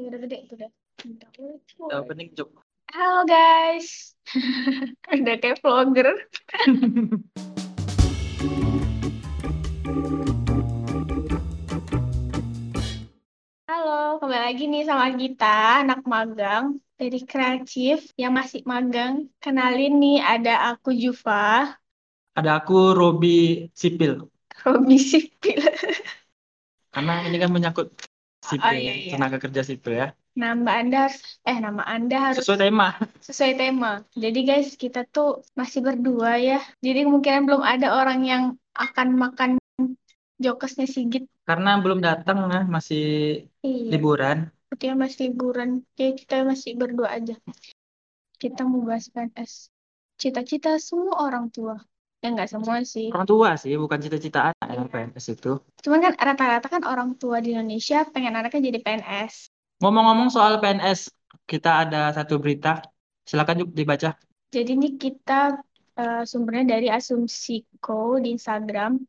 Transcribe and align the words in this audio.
Iya 0.00 0.16
udah 0.16 0.20
gede 0.24 0.38
tuh 0.48 0.56
udah. 0.56 0.70
Udah 1.84 1.98
opening 2.00 2.32
job. 2.32 2.48
Halo 2.88 3.28
guys. 3.28 4.16
Udah 5.12 5.36
kayak 5.36 5.60
vlogger. 5.60 6.08
Halo, 13.68 14.16
kembali 14.24 14.40
lagi 14.40 14.64
nih 14.72 14.88
sama 14.88 15.12
kita, 15.12 15.84
anak 15.84 16.00
magang 16.08 16.80
dari 16.96 17.20
kreatif 17.20 18.08
yang 18.16 18.32
masih 18.32 18.64
magang. 18.64 19.28
Kenalin 19.36 20.00
nih, 20.00 20.24
ada 20.24 20.72
aku 20.72 20.96
Juva, 20.96 21.76
Ada 22.32 22.64
aku 22.64 22.96
Robi 22.96 23.68
Sipil. 23.76 24.24
Robi 24.64 24.96
Sipil. 24.96 25.60
Karena 26.96 27.20
ini 27.28 27.36
kan 27.36 27.52
menyangkut 27.52 28.09
sipil, 28.40 28.64
Oh, 28.66 28.72
iya, 28.74 28.92
iya. 28.96 29.12
tenaga 29.16 29.38
kerja 29.38 29.62
sipil 29.62 29.92
ya. 29.96 30.08
Nama 30.30 30.70
Anda 30.80 30.96
harus, 31.10 31.20
eh 31.44 31.58
nama 31.58 31.82
Anda 31.84 32.16
harus 32.30 32.40
Sesuai 32.46 32.60
tema. 32.70 32.88
sesuai 33.20 33.52
tema. 33.58 33.92
Jadi 34.14 34.40
guys, 34.46 34.68
kita 34.78 35.04
tuh 35.04 35.44
masih 35.58 35.80
berdua 35.84 36.38
ya. 36.40 36.58
Jadi 36.80 37.04
kemungkinan 37.04 37.42
belum 37.50 37.62
ada 37.66 37.92
orang 37.98 38.20
yang 38.24 38.42
akan 38.72 39.08
makan 39.18 39.50
jokesnya 40.40 40.86
Sigit. 40.88 41.26
Karena 41.44 41.76
belum 41.82 42.00
datang 42.00 42.46
ya, 42.48 42.62
masih 42.64 43.04
Iya, 43.60 43.90
liburan. 43.92 44.48
dia 44.78 44.94
masih 44.94 45.34
liburan. 45.34 45.82
Jadi 45.98 46.12
kita 46.24 46.46
masih 46.46 46.78
berdua 46.78 47.10
aja. 47.10 47.34
Kita 48.40 48.64
mau 48.64 48.80
bahas 48.86 49.10
PNS. 49.12 49.68
Cita-cita 50.16 50.78
semua 50.80 51.20
orang 51.26 51.50
tua. 51.52 51.76
Ya 52.20 52.28
nggak 52.36 52.50
semua 52.52 52.76
sih. 52.84 53.08
Orang 53.08 53.24
tua 53.28 53.50
sih, 53.56 53.72
bukan 53.80 53.96
cita-cita 53.96 54.52
anak 54.52 54.68
yang 54.76 54.86
PNS 54.92 55.26
itu. 55.32 55.52
Cuman 55.80 56.00
kan 56.04 56.12
rata-rata 56.20 56.68
kan 56.68 56.82
orang 56.84 57.16
tua 57.16 57.40
di 57.40 57.56
Indonesia 57.56 58.04
pengen 58.04 58.36
anaknya 58.36 58.68
jadi 58.68 58.78
PNS. 58.84 59.34
Ngomong-ngomong 59.80 60.28
soal 60.28 60.60
PNS, 60.60 61.08
kita 61.48 61.88
ada 61.88 62.12
satu 62.12 62.36
berita. 62.36 62.84
Silakan 63.24 63.64
yuk 63.64 63.70
dibaca. 63.72 64.12
Jadi 64.52 64.70
ini 64.76 64.88
kita 65.00 65.56
eh, 65.96 66.22
sumbernya 66.28 66.76
dari 66.76 66.92
Asumsiko 66.92 68.20
di 68.20 68.36
Instagram. 68.36 69.00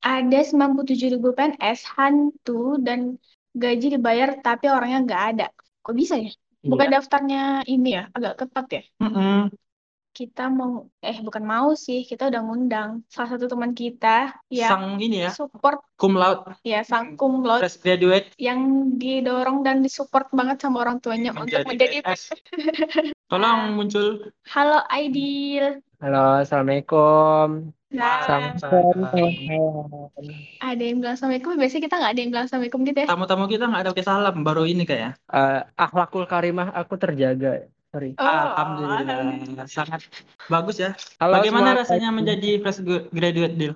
Ada 0.00 0.40
97.000 0.46 1.34
PNS 1.36 1.84
hantu 1.98 2.78
dan 2.80 3.18
gaji 3.52 3.98
dibayar 3.98 4.38
tapi 4.40 4.70
orangnya 4.70 4.98
nggak 5.04 5.22
ada. 5.34 5.46
Kok 5.82 5.94
bisa 5.98 6.14
ya? 6.16 6.30
Bukan 6.60 6.88
Iya. 6.88 6.94
daftarnya 7.00 7.42
ini 7.66 7.88
ya, 7.98 8.04
agak 8.12 8.32
ketat 8.44 8.66
ya. 8.70 8.82
Mm-mm. 9.00 9.48
Kita 10.10 10.50
mau, 10.50 10.90
eh 10.98 11.22
bukan 11.22 11.44
mau 11.46 11.70
sih, 11.78 12.02
kita 12.02 12.34
udah 12.34 12.42
ngundang 12.42 13.06
salah 13.06 13.38
satu 13.38 13.46
teman 13.46 13.78
kita 13.78 14.34
yang 14.50 14.70
Sang 14.74 14.86
ini 14.98 15.22
ya, 15.22 15.30
support 15.30 15.78
cum 15.94 16.18
laude, 16.18 16.50
ya 16.66 16.82
sang 16.82 17.14
cum 17.14 17.46
laude 17.46 17.62
fresh 17.62 17.78
graduate 17.78 18.34
yang 18.34 18.90
didorong 18.98 19.62
dan 19.62 19.86
disupport 19.86 20.26
banget 20.34 20.58
sama 20.58 20.82
orang 20.82 20.98
tuanya 20.98 21.30
untuk 21.30 21.46
menjadi 21.46 21.66
menjadi 21.70 21.96
PNS. 22.02 22.22
Tolong 23.30 23.78
muncul. 23.78 24.34
Halo 24.50 24.82
Aidil. 24.90 25.78
Halo, 26.02 26.42
Assalamualaikum. 26.42 27.70
Nah, 27.90 28.22
ada 30.62 30.82
yang 30.82 31.02
bilang 31.02 31.18
assalamualaikum, 31.18 31.58
biasanya 31.58 31.82
kita 31.90 31.96
nggak 31.98 32.12
ada 32.14 32.20
yang 32.22 32.30
bilang 32.30 32.44
assalamualaikum 32.46 32.80
gitu 32.86 32.98
ya. 33.02 33.06
Tamu-tamu 33.10 33.44
kita 33.50 33.64
nggak 33.66 33.82
ada 33.82 33.90
pakai 33.90 34.06
salam, 34.06 34.36
baru 34.46 34.62
ini 34.62 34.86
kayak. 34.86 35.18
Eh, 35.26 35.60
akhlakul 35.74 36.26
karimah 36.30 36.70
aku 36.70 36.94
terjaga. 36.98 37.66
Sorry. 37.90 38.14
Oh, 38.22 38.22
Alhamdulillah, 38.22 39.66
sangat 39.66 40.06
bagus 40.46 40.78
ya. 40.78 40.94
Halo 41.18 41.42
Bagaimana 41.42 41.74
rasanya 41.74 42.14
menjadi 42.14 42.62
fresh 42.62 42.86
graduate 43.10 43.58
deal? 43.58 43.74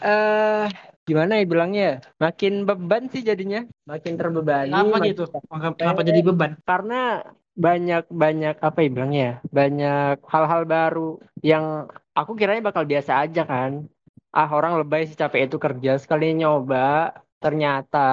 Eh, 0.00 0.64
gimana 1.04 1.36
ya 1.36 1.44
bilangnya? 1.44 1.82
ya? 1.84 1.94
Makin 2.24 2.64
beban 2.64 3.12
sih 3.12 3.20
jadinya. 3.20 3.68
Makin 3.84 4.16
terbebani. 4.16 4.72
Kenapa 4.72 4.96
makin- 4.96 5.12
gitu? 5.12 5.24
Kenapa, 5.28 5.76
kenapa 5.76 6.00
jadi 6.08 6.20
beban? 6.24 6.50
Karena 6.64 7.20
banyak 7.52 8.08
banyak 8.08 8.56
apa 8.64 8.78
ya 8.80 8.88
bilangnya? 8.88 9.20
ya? 9.20 9.34
Banyak 9.52 10.16
hal-hal 10.24 10.62
baru 10.64 11.20
yang 11.44 11.92
aku 12.16 12.32
kiranya 12.40 12.64
bakal 12.64 12.88
biasa 12.88 13.28
aja 13.28 13.44
kan. 13.44 13.84
Ah, 14.32 14.48
orang 14.48 14.80
lebay 14.80 15.04
sih 15.04 15.20
capek 15.20 15.52
itu 15.52 15.60
kerja 15.60 16.00
sekali 16.00 16.32
nyoba, 16.32 17.12
ternyata 17.44 18.08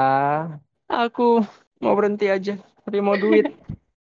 aku 0.91 1.39
mau 1.79 1.95
berhenti 1.95 2.27
aja. 2.27 2.59
Tapi 2.83 2.99
mau 2.99 3.15
duit. 3.15 3.47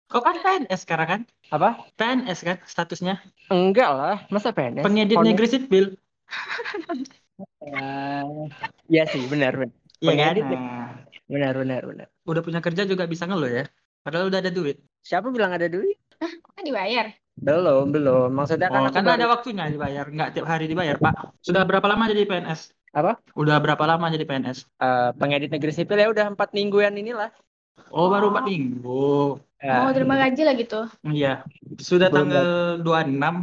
Kok 0.09 0.21
kan 0.21 0.37
PNS 0.37 0.85
sekarang 0.85 1.07
kan? 1.09 1.21
Apa? 1.53 1.69
PNS 1.95 2.39
kan 2.41 2.57
statusnya? 2.65 3.21
Enggak 3.47 3.89
lah, 3.91 4.17
masa 4.29 4.49
PNS? 4.51 4.81
Pengedit 4.81 5.17
negeri 5.17 5.47
sipil. 5.47 5.85
Eh, 7.61 8.23
Iya 8.87 9.03
sih, 9.09 9.25
benar, 9.27 9.57
benar, 9.57 9.75
Iya 9.99 10.13
kan? 10.13 10.33
Pengedit. 10.33 10.45
Nah, 10.45 10.89
benar, 11.27 11.53
benar, 11.57 11.81
benar. 11.83 12.07
udah 12.23 12.41
punya 12.41 12.61
kerja 12.61 12.83
juga 12.85 13.05
bisa 13.05 13.25
ngeluh 13.25 13.51
ya. 13.51 13.65
Padahal 14.01 14.29
udah 14.29 14.39
ada 14.39 14.53
duit. 14.53 14.77
Siapa 15.01 15.29
bilang 15.29 15.51
ada 15.51 15.65
duit? 15.65 15.97
Kan 16.55 16.63
dibayar. 16.63 17.09
Belum, 17.35 17.91
belum. 17.91 18.31
Maksudnya 18.31 18.71
kan 18.71 18.87
Oh, 18.87 18.91
karena 18.93 19.11
baru- 19.11 19.19
ada 19.19 19.27
waktunya 19.27 19.63
dibayar, 19.67 20.05
nggak 20.07 20.29
tiap 20.31 20.47
hari 20.47 20.65
dibayar, 20.65 20.95
Pak. 20.95 21.35
Sudah 21.43 21.67
berapa 21.67 21.83
lama 21.85 22.07
jadi 22.07 22.23
PNS? 22.23 22.71
Apa? 22.95 23.19
Udah 23.35 23.59
berapa 23.59 23.83
lama 23.83 24.07
jadi 24.07 24.23
PNS? 24.23 24.63
eh, 24.79 25.09
pengedit 25.19 25.51
negeri 25.51 25.73
sipil 25.75 25.99
ya 25.99 26.07
udah 26.07 26.31
empat 26.31 26.55
mingguan 26.55 26.95
inilah. 26.95 27.27
Oh, 27.95 28.07
baru 28.13 28.25
4 28.31 28.43
minggu. 28.51 28.89
Ya, 29.65 29.73
Mau 29.81 29.91
terima 29.95 30.13
gaji 30.21 30.41
lah 30.45 30.53
gitu. 30.61 30.75
Iya. 31.15 31.27
Sudah 31.89 32.07
Belum 32.11 32.27
tanggal 32.29 32.45
26, 32.85 33.33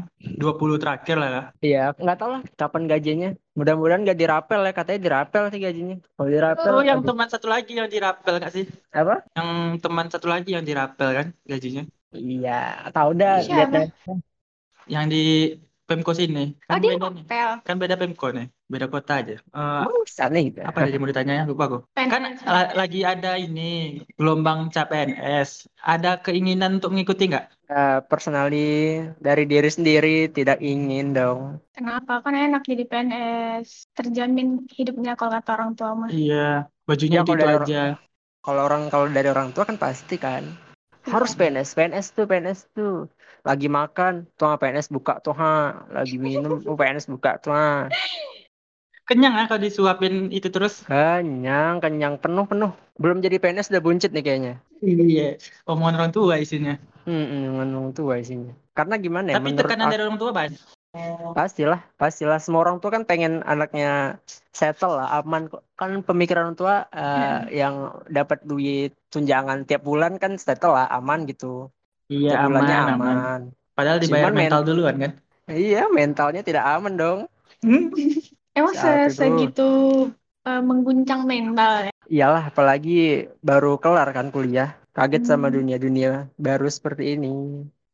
20 0.41 0.77
terakhir 0.83 1.15
lah 1.23 1.29
ya. 1.37 1.43
Iya, 1.65 1.79
nggak 2.03 2.17
tahu 2.19 2.31
lah 2.35 2.43
kapan 2.61 2.83
gajinya. 2.91 3.29
Mudah-mudahan 3.59 4.01
nggak 4.05 4.19
dirapel 4.23 4.61
ya, 4.67 4.73
katanya 4.79 5.01
dirapel 5.07 5.43
sih 5.53 5.61
gajinya. 5.67 5.95
Kalau 6.15 6.29
dirapel, 6.35 6.73
Oh, 6.75 6.83
yang 6.89 6.99
aduh. 6.99 7.09
teman 7.09 7.29
satu 7.33 7.47
lagi 7.55 7.73
yang 7.81 7.89
dirapel 7.95 8.33
nggak 8.41 8.53
sih? 8.57 8.65
apa? 8.93 9.15
Yang 9.37 9.49
teman 9.85 10.07
satu 10.13 10.27
lagi 10.35 10.51
yang 10.57 10.65
dirapel 10.69 11.09
kan 11.19 11.27
gajinya? 11.51 11.83
Iya, 12.13 12.51
tahu 12.95 13.11
dah 13.21 13.33
Siapa? 13.45 13.79
lihat 13.79 13.93
Yang 14.95 15.05
di 15.13 15.19
Pemko 15.83 16.13
sini. 16.15 16.55
Oh, 16.71 16.73
Kan 16.73 16.79
dia 16.81 16.95
beda 16.95 17.07
nih. 17.11 17.23
hotel. 17.27 17.49
Kan 17.67 17.77
beda 17.77 17.95
Pemko 17.99 18.27
nih. 18.31 18.47
Beda 18.71 18.87
kota 18.89 19.13
aja. 19.21 19.37
Eh, 19.37 19.83
Sana 20.09 20.39
gitu. 20.41 20.63
apa 20.63 20.79
tadi 20.87 20.97
mau 20.97 21.11
ditanya 21.11 21.43
ya? 21.43 21.45
Lupa 21.45 21.65
aku. 21.69 21.79
Kan 21.93 22.09
PNS. 22.09 22.39
la- 22.47 22.73
lagi 22.75 23.01
ada 23.03 23.31
ini 23.37 24.01
gelombang 24.17 24.71
CPNS. 24.71 25.51
Ada 25.83 26.23
keinginan 26.23 26.79
untuk 26.81 26.95
mengikuti 26.95 27.29
nggak? 27.29 27.47
Eh, 27.73 27.99
personally 28.09 29.01
dari 29.19 29.45
diri 29.49 29.69
sendiri 29.69 30.29
tidak 30.31 30.61
ingin 30.63 31.13
dong. 31.13 31.61
Kenapa? 31.75 32.23
Kan 32.25 32.37
enak 32.37 32.63
jadi 32.65 32.85
PNS. 32.87 33.91
Terjamin 33.93 34.65
hidupnya 34.71 35.13
kalau 35.19 35.33
kata 35.37 35.51
orang 35.59 35.71
tua 35.77 35.91
mah. 35.93 36.09
Iya. 36.09 36.71
Bajunya 36.89 37.21
Ya, 37.21 37.27
kalau 37.27 37.37
itu 37.37 37.43
dari 37.43 37.57
aja. 37.69 37.83
Kalau 38.43 38.61
orang 38.67 38.83
kalau 38.91 39.07
dari 39.07 39.29
orang 39.31 39.55
tua 39.55 39.63
kan 39.63 39.79
pasti 39.79 40.19
kan 40.19 40.43
harus 41.09 41.33
PNS, 41.35 41.75
PNS 41.75 42.07
tuh 42.15 42.25
PNS 42.31 42.61
tuh 42.75 43.11
lagi 43.43 43.67
makan 43.67 44.31
tuh 44.39 44.55
ah, 44.55 44.57
PNS 44.59 44.87
buka 44.93 45.19
tuh 45.19 45.35
ha, 45.35 45.83
lagi 45.91 46.15
minum 46.19 46.63
tuh 46.63 46.79
PNS 46.79 47.11
buka 47.11 47.43
tuh 47.43 47.51
ha. 47.51 47.91
Kenyang 49.03 49.35
ya 49.35 49.51
kalau 49.51 49.61
disuapin 49.67 50.31
itu 50.31 50.47
terus. 50.47 50.87
Kenyang, 50.87 51.83
kenyang 51.83 52.23
penuh 52.23 52.47
penuh. 52.47 52.71
Belum 52.95 53.19
jadi 53.19 53.43
PNS 53.43 53.75
udah 53.75 53.83
buncit 53.83 54.15
nih 54.15 54.23
kayaknya. 54.23 54.55
Iya. 54.79 55.43
Omongan 55.67 55.99
orang 55.99 56.13
tua 56.15 56.39
isinya. 56.39 56.79
Hmm, 57.03 57.51
ngomong 57.59 57.99
tua 57.99 58.23
isinya. 58.23 58.55
Karena 58.79 58.95
gimana 59.03 59.35
ya? 59.35 59.43
Tapi 59.43 59.59
tekanan 59.59 59.91
dari 59.91 60.07
orang 60.07 60.23
tua 60.23 60.31
banyak. 60.31 60.63
Pastilah, 61.39 61.81
pastilah. 61.97 62.39
Semua 62.45 62.61
orang 62.65 62.77
tua 62.81 62.91
kan 62.97 63.05
pengen 63.09 63.41
anaknya 63.43 64.21
settle 64.53 65.01
lah, 65.01 65.09
aman 65.21 65.49
kok. 65.49 65.63
Kan 65.79 65.91
pemikiran 66.05 66.53
orang 66.53 66.59
tua 66.59 66.75
eh, 66.93 67.59
yang 67.61 67.75
dapat 68.09 68.45
duit 68.45 68.93
tunjangan 69.13 69.65
tiap 69.69 69.83
bulan 69.89 70.21
kan 70.23 70.37
settle 70.37 70.73
lah, 70.77 70.87
aman 70.93 71.25
gitu. 71.31 71.73
Iya, 72.13 72.37
Tiap 72.37 72.41
bulannya 72.49 72.77
aman, 72.77 72.95
aman. 72.97 73.17
aman. 73.17 73.41
Padahal 73.73 73.99
dibayar 74.05 74.29
Cuman 74.29 74.35
men- 74.37 74.43
mental 74.45 74.63
duluan 74.69 74.97
kan. 75.01 75.13
Iya, 75.49 75.81
mentalnya 75.91 76.43
tidak 76.45 76.65
aman 76.65 76.95
dong. 77.01 77.21
Emang 78.53 78.75
Saat 78.77 79.09
se 79.09 79.17
itu. 79.17 79.21
segitu 79.21 79.69
eh, 80.45 80.61
mengguncang 80.61 81.25
mental 81.25 81.89
ya? 81.89 81.93
Iyalah, 82.13 82.53
apalagi 82.53 83.33
baru 83.41 83.81
kelar 83.81 84.09
kan 84.13 84.29
kuliah. 84.29 84.77
Kaget 84.93 85.25
sama 85.25 85.49
Hmm. 85.49 85.57
dunia-dunia 85.57 86.29
baru 86.37 86.69
seperti 86.69 87.17
ini. 87.17 87.33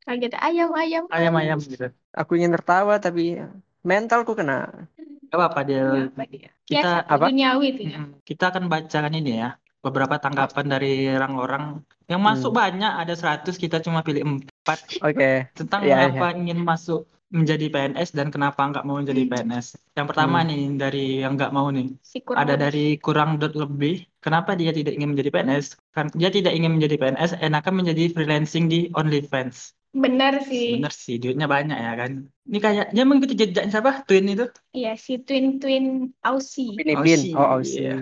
Kaget 0.08 0.34
ayam 0.40 0.72
ayam. 0.72 1.04
Ayam-ayam 1.12 1.58
gitu. 1.60 1.92
Aku 2.16 2.32
ingin 2.40 2.56
tertawa 2.56 2.96
tapi 2.96 3.36
mentalku 3.84 4.32
kena. 4.32 4.88
Gak 5.28 5.36
apa-apa 5.36 5.60
dia. 5.68 6.08
Apa 6.08 6.24
dia? 6.24 6.48
Kita 6.64 7.04
Biasa, 7.04 7.12
apa? 7.12 7.24
duniawi 7.28 7.66
itu 7.76 7.82
ya. 7.92 8.00
Kita 8.24 8.44
akan 8.48 8.64
bacakan 8.72 9.12
ini 9.12 9.32
ya. 9.44 9.60
Beberapa 9.84 10.16
tanggapan 10.16 10.64
dari 10.66 11.12
orang-orang 11.12 11.84
yang 12.08 12.24
masuk 12.24 12.50
Hmm. 12.50 12.60
banyak 12.64 12.92
ada 13.04 13.14
100 13.14 13.60
kita 13.60 13.84
cuma 13.84 14.00
pilih 14.00 14.24
4 14.40 14.80
Oke. 15.04 15.52
tentang 15.52 15.84
Iya, 15.84 16.08
mengapa 16.08 16.32
ingin 16.34 16.58
masuk 16.64 17.04
menjadi 17.28 17.68
PNS 17.68 18.16
dan 18.16 18.32
kenapa 18.32 18.64
nggak 18.64 18.88
mau 18.88 18.96
menjadi 18.96 19.28
Hmm. 19.28 19.30
PNS. 19.30 19.76
Yang 19.92 20.06
pertama 20.08 20.40
Hmm. 20.40 20.48
nih 20.48 20.62
dari 20.80 21.04
yang 21.20 21.36
nggak 21.36 21.52
mau 21.52 21.68
nih. 21.68 21.92
Si 22.00 22.24
kurang 22.24 22.40
Ada 22.42 22.56
lebih. 22.56 22.64
dari 22.64 22.84
kurang 22.98 23.30
dot 23.36 23.52
lebih. 23.52 24.08
Kenapa 24.18 24.56
dia 24.56 24.72
tidak 24.72 24.96
ingin 24.96 25.12
menjadi 25.12 25.30
PNS? 25.30 25.76
Kan 25.92 26.08
dia 26.16 26.32
tidak 26.32 26.56
ingin 26.56 26.72
menjadi 26.74 26.96
PNS, 26.96 27.36
enakan 27.38 27.74
menjadi 27.76 28.02
freelancing 28.10 28.66
di 28.66 28.88
OnlyFans. 28.96 29.77
Bener 29.98 30.34
sih. 30.46 30.78
Bener 30.78 30.94
sih, 30.94 31.18
duitnya 31.18 31.50
banyak 31.50 31.74
ya 31.74 31.92
kan. 31.98 32.12
Ini 32.46 32.58
kayak 32.62 32.86
dia 32.94 33.02
mengikuti 33.02 33.34
jejaknya 33.34 33.70
siapa? 33.70 34.06
Twin 34.06 34.30
itu? 34.30 34.46
Iya, 34.70 34.94
si 34.94 35.18
twin 35.18 35.58
twin 35.58 36.14
Aussie. 36.22 36.78
Filipin. 36.78 37.02
Aussie, 37.02 37.34
Oh, 37.34 37.48
Aussie. 37.58 37.82
iya. 37.82 37.96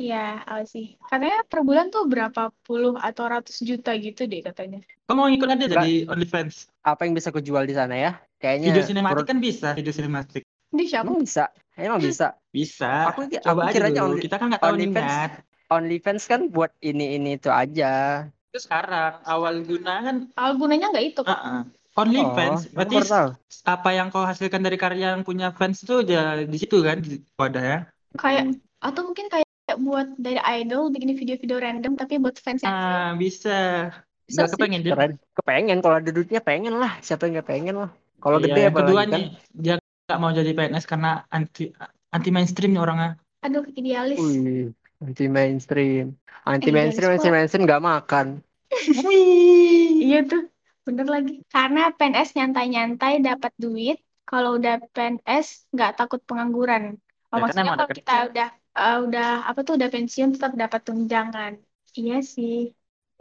Iya, 0.00 0.24
apa 0.48 0.64
sih? 0.64 0.96
Katanya 0.96 1.44
per 1.44 1.60
bulan 1.60 1.92
tuh 1.92 2.08
berapa 2.08 2.48
puluh 2.64 2.96
atau 2.96 3.28
ratus 3.28 3.60
juta 3.60 3.92
gitu 3.96 4.24
deh 4.24 4.40
katanya. 4.40 4.80
Kamu 5.04 5.16
mau 5.16 5.28
ikut 5.28 5.44
aja 5.44 5.60
Enggak. 5.60 5.76
jadi 5.76 6.08
OnlyFans? 6.08 6.72
Apa 6.80 7.04
yang 7.04 7.12
bisa 7.12 7.28
kujual 7.28 7.68
di 7.68 7.76
sana 7.76 7.92
ya? 7.92 8.12
Kayaknya 8.40 8.68
Video 8.72 8.84
sinematik 8.88 9.24
kan 9.28 9.38
bisa, 9.44 9.68
video 9.76 9.92
sinematik. 9.92 10.42
Ini 10.72 10.84
siapa? 10.88 11.04
emang 11.04 11.20
bisa. 11.20 11.44
Emang 11.76 12.00
bisa. 12.00 12.28
Bisa. 12.56 13.12
Aku 13.12 13.28
Coba 13.28 13.68
aku 13.68 13.76
aja 13.76 13.92
dulu. 13.92 14.16
only- 14.16 14.24
Kita 14.24 14.36
kan 14.40 14.46
nggak 14.48 14.62
tahu 14.64 14.72
OnlyFans. 14.72 15.14
OnlyFans 15.70 16.22
kan 16.26 16.40
buat 16.48 16.72
ini 16.80 17.14
ini 17.14 17.36
itu 17.36 17.52
aja. 17.52 18.24
Itu 18.50 18.58
sekarang 18.60 19.22
awal 19.22 19.62
guna 19.62 19.94
kan 20.02 20.16
Awal 20.34 20.52
gunanya 20.58 20.86
nggak 20.90 21.06
itu. 21.06 21.20
Kak. 21.22 21.30
uh-uh. 21.32 21.62
OnlyFans. 21.90 22.60
Oh, 22.70 22.72
Berarti 22.74 22.94
baru 22.96 23.06
tahu. 23.06 23.28
apa 23.66 23.88
yang 23.92 24.08
kau 24.08 24.22
hasilkan 24.22 24.62
dari 24.62 24.78
karya 24.78 25.14
yang 25.14 25.22
punya 25.22 25.50
fans 25.50 25.82
itu 25.82 26.00
udah 26.02 26.46
di 26.46 26.56
situ 26.58 26.82
kan 26.82 27.02
di 27.02 27.18
wadah 27.34 27.62
ya. 27.62 27.78
Kayak 28.14 28.58
atau 28.80 29.02
mungkin 29.06 29.26
kayak 29.26 29.46
buat 29.76 30.08
dari 30.16 30.38
idol 30.62 30.90
bikin 30.90 31.14
video-video 31.14 31.58
random 31.58 31.94
tapi 31.94 32.18
buat 32.18 32.38
fans 32.38 32.62
Ah, 32.62 33.14
bisa. 33.14 33.90
Bisa 34.24 34.46
Nggak 34.46 34.48
sih. 34.48 34.54
kepengen 34.56 34.80
dia. 34.82 34.92
Keren. 34.94 35.12
Kepengen 35.34 35.78
kalau 35.82 35.96
ada 35.98 36.10
duitnya 36.10 36.40
pengen 36.40 36.74
lah. 36.78 36.92
Siapa 37.02 37.26
yang 37.26 37.42
nggak 37.42 37.48
pengen 37.50 37.74
lah. 37.78 37.90
Kalau 38.18 38.38
Iya, 38.38 38.44
gede 38.46 38.60
yang 38.60 38.70
apalagi 38.70 38.86
kedua 38.86 39.02
kan. 39.02 39.10
nih, 39.14 39.24
dia 39.50 39.74
nggak 39.78 40.18
mau 40.18 40.30
jadi 40.30 40.50
PNS 40.52 40.84
karena 40.86 41.10
anti 41.28 41.64
anti 42.10 42.30
mainstream 42.30 42.70
nih 42.70 42.82
orangnya. 42.82 43.10
Aduh, 43.40 43.64
idealis. 43.74 44.18
Wih, 44.20 44.70
anti 45.04 45.24
mainstream. 45.36 46.04
Anti 46.52 46.68
Eh, 46.68 46.68
mainstream, 46.76 47.08
garis 47.10 47.14
anti 47.16 47.30
mainstream 47.34 47.64
nggak 47.66 47.84
makan. 47.90 48.26
Wih. 49.04 49.88
Iya 50.04 50.16
tuh, 50.30 50.40
bener 50.86 51.06
lagi. 51.14 51.32
Karena 51.52 51.80
PNS 51.96 52.28
nyantai-nyantai 52.36 53.12
dapat 53.26 53.52
duit, 53.62 53.96
kalau 54.28 54.50
udah 54.58 54.72
PNS 54.94 55.46
nggak 55.74 55.90
takut 55.98 56.20
pengangguran. 56.28 56.82
Oh, 57.30 57.36
Ya, 57.36 57.42
kan 57.48 57.54
maksudnya 57.54 57.62
emang 57.62 57.76
ada 57.78 57.86
kalau 57.86 57.92
kita 57.98 58.10
kerja. 58.10 58.18
udah 58.28 58.46
eh, 58.78 58.94
udah 59.06 59.24
apa 59.48 59.60
tuh 59.66 59.72
udah 59.78 59.88
pensiun 59.94 60.30
tetap 60.34 60.52
dapat 60.62 60.80
tunjangan. 60.86 61.52
Iya 61.98 62.14
sih. 62.34 62.52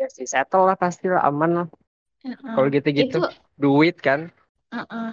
Ya 0.02 0.06
sih 0.16 0.26
settle 0.34 0.64
lah 0.70 0.78
pasti 0.84 1.06
lah 1.14 1.22
aman 1.30 1.52
lah. 1.58 1.68
Heeh. 2.24 2.56
Kalau 2.56 2.68
gitu-gitu 2.76 3.18
Itu 3.18 3.20
duit 3.64 3.96
kan. 4.08 4.22
heeh. 4.74 5.06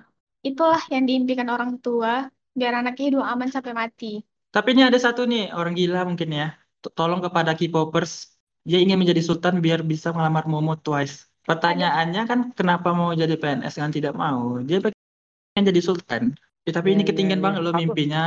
Itulah 0.48 0.82
yang 0.94 1.04
diimpikan 1.08 1.48
orang 1.54 1.72
tua 1.84 2.12
biar 2.58 2.72
anaknya 2.80 3.04
hidup 3.08 3.24
aman 3.32 3.48
sampai 3.54 3.72
mati. 3.80 4.06
Tapi 4.56 4.68
ini 4.72 4.82
ada 4.88 4.96
satu 4.96 5.28
nih 5.28 5.52
orang 5.52 5.76
gila 5.76 6.08
mungkin 6.08 6.32
ya. 6.32 6.56
Tolong 6.96 7.20
kepada 7.20 7.52
K-popers, 7.52 8.32
dia 8.64 8.80
ingin 8.80 8.96
menjadi 8.96 9.20
sultan 9.20 9.60
biar 9.60 9.84
bisa 9.84 10.16
melamar 10.16 10.48
Momo 10.48 10.72
twice. 10.80 11.28
Pertanyaannya 11.44 12.22
kan 12.24 12.38
kenapa 12.56 12.96
mau 12.96 13.12
jadi 13.12 13.36
PNS 13.36 13.76
kan 13.76 13.92
tidak 13.92 14.16
mau? 14.16 14.56
Dia 14.64 14.80
pengen 14.80 15.64
jadi 15.68 15.80
sultan. 15.84 16.32
Ya, 16.64 16.72
tapi 16.72 16.96
ini 16.96 17.04
Ya, 17.04 17.06
ya, 17.06 17.08
ketinggian 17.12 17.40
ya. 17.40 17.44
banget 17.44 17.60
loh 17.60 17.74
Aku- 17.76 17.80
mimpinya 17.84 18.22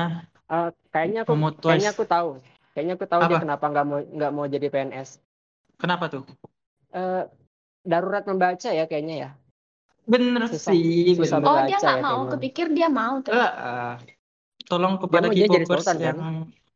Eh, 0.49 0.69
kayaknya 0.93 1.19
aku 1.25 1.33
Momo 1.33 1.49
kayaknya 1.49 1.89
twice. 1.89 1.97
aku 1.97 2.05
tahu. 2.05 2.29
Kayaknya 2.77 2.93
aku 2.97 3.05
tahu 3.09 3.21
dia 3.25 3.29
Apa? 3.33 3.43
kenapa 3.43 3.65
nggak 3.73 3.85
mau 3.89 3.97
nggak 4.01 4.31
mau 4.37 4.45
jadi 4.45 4.67
PNS. 4.69 5.09
Kenapa 5.81 6.05
tuh? 6.13 6.23
Eh, 6.93 7.23
darurat 7.89 8.23
membaca 8.29 8.69
ya 8.69 8.85
kayaknya 8.85 9.15
ya. 9.25 9.29
Bener 10.05 10.45
Susah- 10.45 10.73
sih, 10.77 11.17
susah 11.17 11.37
bener. 11.41 11.49
Oh, 11.49 11.57
dia 11.65 11.77
nggak 11.81 11.97
ya 11.97 12.05
mau, 12.05 12.19
kepikir 12.29 12.65
dia 12.69 12.87
mau 12.89 13.17
eh. 13.25 14.18
Tolong 14.69 14.93
kepada 15.01 15.27
mau 15.27 15.33
dia 15.33 15.47
K-popers 15.49 15.83
sultan, 15.83 15.97
kan? 15.97 16.05
yang 16.05 16.19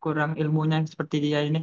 kurang 0.03 0.31
ilmunya 0.41 0.77
seperti 0.83 1.15
dia 1.21 1.39
ini. 1.45 1.61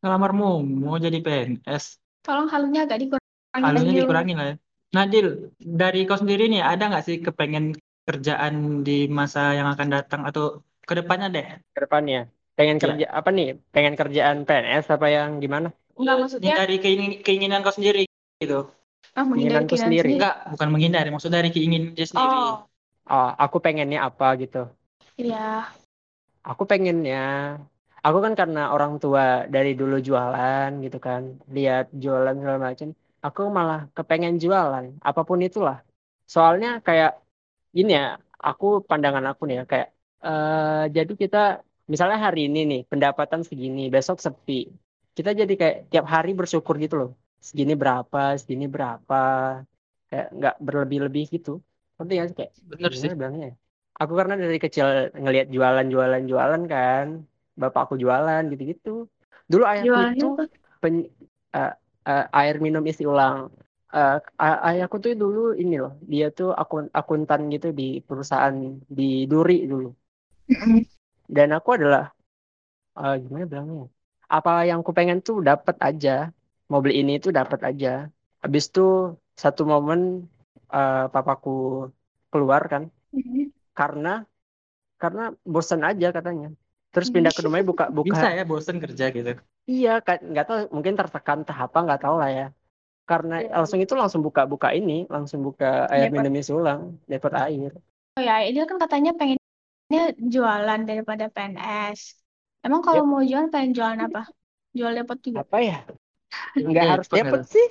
Ngelamar 0.00 0.30
Momo 0.32 0.94
jadi 0.96 1.18
PNS. 1.20 1.84
Tolong 2.24 2.48
halunya 2.48 2.86
agak 2.86 2.98
dikurangin 3.02 3.62
Halunya 3.66 3.92
Dil. 3.92 4.00
dikurangin 4.06 4.36
lah 4.40 4.46
ya. 4.52 4.56
Nadil, 4.94 5.26
dari 5.58 6.06
kau 6.06 6.18
sendiri 6.18 6.46
nih, 6.46 6.62
ada 6.62 6.86
nggak 6.86 7.04
sih 7.04 7.16
kepengen 7.18 7.74
kerjaan 8.06 8.86
di 8.86 9.10
masa 9.10 9.56
yang 9.58 9.66
akan 9.74 9.88
datang 9.90 10.22
atau 10.22 10.62
ke 10.86 10.94
depannya 10.94 11.28
deh? 11.34 11.46
Ke 11.74 11.80
depannya. 11.88 12.30
Pengen 12.54 12.78
Iya. 12.78 12.82
kerja 12.86 13.06
apa 13.10 13.28
nih? 13.34 13.48
Pengen 13.74 13.94
kerjaan 13.98 14.36
PNS 14.46 14.86
apa 14.94 15.06
yang 15.10 15.42
gimana? 15.42 15.74
Enggak 15.98 16.16
maksudnya 16.22 16.54
dari 16.54 16.76
keingin- 16.78 17.18
keinginan 17.26 17.66
kau 17.66 17.74
sendiri 17.74 18.06
gitu. 18.38 18.70
ah, 19.14 19.22
menghindari 19.22 19.62
Keinginanku 19.62 19.70
keinginan 19.70 19.86
sendiri. 19.90 20.10
Enggak, 20.18 20.34
bukan 20.50 20.68
menghindari, 20.74 21.08
maksud 21.14 21.30
dari 21.30 21.48
keinginan 21.54 21.94
dia 21.94 22.06
sendiri. 22.06 22.34
Oh, 22.34 22.54
Oh, 23.04 23.30
aku 23.36 23.60
pengennya 23.60 24.00
apa 24.08 24.32
gitu. 24.40 24.64
Iya. 25.20 25.36
Aku 26.48 26.62
pengennya 26.70 27.16
aku 28.06 28.18
kan 28.24 28.32
karena 28.40 28.58
orang 28.74 28.92
tua 29.02 29.22
dari 29.54 29.70
dulu 29.80 29.94
jualan 30.08 30.68
gitu 30.84 30.98
kan. 31.06 31.22
Lihat 31.56 31.84
jualan 32.02 32.34
segala 32.40 32.58
macam. 32.66 32.88
Aku 33.26 33.40
malah 33.58 33.80
kepengen 33.96 34.34
jualan 34.42 34.86
apa 35.08 35.20
pun 35.28 35.38
itulah. 35.46 35.76
Soalnya 36.34 36.68
kayak 36.86 37.10
gini 37.76 37.90
ya, 37.98 38.04
aku 38.48 38.66
pandangan 38.90 39.24
aku 39.30 39.42
nih 39.48 39.56
ya 39.60 39.64
kayak 39.72 39.88
eh 40.26 40.82
jadi 40.96 41.12
kita 41.22 41.38
misalnya 41.92 42.18
hari 42.26 42.40
ini 42.48 42.58
nih 42.70 42.80
pendapatan 42.90 43.40
segini, 43.48 43.80
besok 43.94 44.16
sepi. 44.26 44.54
Kita 45.16 45.30
jadi 45.40 45.52
kayak 45.60 45.76
tiap 45.92 46.06
hari 46.14 46.30
bersyukur 46.40 46.74
gitu 46.84 46.94
loh. 47.00 47.10
Segini 47.48 47.72
berapa, 47.82 48.18
segini 48.40 48.64
berapa. 48.74 49.16
Kayak 50.10 50.26
nggak 50.38 50.54
berlebih-lebih 50.66 51.24
gitu. 51.34 51.50
Ngerti 51.96 52.12
nggak 52.16 52.28
sih 52.30 52.36
kayak 52.40 52.52
Bener 52.70 52.92
sih. 53.00 53.10
bilangnya 53.20 53.44
ya? 53.50 53.54
Aku 54.00 54.12
karena 54.20 54.34
dari 54.42 54.58
kecil 54.64 54.86
ngelihat 55.22 55.46
jualan 55.54 55.86
jualan 55.94 56.22
jualan 56.30 56.62
kan, 56.72 57.06
bapakku 57.60 57.94
jualan 58.02 58.42
gitu-gitu. 58.52 58.90
Dulu 59.50 59.64
ayahku 59.72 59.98
Jualannya 59.98 60.10
itu 60.10 60.26
pen- 60.82 61.10
eh, 61.56 61.70
eh, 62.10 62.22
air 62.38 62.54
minum 62.64 62.82
isi 62.90 63.02
ulang. 63.12 63.36
Ay- 64.42 64.60
ayahku 64.68 64.96
tuh 65.04 65.12
dulu 65.22 65.40
ini 65.62 65.74
loh, 65.82 65.92
dia 66.12 66.26
tuh 66.38 66.48
akun 66.60 66.84
akuntan 66.98 67.40
gitu 67.54 67.66
di 67.78 67.84
perusahaan 68.08 68.56
di 68.98 69.02
Duri 69.30 69.54
dulu. 69.72 69.86
Dan 71.36 71.48
aku 71.56 71.68
adalah 71.78 72.02
eh, 72.98 73.14
gimana 73.24 73.44
bilangnya? 73.50 73.76
ya? 73.84 73.86
Apa 74.36 74.50
yang 74.70 74.80
ku 74.86 74.90
pengen 74.98 75.18
tuh 75.26 75.36
dapat 75.48 75.76
aja. 75.88 76.10
Mau 76.70 76.80
beli 76.84 76.94
ini 77.02 77.12
tuh 77.24 77.32
dapat 77.38 77.60
aja. 77.70 77.88
Habis 78.44 78.64
itu 78.70 78.82
satu 79.42 79.62
momen 79.72 80.00
eh, 80.74 80.96
papaku 81.14 81.50
keluar 82.32 82.62
kan 82.72 82.82
Mm-mm. 83.14 83.52
Karena 83.78 84.08
karena 85.02 85.22
bosan 85.54 85.82
aja 85.88 86.06
katanya 86.16 86.46
terus 86.92 87.08
pindah 87.14 87.32
ke 87.36 87.40
rumahnya 87.44 87.66
buka 87.72 87.84
buka 87.98 88.16
Bisa 88.16 88.26
ya 88.38 88.42
bosen 88.50 88.76
kerja 88.84 89.04
gitu. 89.16 89.30
iya 89.70 89.90
kan 90.06 90.18
nggak 90.30 90.44
tahu 90.48 90.58
mungkin 90.76 90.94
tertekan 90.98 91.38
entah 91.42 91.58
apa 91.66 91.78
nggak 91.84 92.00
tahu 92.04 92.14
lah 92.22 92.30
ya 92.38 92.44
karena 93.10 93.34
Iya. 93.40 93.48
langsung 93.58 93.80
itu 93.84 93.94
langsung 94.00 94.22
buka 94.26 94.42
buka 94.52 94.68
ini 94.78 94.92
langsung 95.14 95.40
buka 95.48 95.66
air 95.94 96.08
Depot. 96.08 96.14
minum 96.14 96.32
ulang 96.60 96.80
dapat 97.12 97.32
air 97.44 97.70
Oh 98.16 98.22
ya, 98.28 98.34
dia 98.54 98.64
kan 98.70 98.78
katanya 98.84 99.10
pengennya 99.18 100.02
jualan 100.32 100.80
daripada 100.90 101.24
PNS. 101.34 102.00
Emang 102.64 102.80
kalau 102.86 103.02
Yep. 103.02 103.10
mau 103.10 103.22
jualan 103.28 103.48
pengen 103.52 103.70
jualan 103.76 104.00
apa? 104.06 104.20
Jual 104.78 104.92
depot 104.98 105.18
juga. 105.26 105.40
apa 105.42 105.56
ya 105.68 105.76
nggak 106.70 106.86
harus 106.92 107.06
Depot 107.16 107.42
sih 107.54 107.66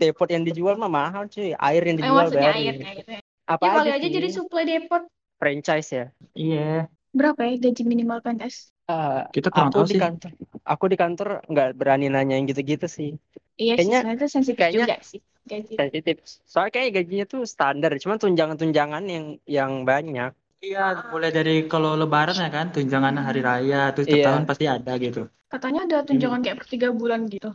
depot 0.00 0.28
yang 0.34 0.44
dijual 0.48 0.74
mah 0.82 0.90
mahal 0.98 1.24
cuy 1.32 1.52
air 1.58 1.82
yang 1.88 1.96
Eh, 2.02 2.02
dijual 2.02 2.18
maksudnya 2.18 2.48
baru 2.48 2.58
airnya 2.58 2.90
gitu 2.98 3.10
ya. 3.16 3.20
apa 3.54 3.66
Ya 3.66 3.70
kali 3.76 3.90
aja 3.90 3.90
aja 3.96 4.08
jadi 4.16 4.28
supply 4.36 4.62
depot. 4.66 5.02
Franchise 5.42 5.88
ya 5.90 6.06
Iya. 6.32 6.86
Berapa 7.10 7.44
ya 7.44 7.60
gaji 7.60 7.82
minimal 7.82 8.22
PNS? 8.22 8.70
Eh, 8.84 9.22
Kita 9.30 9.50
kurang 9.50 9.68
aku 9.68 9.76
tahu 9.76 9.86
di 9.86 9.94
sih. 9.94 10.00
kantor 10.00 10.30
aku 10.64 10.84
di 10.86 10.96
kantor 10.96 11.28
nggak 11.44 11.68
berani 11.74 12.06
nanya 12.06 12.34
yang 12.34 12.46
gitu-gitu 12.46 12.86
sih 12.86 13.18
Iya 13.54 13.74
sih, 13.74 13.84
Kayaknya- 13.84 14.00
sebenarnya 14.00 14.16
itu 14.16 14.28
sensitif 14.30 14.56
kayaknya- 14.56 14.86
juga 14.86 14.96
sih 15.02 15.20
gaji. 15.42 15.72
sensitif 15.74 16.16
soalnya 16.46 16.72
kayak 16.72 16.90
gajinya 16.94 17.26
tuh 17.26 17.42
standar 17.44 17.90
cuma 17.98 18.14
tunjangan-tunjangan 18.16 19.02
yang 19.04 19.24
yang 19.44 19.72
banyak 19.82 20.30
Iya, 20.62 21.10
mulai 21.10 21.34
dari 21.34 21.66
kalau 21.66 21.98
lebaran 21.98 22.38
ya 22.38 22.46
kan, 22.46 22.70
tunjangan 22.70 23.18
hari 23.18 23.42
raya, 23.42 23.90
terus 23.90 24.06
Iya. 24.06 24.14
tiap 24.14 24.26
tahun 24.30 24.44
pasti 24.46 24.64
ada 24.64 24.92
gitu. 24.94 25.26
Katanya 25.50 25.80
ada 25.84 25.98
tunjangan 26.06 26.38
kayak 26.38 26.56
per 26.62 26.66
tiga 26.70 26.88
bulan 26.94 27.26
gitu. 27.26 27.50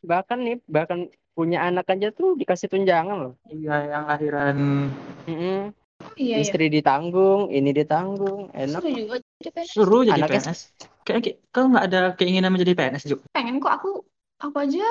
bahkan 0.00 0.38
nih 0.38 0.62
bahkan 0.70 1.10
punya 1.34 1.58
anak 1.60 1.90
aja 1.90 2.14
tuh 2.14 2.38
dikasih 2.38 2.70
tunjangan 2.70 3.18
loh 3.18 3.34
Iya, 3.50 3.76
yang 3.90 4.04
lahiran 4.06 4.54
Mm-mm. 5.26 5.74
Iya, 6.14 6.36
iya. 6.36 6.36
istri 6.40 6.66
ditanggung 6.68 7.48
ini 7.48 7.70
ditanggung 7.70 8.50
enak 8.52 8.80
Seru 8.82 8.92
juga 8.94 9.16
jadi 9.38 9.50
PNS. 9.52 9.70
suruh 9.72 10.02
jadi 10.04 10.20
Anaknya- 10.22 10.42
PNS. 10.44 10.60
Kayak 11.02 11.20
kayak- 11.24 11.38
kau 11.50 11.64
nggak 11.66 11.84
ada 11.90 12.00
keinginan 12.14 12.50
menjadi 12.54 12.72
PNS 12.74 13.04
juga? 13.06 13.24
Pengen 13.32 13.56
kok 13.58 13.72
aku 13.72 13.90
aku 14.38 14.56
aja 14.58 14.86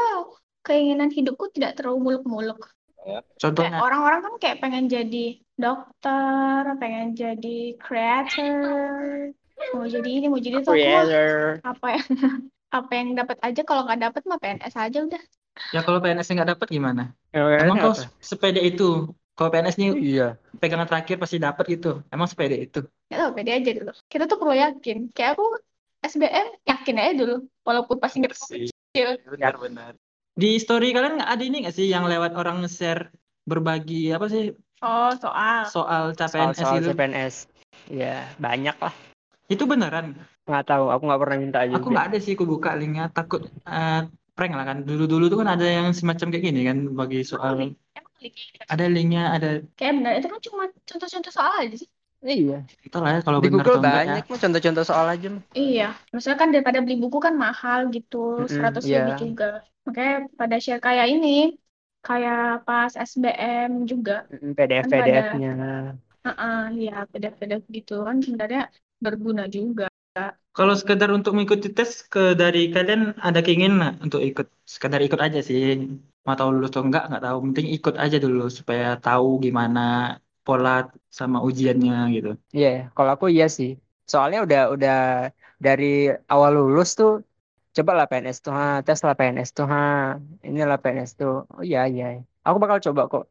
keinginan 0.61 1.09
hidupku 1.09 1.49
tidak 1.51 1.75
terlalu 1.75 1.97
muluk-muluk. 2.11 2.59
Kayak 3.01 3.23
Contohnya, 3.41 3.79
orang-orang 3.81 4.21
kan 4.21 4.33
kayak 4.37 4.57
pengen 4.61 4.85
jadi 4.85 5.25
dokter, 5.57 6.61
pengen 6.77 7.17
jadi 7.17 7.59
creator, 7.77 9.33
mau 9.73 9.85
jadi 9.89 10.09
ini, 10.09 10.25
mau 10.29 10.37
jadi 10.37 10.61
itu. 10.61 10.69
Creator 10.69 11.61
apa 11.65 11.87
yang 11.97 12.05
apa 12.71 12.91
yang 12.95 13.07
dapat 13.17 13.37
aja 13.41 13.61
kalau 13.65 13.83
nggak 13.83 14.01
dapat 14.05 14.21
mah 14.25 14.37
PNS 14.37 14.75
aja 14.75 14.99
udah. 15.01 15.21
ya 15.75 15.83
kalau 15.83 15.99
PNS 15.99 16.31
nggak 16.31 16.51
dapat 16.55 16.67
gimana? 16.69 17.03
Creator 17.33 17.65
Emang 17.65 17.77
kau 17.79 17.91
apa? 17.91 18.07
sepede 18.19 18.61
itu? 18.61 19.11
Kalau 19.41 19.49
PNS 19.49 19.81
nih 19.81 19.89
iya 19.97 20.27
pegangan 20.61 20.85
terakhir 20.85 21.17
pasti 21.17 21.41
dapat 21.41 21.65
gitu. 21.65 22.05
Emang 22.13 22.29
sepede 22.29 22.61
itu? 22.61 22.85
Nggak 23.09 23.19
tahu 23.25 23.31
pede 23.33 23.51
aja 23.57 23.71
dulu. 23.73 23.91
Kita 24.05 24.23
tuh 24.29 24.37
perlu 24.37 24.53
yakin. 24.53 25.09
Kayak 25.17 25.33
aku 25.33 25.45
SBM 26.05 26.47
yakin 26.69 26.95
aja 27.01 27.13
dulu, 27.17 27.35
walaupun 27.65 27.97
pasti 27.97 28.21
nggak 28.21 28.37
kecil. 28.37 29.17
Benar-benar. 29.25 29.97
Di 30.37 30.61
story 30.61 30.93
kalian 30.93 31.17
nggak 31.17 31.31
ada 31.33 31.41
ini 31.41 31.57
nggak 31.65 31.73
sih 31.73 31.89
yang 31.89 32.05
lewat 32.05 32.37
orang 32.37 32.61
share 32.69 33.09
berbagi 33.49 34.13
apa 34.13 34.29
sih 34.29 34.53
Oh 34.85 35.09
soal. 35.17 35.65
soal 35.65 36.03
CPNS 36.13 36.53
soal-soal 36.61 36.77
gitu? 36.77 36.89
CPNS 36.93 37.35
ya 37.89 38.29
banyak 38.37 38.77
lah 38.77 38.93
Itu 39.49 39.65
beneran? 39.65 40.13
nggak 40.45 40.65
tahu 40.69 40.93
aku 40.93 41.03
nggak 41.09 41.21
pernah 41.25 41.37
minta 41.41 41.59
Aku 41.65 41.89
juga 41.89 41.89
nggak 41.97 42.07
ada 42.13 42.17
sih, 42.21 42.37
aku 42.37 42.45
buka 42.45 42.77
linknya 42.77 43.09
takut 43.09 43.49
eh, 43.65 44.05
prank 44.37 44.53
lah 44.53 44.65
kan. 44.69 44.77
Dulu-dulu 44.85 45.33
tuh 45.33 45.37
kan 45.41 45.49
ada 45.57 45.65
yang 45.65 45.89
semacam 45.97 46.29
kayak 46.29 46.45
gini 46.45 46.61
kan 46.69 46.77
bagi 46.93 47.25
soal 47.25 47.57
gitu? 47.57 47.73
Ada 48.73 48.85
linknya 48.95 49.21
ada 49.35 49.47
Kayak 49.77 49.93
benar 49.97 50.11
itu 50.19 50.27
kan 50.33 50.41
cuma 50.47 50.63
contoh-contoh 50.89 51.31
soal 51.37 51.53
aja 51.61 51.75
sih. 51.81 51.89
iya 52.21 52.55
entahlah 52.85 53.09
ya 53.17 53.19
kalau 53.25 53.39
di 53.41 53.49
benar 53.49 53.65
Google 53.65 53.77
enggak 53.81 53.93
ya. 54.09 54.13
banyak 54.13 54.23
mah 54.29 54.39
contoh-contoh 54.43 54.85
soal 54.89 55.05
aja 55.13 55.27
mah. 55.35 55.43
Iya, 55.59 55.83
maksudnya 56.11 56.37
kan 56.41 56.49
daripada 56.53 56.79
beli 56.83 56.95
buku 57.03 57.17
kan 57.27 57.35
mahal 57.45 57.79
gitu, 57.95 58.15
Mm-mm, 58.39 58.53
100 58.55 58.83
iya. 58.87 58.97
lebih 58.97 59.13
juga. 59.23 59.45
Makanya 59.85 60.13
pada 60.39 60.55
share 60.63 60.81
kayak 60.87 61.05
ini, 61.13 61.27
kayak 62.05 62.37
pas 62.67 62.91
SBM 63.09 63.71
juga. 63.91 64.13
Mm, 64.31 64.51
PDF 64.57 64.83
Kan 64.83 64.89
pada- 64.91 65.03
PDF-nya 65.05 65.51
Heeh, 66.25 66.57
ya 66.85 66.93
PDF-PDF 67.11 67.63
gitu 67.77 67.93
kan 68.07 68.15
sebenarnya 68.25 68.61
berguna 69.05 69.43
juga. 69.57 69.85
Kalau 70.51 70.75
sekedar 70.75 71.07
untuk 71.15 71.31
mengikuti 71.31 71.71
tes 71.71 72.03
ke 72.03 72.35
dari 72.35 72.67
kalian 72.75 73.15
ada 73.15 73.39
keinginan 73.39 73.79
nggak 73.79 73.93
untuk 74.03 74.21
ikut? 74.29 74.47
Sekedar 74.67 74.99
ikut 74.99 75.19
aja 75.23 75.39
sih. 75.39 75.87
Mau 76.27 76.35
tahu 76.35 76.49
lulus 76.59 76.69
atau 76.75 76.83
enggak 76.83 77.03
nggak 77.07 77.23
tahu. 77.23 77.37
Penting 77.47 77.67
ikut 77.71 77.95
aja 77.95 78.17
dulu 78.19 78.51
supaya 78.51 78.99
tahu 78.99 79.39
gimana 79.39 79.79
pola 80.43 80.91
sama 81.07 81.39
ujiannya 81.47 81.95
gitu. 82.15 82.29
Iya, 82.51 82.91
kalau 82.95 83.15
aku 83.15 83.25
iya 83.31 83.47
sih. 83.47 83.79
Soalnya 84.11 84.43
udah 84.45 84.61
udah 84.75 84.95
dari 85.65 86.11
awal 86.27 86.51
lulus 86.59 86.99
tuh 86.99 87.23
coba 87.71 87.91
lah 88.03 88.05
PNS 88.11 88.37
tuh, 88.43 88.51
ha, 88.51 88.83
tes 88.83 88.99
lah 89.07 89.15
PNS 89.15 89.49
tuh, 89.55 89.65
ha. 89.71 89.79
Inilah 90.43 90.77
PNS 90.83 91.11
tuh. 91.15 91.47
Oh 91.55 91.63
iya 91.63 91.87
iya. 91.87 92.05
Aku 92.43 92.57
bakal 92.59 92.77
coba 92.83 93.01
kok. 93.07 93.23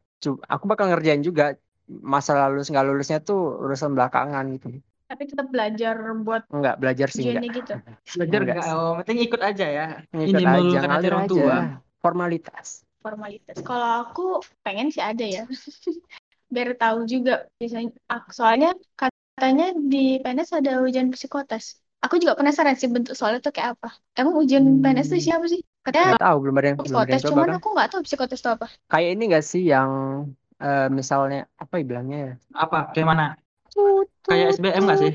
Aku 0.49 0.65
bakal 0.65 0.89
ngerjain 0.89 1.21
juga 1.21 1.53
masalah 1.85 2.49
lulus 2.49 2.67
nggak 2.73 2.85
lulusnya 2.89 3.17
tuh 3.21 3.61
urusan 3.61 3.93
belakangan 3.93 4.45
gitu. 4.57 4.67
Tapi 5.11 5.23
tetap 5.27 5.47
belajar 5.51 5.95
buat 6.23 6.47
Enggak 6.47 6.75
belajar 6.79 7.07
sih 7.11 7.27
enggak. 7.27 7.51
gitu. 7.59 7.73
Belajar 8.15 8.39
Enggak 8.39 8.55
enggak? 8.55 8.65
Oh, 8.71 8.91
penting 9.03 9.19
ikut 9.27 9.41
aja 9.43 9.65
ya. 9.67 9.85
Ngikut 10.15 10.39
Ini 10.39 10.43
aja, 10.47 10.79
ngalir 10.87 11.11
orang 11.11 11.25
aja. 11.27 11.31
tua. 11.35 11.57
Formalitas. 11.99 12.67
formalitas. 13.01 13.57
Kalau 13.65 13.89
aku 14.07 14.25
pengen 14.63 14.87
sih 14.93 15.03
ada 15.03 15.25
ya. 15.25 15.43
Biar 16.53 16.75
tahu 16.79 17.07
juga 17.07 17.47
biasanya 17.59 17.89
soalnya 18.31 18.69
katanya 18.95 19.71
di 19.75 20.19
PNS 20.23 20.49
ada 20.55 20.71
ujian 20.85 21.07
psikotes. 21.11 21.79
Aku 22.01 22.17
juga 22.17 22.33
penasaran 22.33 22.73
sih 22.77 22.89
bentuk 22.89 23.13
soalnya 23.13 23.39
tuh 23.45 23.53
kayak 23.53 23.77
apa. 23.77 23.89
Emang 24.17 24.35
ujian 24.39 24.63
Hmm. 24.63 24.81
PNS 24.83 25.07
itu 25.11 25.31
siapa 25.31 25.45
sih? 25.49 25.61
Katanya 25.81 26.17
Nggak 26.17 26.23
tahu 26.29 26.37
belum 26.45 26.55
ada 26.61 26.67
yang 26.71 26.77
belum 26.77 26.87
ada 26.93 27.11
yang 27.11 27.21
psikotes, 27.21 27.21
cuman 27.25 27.47
kan. 27.49 27.57
aku 27.57 27.67
nggak 27.73 27.87
tahu 27.89 28.01
psikotes 28.05 28.39
itu 28.41 28.49
apa. 28.53 28.67
Kayak 28.91 29.09
ini 29.17 29.23
nggak 29.33 29.45
sih 29.45 29.61
yang 29.65 29.89
eh, 30.61 30.87
misalnya 30.93 31.39
apa 31.57 31.73
ya 31.79 31.83
bilangnya 31.89 32.17
ya? 32.21 32.33
Apa? 32.53 32.77
Kayak 32.93 33.07
mana? 33.09 33.25
Kayak 34.21 34.47
SBM 34.55 34.83
nggak 34.83 34.99
sih? 34.99 35.13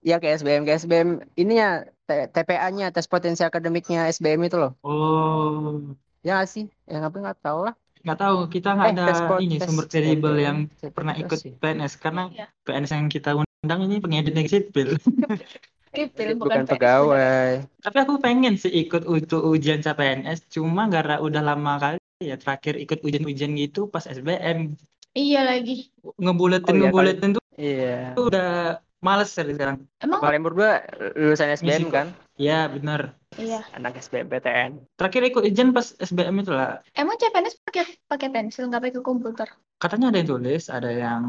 Ya 0.00 0.16
kayak 0.16 0.40
SBM, 0.40 0.62
kayak 0.64 0.80
SBM 0.80 1.08
ininya 1.34 1.84
TPA-nya 2.06 2.90
tes 2.90 3.06
potensi 3.06 3.42
akademiknya 3.42 4.06
SBM 4.08 4.40
itu 4.42 4.56
loh. 4.56 4.72
Oh, 4.80 5.78
Ya 6.20 6.36
nggak 6.36 6.48
sih? 6.48 6.64
Yang 6.84 7.02
apa 7.08 7.16
nggak 7.18 7.38
tahu 7.40 7.60
lah. 7.66 7.74
nggak 8.00 8.18
tahu. 8.18 8.38
Kita 8.48 8.68
nggak 8.72 8.88
Eh, 8.88 8.94
ada 8.94 9.04
tes 9.06 9.20
pot- 9.22 9.40
ini 9.40 9.56
tes 9.56 9.66
sumber 9.68 9.84
kredibel 9.86 10.34
yang 10.34 10.56
pernah 10.90 11.14
ikut 11.14 11.36
sih. 11.36 11.52
PNS 11.54 11.92
karena 11.96 12.22
Iya. 12.30 12.46
PNS 12.64 12.90
yang 12.90 13.08
kita 13.08 13.30
undang 13.36 13.80
ini 13.84 13.96
pengedit 13.98 14.32
yang 14.32 14.48
sipil. 14.48 14.88
Sipil, 15.90 16.38
Bukan 16.38 16.64
PNS. 16.64 16.70
pegawai. 16.70 17.50
Tapi 17.82 17.96
aku 17.98 18.14
pengen 18.16 18.54
sih 18.54 18.70
ikut 18.70 19.04
untuk 19.04 19.42
ujian 19.42 19.82
CPNS, 19.82 20.46
cuma 20.48 20.86
gara 20.86 21.18
udah 21.18 21.42
lama 21.42 21.76
kali 21.76 21.98
ya 22.22 22.38
terakhir 22.38 22.78
ikut 22.78 23.02
ujian-ujian 23.02 23.52
gitu 23.54 23.84
pas 23.84 24.06
SBM. 24.06 24.78
Iya 25.10 25.40
lagi. 25.42 25.90
Ngebuletin 26.16 26.70
Oh 26.70 26.76
iya, 26.76 26.82
ngebuletin 26.86 27.30
tuh 27.34 27.44
Iya. 27.58 28.14
udah 28.14 28.48
males 29.00 29.28
sekali 29.28 29.52
sekarang. 29.52 29.84
Emang 29.98 30.20
Kalian 30.22 30.44
berdua 30.44 30.80
lulusan 31.18 31.50
SBM 31.50 31.88
Ngisi 31.88 31.92
kan? 31.92 32.06
Ya 32.38 32.70
benar. 32.70 33.18
iya. 33.36 33.60
Anak 33.74 33.98
SBM 33.98 34.28
PTN. 34.28 34.70
Terakhir 34.94 35.22
ikut 35.26 35.42
ujian 35.44 35.74
pas 35.74 35.92
SBM 35.98 36.40
itu 36.40 36.52
lah. 36.54 36.80
Emang 36.94 37.18
CPNS 37.18 37.58
pakai 37.60 37.84
pakai 38.06 38.28
pensil 38.30 38.70
nggak 38.70 38.80
pakai 38.80 39.02
komputer? 39.02 39.48
Katanya 39.76 40.14
ada 40.14 40.18
yang 40.20 40.30
tulis, 40.30 40.62
ada 40.68 40.88
yang 40.88 41.22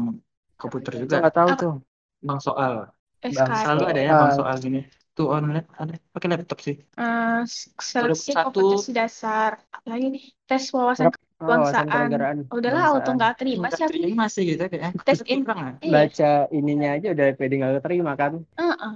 komputer 0.54 1.02
juga. 1.02 1.18
nggak 1.20 1.34
tahu 1.34 1.48
Apa? 1.50 1.60
tuh. 1.60 1.74
Bang 2.22 2.38
soal. 2.38 2.86
SKD. 3.20 3.50
Selalu 3.66 3.82
ada 3.86 4.00
ya 4.00 4.10
bang 4.14 4.32
soal 4.32 4.54
gini. 4.58 4.80
Tuh 5.12 5.28
online 5.28 5.68
ada 5.76 5.92
pakai 6.08 6.28
laptop 6.32 6.58
sih. 6.64 6.76
Eh, 6.78 7.40
seleksi 7.76 8.32
satu- 8.32 8.48
kompetensi 8.56 8.90
dasar. 8.90 9.60
Lagi 9.84 10.06
nih, 10.08 10.24
tes 10.42 10.70
wawasan 10.72 11.12
wawasan 11.42 11.84
kebangsaan. 11.84 11.86
kenegaraan. 11.90 12.38
Oh, 12.48 12.56
udahlah 12.62 12.82
auto 12.94 13.10
nggak 13.12 13.34
terima 13.42 13.66
sih 13.74 13.82
aku. 13.82 13.92
Terima 13.98 14.26
sih 14.30 14.42
gitu 14.46 14.62
kayaknya. 14.70 14.90
Tes 15.02 15.20
in- 15.26 15.42
kurang. 15.42 15.76
Iya. 15.82 15.92
Baca 15.92 16.30
ininya 16.54 16.88
aja 16.96 17.08
udah 17.10 17.26
pede 17.34 17.54
nggak 17.58 17.72
keterima 17.82 18.12
kan? 18.14 18.32
Heeh. 18.56 18.92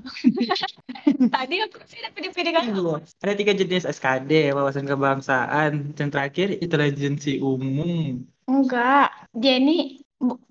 Tadi 1.34 1.54
aku 1.60 1.76
sih 1.90 1.98
udah 2.00 2.12
pede-pede 2.14 2.50
kan. 2.54 2.64
Ada 3.22 3.34
tiga 3.34 3.52
jenis 3.52 3.84
SKD, 3.84 4.54
wawasan 4.54 4.86
kebangsaan, 4.86 5.92
dan 5.98 6.08
terakhir 6.08 6.56
intelijensi 6.62 7.42
umum. 7.42 8.22
Enggak, 8.46 9.10
dia 9.34 9.58
ini 9.58 9.98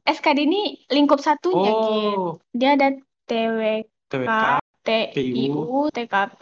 SKD 0.04 0.46
ini 0.46 0.84
lingkup 0.92 1.24
satunya. 1.24 1.72
Oh, 1.72 2.38
Dia 2.52 2.76
ada 2.76 2.94
TWK, 3.26 3.88
TWK, 4.12 4.32
TIU, 4.86 5.90
TKP. 5.90 6.42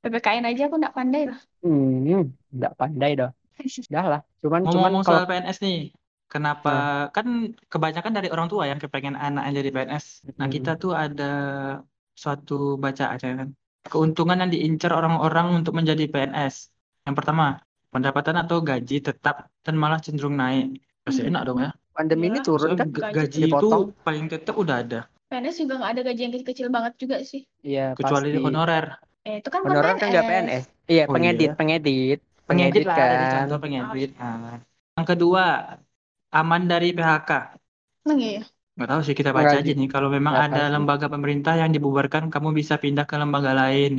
PPKN 0.00 0.48
aja 0.48 0.62
aku 0.70 0.76
nggak 0.80 0.96
pandai 0.96 1.28
lah. 1.28 1.40
Hmm, 1.60 2.30
nggak 2.48 2.74
pandai 2.80 3.12
dah. 3.20 3.30
Dah 3.94 4.06
lah. 4.06 4.20
Cuman 4.40 4.64
cuman 4.64 4.92
Ngomong-ngomong 4.92 5.02
kalau 5.04 5.22
soal 5.22 5.30
PNS 5.30 5.58
nih, 5.62 5.78
kenapa 6.28 6.74
kan 7.12 7.26
kebanyakan 7.68 8.12
dari 8.12 8.28
orang 8.32 8.48
tua 8.48 8.64
yang 8.70 8.80
kepengen 8.80 9.14
anaknya 9.14 9.60
jadi 9.62 9.70
PNS. 9.70 10.04
Nah, 10.40 10.46
Hmm. 10.48 10.54
kita 10.54 10.70
tuh 10.80 10.92
ada 10.96 11.32
suatu 12.12 12.76
bacaan 12.76 13.18
ya 13.20 13.34
kan. 13.44 13.48
Keuntungan 13.82 14.38
yang 14.38 14.50
diincar 14.52 14.94
orang-orang 14.94 15.58
untuk 15.62 15.74
menjadi 15.74 16.06
PNS. 16.06 16.70
Yang 17.02 17.14
pertama, 17.18 17.58
pendapatan 17.90 18.38
atau 18.38 18.62
gaji 18.62 19.02
tetap 19.02 19.50
dan 19.66 19.74
malah 19.74 19.98
cenderung 19.98 20.38
naik. 20.38 20.78
Pasti 21.02 21.26
Hmm. 21.26 21.30
enak 21.34 21.42
dong 21.46 21.60
ya. 21.60 21.70
pandemi 21.92 22.32
ini 22.32 22.40
Iya. 22.40 22.48
turun 22.48 22.72
kan? 22.72 22.88
Gaji 22.88 23.12
gaji 23.12 23.40
itu 23.52 23.68
paling 24.00 24.24
tetap 24.32 24.56
udah 24.56 24.80
ada, 24.80 25.00
PNS 25.28 25.60
juga 25.60 25.76
nggak 25.76 25.92
ada 25.92 26.02
gaji 26.08 26.20
yang 26.24 26.32
kecil-kecil 26.32 26.68
banget 26.72 26.92
juga 26.96 27.16
sih. 27.20 27.44
Iya, 27.60 27.92
kecuali 27.92 28.32
pasti. 28.32 28.44
honorer. 28.48 28.86
Eh, 29.28 29.44
itu 29.44 29.48
kan 29.52 29.60
Honorer 29.60 30.00
kan 30.00 30.08
nggak 30.08 30.24
PNS. 30.24 30.64
Iya, 30.88 31.04
Oh, 31.04 31.12
pengedit, 31.12 31.52
iya. 31.52 31.54
pengedit. 31.54 32.20
Pengedit 32.52 32.84
lah, 32.88 32.96
ada 33.06 33.16
di 33.22 33.26
kan. 33.26 33.32
contoh 33.32 33.58
pengedit. 33.62 34.10
Nah. 34.20 34.58
Yang 34.96 35.06
kedua, 35.10 35.42
aman 36.38 36.62
dari 36.70 36.86
PHK. 36.96 37.30
Emang 38.04 38.20
iya. 38.22 38.42
Nggak 38.74 38.88
tahu 38.90 39.00
sih 39.06 39.16
kita 39.20 39.30
baca 39.38 39.54
Nggak 39.54 39.60
aja 39.60 39.70
nih. 39.78 39.88
Kalau 39.94 40.08
memang 40.16 40.34
Nggak 40.34 40.44
ada 40.46 40.60
tahu. 40.64 40.72
lembaga 40.74 41.06
pemerintah 41.14 41.52
yang 41.60 41.70
dibubarkan, 41.76 42.24
kamu 42.34 42.48
bisa 42.58 42.74
pindah 42.82 43.04
ke 43.10 43.14
lembaga 43.20 43.52
lain. 43.60 43.90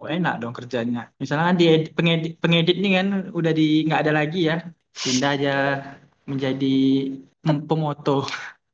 Wah, 0.00 0.10
enak 0.16 0.34
dong 0.42 0.54
kerjanya. 0.58 1.00
Misalnya 1.22 1.46
di 1.60 1.64
pengedit, 1.96 2.32
pengedit 2.42 2.76
nih 2.82 2.92
kan 2.98 3.06
udah 3.38 3.52
di 3.58 3.62
nggak 3.86 4.00
ada 4.02 4.12
lagi 4.20 4.38
ya, 4.50 4.54
pindah 5.04 5.30
aja 5.36 5.50
menjadi 6.30 6.66
pem- 7.44 7.64
pemoto. 7.68 8.12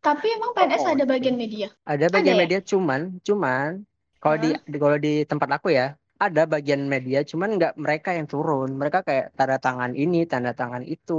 Tapi 0.06 0.26
emang 0.38 0.50
PNS 0.54 0.82
Oh, 0.86 0.92
ada 0.94 1.04
bagian 1.12 1.36
media. 1.42 1.68
Ada 1.82 2.06
bagian 2.14 2.36
ya? 2.38 2.42
media 2.42 2.60
cuman, 2.62 3.00
cuman 3.26 3.70
kalau 4.22 4.36
di, 4.42 4.48
di- 4.72 4.80
kalau 4.82 4.98
di 5.02 5.12
tempat 5.30 5.48
aku 5.58 5.68
ya 5.74 5.86
ada 6.24 6.42
bagian 6.52 6.82
media 6.94 7.18
cuman 7.30 7.48
nggak 7.56 7.72
mereka 7.84 8.08
yang 8.18 8.26
turun. 8.32 8.68
Mereka 8.80 8.98
kayak 9.08 9.24
tanda 9.38 9.56
tangan 9.64 9.92
ini, 10.02 10.16
tanda 10.32 10.50
tangan 10.60 10.82
itu 10.94 11.12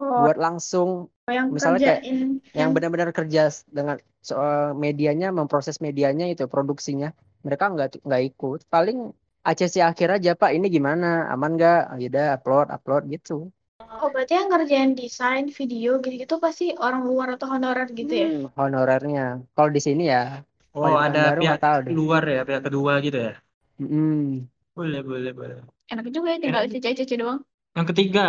Oh, 0.00 0.20
buat 0.20 0.36
langsung 0.44 0.88
yang 1.36 1.50
misalnya 1.54 1.80
kayak 1.86 2.02
kerjain 2.04 2.42
yang 2.60 2.70
benar-benar 2.74 3.10
kerja 3.18 3.40
dengan 3.76 3.96
soal 4.28 4.76
medianya 4.84 5.26
memproses 5.38 5.76
medianya 5.86 6.24
itu 6.32 6.44
produksinya 6.52 7.08
mereka 7.46 7.64
nggak 7.72 7.88
nggak 8.06 8.22
ikut 8.28 8.58
paling 8.74 8.98
ACC 9.48 9.76
akhir 9.90 10.08
aja 10.16 10.30
pak 10.40 10.50
ini 10.56 10.66
gimana 10.76 11.06
aman 11.32 11.50
nggak 11.56 11.76
oh, 11.92 11.98
yaudah 12.02 12.24
upload 12.36 12.66
upload 12.76 13.02
gitu 13.14 13.32
Oh, 14.02 14.08
berarti 14.12 14.32
yang 14.38 14.48
ngerjain 14.50 14.92
desain, 15.00 15.44
video 15.58 15.90
gitu-gitu 16.02 16.34
pasti 16.44 16.64
orang 16.86 17.02
luar 17.08 17.28
atau 17.36 17.46
honorer 17.54 17.88
gitu 18.00 18.14
ya? 18.24 18.28
Hmm, 18.28 18.50
honorernya 18.58 19.22
kalau 19.54 19.70
di 19.76 19.80
sini 19.86 20.02
ya 20.12 20.18
Oh, 20.86 20.94
ada 21.06 21.20
pihak 21.38 21.58
nggak 21.58 21.60
tahu 21.64 21.78
deh. 21.88 21.96
luar 21.96 22.22
ya, 22.34 22.40
pihak 22.48 22.62
kedua 22.66 22.92
gitu 23.06 23.18
ya. 23.26 23.32
Mm-mm. 23.80 24.44
Boleh, 24.72 25.00
boleh, 25.04 25.32
boleh. 25.36 25.56
Enak 25.92 26.06
juga 26.08 26.28
ya 26.32 26.38
tinggal 26.40 26.62
Enak. 26.64 26.72
cece-cece 26.80 27.14
doang. 27.20 27.40
Yang 27.76 27.86
ketiga, 27.92 28.26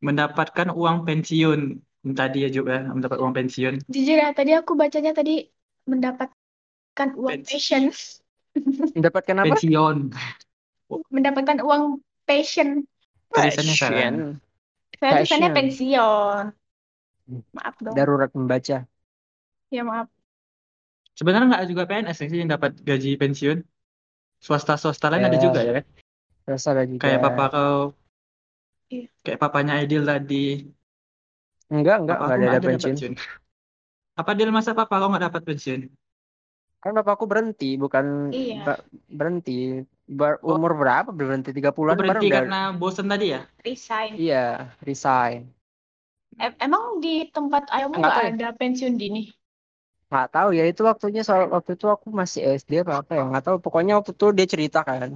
mendapatkan 0.00 0.68
uang 0.72 1.04
pensiun. 1.04 1.60
Tadi 2.02 2.38
ya 2.42 2.50
juga 2.50 2.82
mendapat 2.90 3.18
uang 3.22 3.34
pensiun. 3.36 3.74
Jujur 3.86 4.16
ya, 4.18 4.28
tadi 4.34 4.50
aku 4.58 4.74
bacanya 4.74 5.12
tadi 5.14 5.46
mendapatkan 5.86 7.08
uang 7.14 7.30
Pensiun. 7.46 7.46
passion. 7.46 7.84
mendapatkan 8.96 9.36
apa 9.38 9.46
Pensiun. 9.54 9.96
Mendapatkan 11.08 11.58
uang 11.64 11.82
passion. 12.26 12.84
Tulisannya 13.32 13.74
salah. 13.78 13.96
Passion. 13.96 14.14
Saya 15.00 15.10
tulisannya 15.16 15.48
Passion. 15.48 15.56
pensiun. 15.56 16.44
Maaf 17.56 17.74
dong. 17.80 17.94
darurat 17.96 18.30
membaca 18.36 18.76
Ya 19.72 19.82
maaf. 19.88 20.08
Sebenarnya 21.16 21.46
nggak 21.48 21.64
juga 21.70 21.82
PNS 21.88 22.18
sih 22.28 22.38
yang 22.40 22.50
dapat 22.52 22.72
gaji 22.84 23.10
pensiun. 23.20 23.58
Swasta-swasta 24.42 25.06
lain 25.06 25.24
ada 25.24 25.38
Ya. 25.38 25.42
juga 25.42 25.60
ya 25.62 25.72
kan? 25.78 25.86
terus 26.42 26.66
ada 26.66 26.82
juga 26.82 27.06
Kayak 27.06 27.20
papa 27.22 27.44
kau, 27.48 27.78
Iya. 28.90 29.06
kayak 29.22 29.38
papanya 29.38 29.78
Aidil 29.78 30.02
tadi. 30.02 30.66
enggak 31.70 32.02
enggak 32.02 32.18
Papa 32.18 32.24
enggak 32.26 32.26
aku 32.26 32.34
ada, 32.34 32.42
nggak 32.42 32.58
ada 32.58 32.68
pensiun 32.68 32.94
pensiun. 32.98 33.12
Apa 34.12 34.30
Dil 34.34 34.50
masa 34.50 34.74
papa 34.74 34.94
kau 34.98 35.08
nggak 35.08 35.24
dapat 35.30 35.42
pensiun? 35.46 35.80
Kan 36.82 36.92
bapakku 36.92 37.24
berhenti, 37.24 37.78
bukan 37.78 38.34
Iya. 38.34 38.74
berhenti. 39.06 39.86
Ber- 40.02 40.42
Oh. 40.42 40.58
umur 40.58 40.74
berapa 40.74 41.14
berhenti? 41.14 41.54
30-an 41.54 41.94
Oh, 41.94 41.96
baru 41.96 42.10
berhenti 42.10 42.26
udah 42.26 42.38
karena 42.42 42.60
bosen 42.74 43.06
tadi 43.06 43.26
ya? 43.32 43.46
Resign. 43.62 44.18
iya, 44.18 44.74
resign. 44.82 45.46
Em- 46.36 46.58
emang 46.58 46.98
di 46.98 47.30
tempat 47.30 47.70
ayahmu 47.70 48.02
Nggak 48.02 48.18
ya. 48.18 48.28
ada 48.34 48.48
pensiun 48.58 48.98
dini? 48.98 49.30
Nggak 50.12 50.26
tahu 50.36 50.48
ya 50.58 50.64
itu 50.68 50.82
waktunya 50.90 51.22
soal 51.24 51.48
waktu 51.56 51.70
itu 51.76 51.86
aku 51.88 52.06
masih 52.20 52.40
SD 52.60 52.84
apa 52.84 53.00
apa 53.00 53.12
ya 53.16 53.22
nggak 53.30 53.44
tahu. 53.48 53.56
Pokoknya 53.64 53.92
waktu 53.98 54.12
itu 54.12 54.26
dia 54.36 54.46
cerita 54.52 54.78
kan 54.88 55.10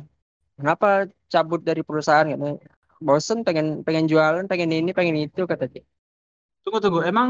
kenapa 0.59 0.87
cabut 1.33 1.61
dari 1.69 1.83
perusahaan 1.89 2.27
gitu? 2.33 2.57
Bosen 3.07 3.39
pengen 3.47 3.67
pengen 3.87 4.07
jualan 4.09 4.45
pengen 4.51 4.71
ini 4.73 4.91
pengen 4.99 5.17
itu 5.27 5.43
kata 5.45 5.65
dia. 5.69 5.85
Tunggu 6.65 6.79
tunggu, 6.83 7.01
emang 7.05 7.29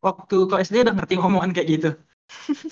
waktu 0.00 0.36
kau 0.48 0.58
SD 0.62 0.86
udah 0.86 0.94
ngerti 0.96 1.14
ngomongan 1.18 1.50
kayak 1.56 1.68
gitu? 1.74 1.90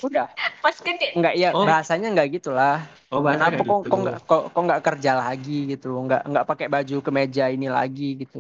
udah. 0.07 0.27
Pas 0.65 0.77
gede. 0.79 1.07
nggak 1.19 1.35
ya 1.39 1.49
Oh. 1.55 1.65
bahasanya 1.67 2.09
nggak 2.15 2.29
gitulah. 2.39 2.77
Oh, 3.11 3.21
bahasa 3.25 3.51
kenapa 3.51 3.63
kok 3.67 3.79
gitu. 3.83 3.89
kok 3.91 3.99
nggak 4.05 4.17
kok, 4.29 4.43
kok 4.55 4.63
nggak 4.69 4.83
kerja 4.87 5.13
lagi 5.19 5.59
gitu? 5.75 5.89
Nggak 6.07 6.23
nggak 6.31 6.47
pakai 6.47 6.67
baju 6.71 6.97
kemeja 7.07 7.45
ini 7.51 7.67
lagi 7.67 8.09
gitu. 8.23 8.39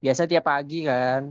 Biasa 0.00 0.22
tiap 0.30 0.44
pagi 0.48 0.88
kan 0.88 1.22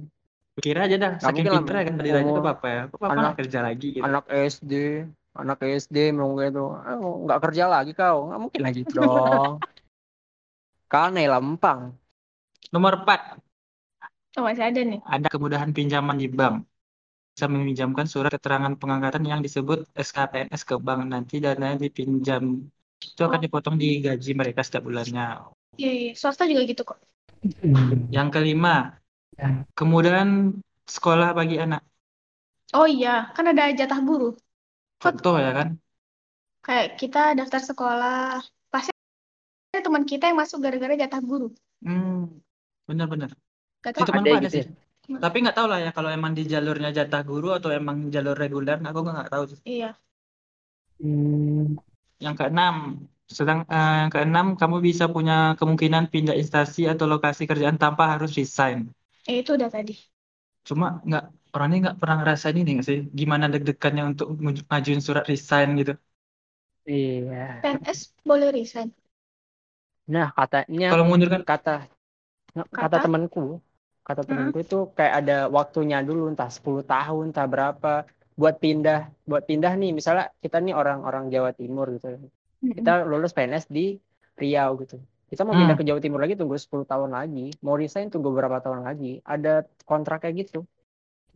Kira 0.60 0.80
aja 0.86 0.96
dah, 1.00 1.12
saking 1.18 1.48
mungkin 1.48 1.52
lah, 1.52 1.62
pintar 1.64 1.76
kan 1.88 1.96
tadi 2.00 2.10
umur 2.12 2.22
itu 2.36 2.42
apa 2.44 2.68
ya? 2.68 2.82
Kok 2.92 3.00
papa 3.00 3.14
anak- 3.16 3.38
kerja 3.40 3.60
lagi 3.64 3.88
gitu? 3.96 4.04
anak 4.04 4.26
SD 4.28 4.74
anak 5.40 5.60
SD 5.64 5.98
mau 6.12 6.36
gitu 6.36 6.66
"Ah, 6.74 6.96
nggak 7.00 7.40
kerja 7.48 7.64
lagi 7.72 7.92
kau 7.96 8.28
nggak 8.28 8.40
mungkin 8.44 8.62
lagi 8.66 8.82
gitu 8.84 8.94
dong 9.00 9.64
karena 10.90 11.38
lempang 11.38 11.94
Nomor 12.70 13.02
4, 13.02 13.42
Oh 14.38 14.46
masih 14.46 14.62
ada 14.62 14.82
nih. 14.86 15.02
ada 15.02 15.26
kemudahan 15.26 15.74
pinjaman 15.74 16.22
di 16.22 16.30
bank. 16.30 16.70
Bisa 17.34 17.50
meminjamkan 17.50 18.06
surat 18.06 18.30
keterangan 18.30 18.78
pengangkatan 18.78 19.26
yang 19.26 19.42
disebut 19.42 19.90
SKPNS 19.98 20.70
ke 20.70 20.78
bank. 20.78 21.10
Nanti 21.10 21.42
dananya 21.42 21.82
dipinjam. 21.82 22.62
Itu 23.02 23.26
akan 23.26 23.42
Oh. 23.42 23.44
dipotong 23.50 23.76
di 23.82 24.06
gaji 24.06 24.38
mereka 24.38 24.62
setiap 24.62 24.86
bulannya. 24.86 25.50
Iya, 25.82 25.92
iya. 25.98 26.12
Swasta 26.14 26.46
juga 26.46 26.62
gitu 26.62 26.86
kok. 26.86 27.02
Yang 28.14 28.28
kelima, 28.38 28.94
Ya. 29.38 29.64
kemudahan 29.78 30.58
sekolah 30.90 31.32
bagi 31.38 31.62
anak. 31.62 31.86
Oh 32.74 32.86
iya, 32.86 33.30
kan 33.34 33.46
ada 33.50 33.70
jatah 33.74 34.00
buruh. 34.02 34.34
Contoh 35.00 35.36
ya 35.40 35.52
kan? 35.56 35.68
Kayak 36.62 36.88
kita 37.00 37.22
daftar 37.40 37.62
sekolah, 37.64 38.44
pasti 38.70 38.92
ada 39.74 39.82
teman 39.86 40.04
kita 40.06 40.30
yang 40.30 40.38
masuk 40.38 40.60
gara-gara 40.62 40.94
jatah 40.94 41.22
buruh. 41.24 41.50
Hmm, 41.82 42.30
benar-benar. 42.86 43.32
Itu 43.86 44.04
Ada 44.04 44.12
ada 44.20 44.32
gitu 44.44 44.50
sih. 44.52 44.66
Tapi 45.10 45.36
nggak 45.42 45.58
tahu 45.58 45.68
lah 45.72 45.80
ya 45.82 45.92
kalau 45.96 46.14
emang 46.14 46.38
di 46.38 46.46
jalurnya 46.46 46.94
jatah 46.94 47.26
guru 47.26 47.50
atau 47.58 47.74
emang 47.74 48.14
jalur 48.14 48.38
reguler, 48.38 48.78
aku 48.78 49.00
nggak 49.02 49.32
tahu. 49.34 49.44
sih. 49.50 49.60
Iya. 49.66 49.98
Hmm. 51.02 51.80
Yang 52.20 52.36
keenam, 52.38 52.76
sedang 53.26 53.66
eh, 53.66 53.96
yang 54.06 54.12
keenam 54.14 54.48
kamu 54.60 54.78
bisa 54.84 55.10
punya 55.10 55.58
kemungkinan 55.58 56.12
pindah 56.14 56.36
instansi 56.38 56.86
atau 56.86 57.10
lokasi 57.10 57.50
kerjaan 57.50 57.82
tanpa 57.82 58.14
harus 58.14 58.36
resign. 58.38 58.92
Eh, 59.30 59.36
itu 59.42 59.52
udah 59.58 59.70
tadi. 59.76 59.94
Cuma 60.68 60.86
nggak 61.08 61.24
orang 61.54 61.68
ini 61.70 61.78
nggak 61.84 61.98
pernah 62.00 62.16
ngerasain 62.20 62.58
ini 62.60 62.70
nggak 62.76 62.88
sih? 62.90 63.00
Gimana 63.20 63.46
deg-degannya 63.54 64.04
untuk 64.12 64.26
ngajuin 64.70 65.02
surat 65.08 65.24
resign 65.32 65.68
gitu? 65.80 65.92
Iya. 66.96 67.36
PNS 67.62 68.00
boleh 68.28 68.50
resign. 68.58 68.90
Nah, 70.14 70.28
katanya 70.38 70.90
Kalau 70.90 71.04
mengundurkan 71.08 71.42
kata 71.48 71.70
kata 72.82 72.98
Kata? 72.98 73.02
temanku, 73.04 73.40
kata 74.08 74.22
temanku 74.28 74.58
itu 74.66 74.76
kayak 74.98 75.14
ada 75.20 75.34
waktunya 75.58 75.98
dulu 76.08 76.22
entah 76.32 76.50
10 76.56 76.84
tahun, 76.92 77.24
entah 77.32 77.46
berapa 77.54 77.90
buat 78.40 78.56
pindah, 78.64 79.00
buat 79.30 79.44
pindah 79.50 79.72
nih 79.82 79.92
misalnya 79.98 80.26
kita 80.44 80.58
nih 80.66 80.74
orang-orang 80.82 81.24
Jawa 81.34 81.52
Timur 81.60 81.86
gitu. 81.96 82.08
Mm-mm. 82.64 82.76
Kita 82.78 83.04
lulus 83.10 83.32
PNS 83.36 83.66
di 83.78 83.86
Riau 84.42 84.72
gitu. 84.82 84.96
Kita 85.32 85.42
mau 85.48 85.54
Hmm. 85.54 85.60
pindah 85.60 85.76
ke 85.80 85.84
Jawa 85.88 86.00
Timur 86.04 86.20
lagi 86.24 86.36
tunggu 86.40 86.58
10 86.64 86.86
tahun 86.92 87.12
lagi, 87.18 87.42
mau 87.66 87.76
resign 87.82 88.08
tunggu 88.14 88.28
beberapa 88.34 88.58
tahun 88.66 88.82
lagi. 88.88 89.08
Ada 89.34 89.50
kontrak 89.90 90.18
kayak 90.26 90.36
gitu. 90.42 90.60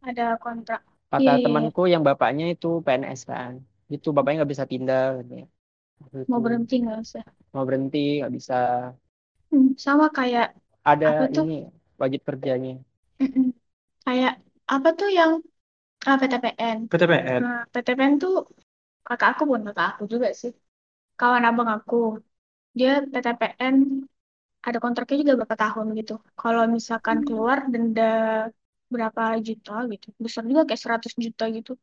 Ada 0.09 0.25
kontrak. 0.43 0.81
Kata 1.11 1.31
Iya, 1.31 1.33
iya, 1.41 1.49
iya. 1.57 1.67
temanku 1.67 1.81
yang 1.93 2.03
bapaknya 2.07 2.45
itu 2.53 2.67
PNS 2.85 3.21
kan. 3.31 3.53
Gitu 3.91 4.07
bapaknya 4.15 4.37
nggak 4.41 4.51
bisa 4.53 4.69
pindah 4.71 5.01
katanya. 5.17 5.45
Mau 6.29 6.39
Gitu. 6.39 6.41
berhenti 6.45 6.73
nggak 6.83 6.97
usah. 7.05 7.23
Mau 7.53 7.63
berhenti 7.67 7.97
nggak 8.19 8.31
bisa. 8.37 8.53
Hmm, 9.51 9.67
sama 9.85 10.05
kayak 10.17 10.45
Ada 10.91 11.09
Apa 11.09 11.23
tuh? 11.35 11.45
ini 11.45 11.57
wajib 11.99 12.21
kerjanya. 12.27 12.73
kayak 14.05 14.31
apa 14.73 14.87
tuh 14.99 15.07
yang 15.17 15.31
ah, 16.07 16.15
PTPN. 16.21 16.79
PTPN. 16.89 17.43
Nah, 17.43 17.53
PTPN 17.73 18.13
tuh 18.23 18.33
kakak 19.07 19.29
aku 19.31 19.43
bukan 19.49 19.63
kakak 19.67 19.87
aku 19.91 20.03
juga 20.13 20.27
sih. 20.41 20.51
Kawan 21.19 21.43
abang 21.49 21.69
aku. 21.75 21.95
Dia 22.73 23.05
PTPN 23.05 23.75
ada 24.63 24.77
kontraknya 24.79 25.17
juga 25.21 25.33
berapa 25.43 25.57
tahun 25.59 25.87
gitu. 25.99 26.15
Kalau 26.39 26.63
misalkan 26.65 27.21
keluar 27.27 27.67
denda 27.69 28.11
berapa 28.93 29.23
juta 29.41 29.85
gitu. 29.89 30.07
Besar 30.21 30.43
juga 30.45 30.61
kayak 30.69 30.81
100 30.81 31.13
juta 31.17 31.43
gitu. 31.49 31.73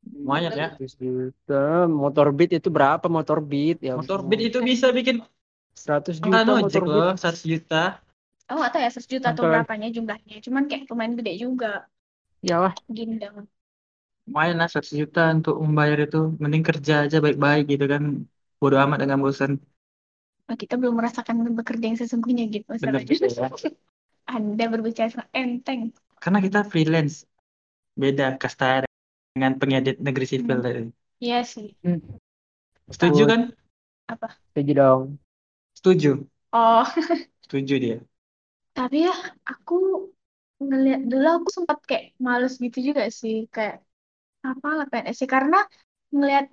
Lumayan 0.00 0.52
ya. 0.56 0.68
100 0.72 0.96
juta. 0.96 1.62
Motor 1.86 2.26
Beat 2.32 2.50
itu 2.56 2.68
berapa 2.72 3.06
motor 3.06 3.38
Beat? 3.44 3.84
Ya 3.84 3.94
Motor. 4.00 4.24
Beat 4.24 4.40
itu 4.48 4.58
bisa 4.64 4.88
bikin 4.90 5.20
100 5.76 6.16
juta 6.18 6.40
angkatan 6.40 6.54
motor 6.64 6.82
loh, 6.88 7.10
100 7.16 7.44
juta. 7.44 7.82
Aku 8.48 8.56
nggak 8.58 8.72
tahu 8.74 8.82
ya 8.82 8.90
100 8.90 9.06
juta 9.06 9.26
atau 9.30 9.42
berapanya 9.46 9.88
jumlahnya. 9.94 10.36
Cuman 10.42 10.62
kayak 10.66 10.90
lumayan 10.90 11.14
gede 11.20 11.32
juga. 11.38 11.86
Iyalah. 12.42 12.72
Gindang. 12.88 13.46
Lumayan 14.26 14.56
lah 14.60 14.68
100 14.72 14.94
juta 14.96 15.22
untuk 15.36 15.54
membayar 15.60 15.98
itu. 16.06 16.20
Mending 16.40 16.64
kerja 16.64 16.94
aja 17.04 17.16
baik-baik 17.20 17.64
gitu 17.68 17.84
kan. 17.84 18.02
Bodo 18.60 18.76
amat 18.80 18.98
dengan 19.04 19.18
bosan. 19.20 19.60
Oh, 20.50 20.56
kita 20.62 20.74
belum 20.80 20.94
merasakan 20.98 21.36
bekerja 21.58 21.84
yang 21.94 21.98
sesungguhnya 22.02 22.44
gitu. 22.54 22.66
Bener 22.82 23.02
masalahnya. 23.02 23.06
juga 23.06 23.26
ya. 23.30 23.48
Anda 24.34 24.64
berbicara 24.72 25.22
enteng. 25.40 25.80
Karena 26.22 26.38
kita 26.44 26.60
freelance. 26.70 27.14
Beda 28.02 28.26
kasta 28.42 28.86
dengan 29.34 29.52
pengedit 29.60 29.96
negeri 30.06 30.26
sipil 30.28 30.58
Hmm. 30.58 30.64
tadi. 30.66 30.82
Iya 31.24 31.38
sih. 31.44 31.66
Setuju 32.90 33.22
Betul. 33.22 33.30
kan? 33.30 33.40
Setuju 34.52 34.72
dong. 34.80 35.02
Setuju. 35.78 36.10
Oh, 36.52 36.84
Setuju 37.44 37.74
dia. 37.80 37.96
tapi 38.76 38.96
ya 39.06 39.12
aku 39.50 39.74
ngeliat 40.66 41.00
dulu 41.10 41.26
aku 41.36 41.48
sempat 41.56 41.78
kayak 41.88 42.04
males 42.26 42.52
gitu 42.64 42.78
juga 42.88 43.02
sih. 43.20 43.34
Kayak 43.54 43.76
apa 44.48 44.68
lah 44.78 44.86
PNS 44.92 45.16
sih. 45.22 45.28
Karena 45.34 45.56
ngeliat 46.16 46.44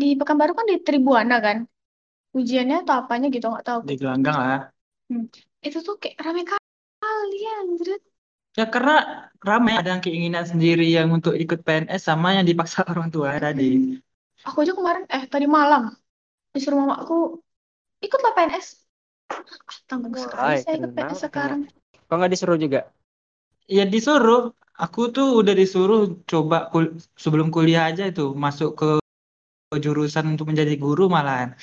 di 0.00 0.06
Pekanbaru 0.20 0.52
kan 0.58 0.66
di 0.72 0.76
Tribuana 0.86 1.34
kan. 1.46 1.58
Ujiannya 2.32 2.76
atau 2.82 2.94
apanya 3.04 3.28
gitu 3.28 3.46
nggak 3.52 3.64
tahu. 3.68 3.78
Di 3.84 3.94
gelanggang 4.00 4.36
lah. 4.36 4.60
Itu 5.60 5.78
tuh 5.86 5.94
kayak 6.00 6.16
rame 6.24 6.42
kali 6.48 7.38
anjir. 7.60 8.00
Ya 8.52 8.68
karena 8.68 9.32
ramai 9.40 9.80
ada 9.80 9.96
yang 9.96 10.02
keinginan 10.04 10.44
sendiri 10.44 10.84
yang 10.84 11.08
untuk 11.08 11.32
ikut 11.32 11.64
PNS 11.64 12.04
sama 12.04 12.36
yang 12.36 12.44
dipaksa 12.44 12.84
orang 12.92 13.08
tua 13.08 13.32
tadi. 13.40 13.96
Aku 14.44 14.56
aja 14.66 14.74
kemarin, 14.74 15.04
eh 15.08 15.24
tadi 15.30 15.46
malam, 15.46 15.88
disuruh 16.52 16.82
mamaku, 16.82 17.38
ikutlah 18.04 18.32
PNS. 18.36 18.66
Ah, 19.32 19.40
tanggung 19.88 20.12
sekali 20.18 20.60
saya 20.60 20.74
ikut 20.76 20.90
PNS 20.92 21.20
sekarang. 21.24 21.60
Kok 22.08 22.14
nggak 22.18 22.32
disuruh 22.32 22.58
juga? 22.60 22.80
Ya 23.68 23.84
disuruh. 23.88 24.52
Aku 24.72 25.12
tuh 25.12 25.44
udah 25.44 25.54
disuruh 25.54 26.16
coba 26.24 26.66
kul- 26.72 26.96
sebelum 27.14 27.52
kuliah 27.54 27.92
aja 27.92 28.08
itu 28.08 28.32
masuk 28.34 28.72
ke 28.80 28.88
ke 29.72 29.76
jurusan 29.80 30.36
untuk 30.36 30.48
menjadi 30.50 30.74
guru 30.80 31.08
malahan. 31.08 31.56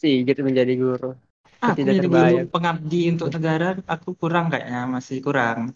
Sih 0.00 0.24
gitu 0.24 0.40
menjadi 0.40 0.72
guru. 0.74 1.12
Ah, 1.60 1.72
aku 1.72 1.80
Tidak 1.80 1.94
jadi 1.96 2.06
terbayang. 2.08 2.32
guru 2.32 2.52
pengabdi 2.52 3.00
untuk 3.12 3.28
negara, 3.32 3.68
aku 3.84 4.08
kurang 4.16 4.48
kayaknya 4.52 4.84
masih 4.88 5.20
kurang. 5.20 5.72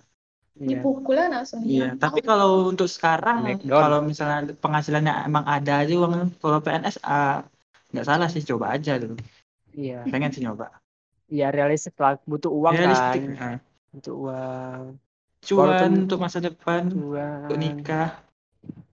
Iya. 0.59 0.81
Dipukulnya 0.83 1.27
langsung 1.31 1.61
Iya, 1.63 1.95
hilang. 1.95 2.03
tapi 2.03 2.21
kalau 2.21 2.73
untuk 2.73 2.89
sekarang, 2.91 3.47
McDonald. 3.47 3.79
kalau 3.79 3.99
misalnya 4.03 4.39
penghasilannya 4.59 5.15
emang 5.29 5.45
ada 5.47 5.73
aja 5.87 5.93
uang, 5.95 6.35
kalau 6.43 6.59
PNS 6.59 6.97
ah, 7.07 7.47
nggak 7.95 8.07
salah 8.07 8.29
sih 8.29 8.43
coba 8.43 8.75
aja 8.75 8.99
dulu. 8.99 9.15
Iya. 9.73 10.03
Pengen 10.09 10.33
sih 10.35 10.43
nyoba. 10.43 10.73
Iya 11.29 11.53
realistis 11.53 11.93
lah. 12.01 12.17
Butuh 12.25 12.51
uang 12.51 12.75
Realistik. 12.75 13.23
kan. 13.37 13.57
Butuh 13.95 14.15
uang. 14.17 14.83
Cuan 15.39 15.61
Walaupun- 15.71 15.99
untuk 16.05 16.19
masa 16.19 16.39
depan, 16.43 16.83
Uang. 16.91 17.47
untuk 17.47 17.59
nikah. 17.61 18.19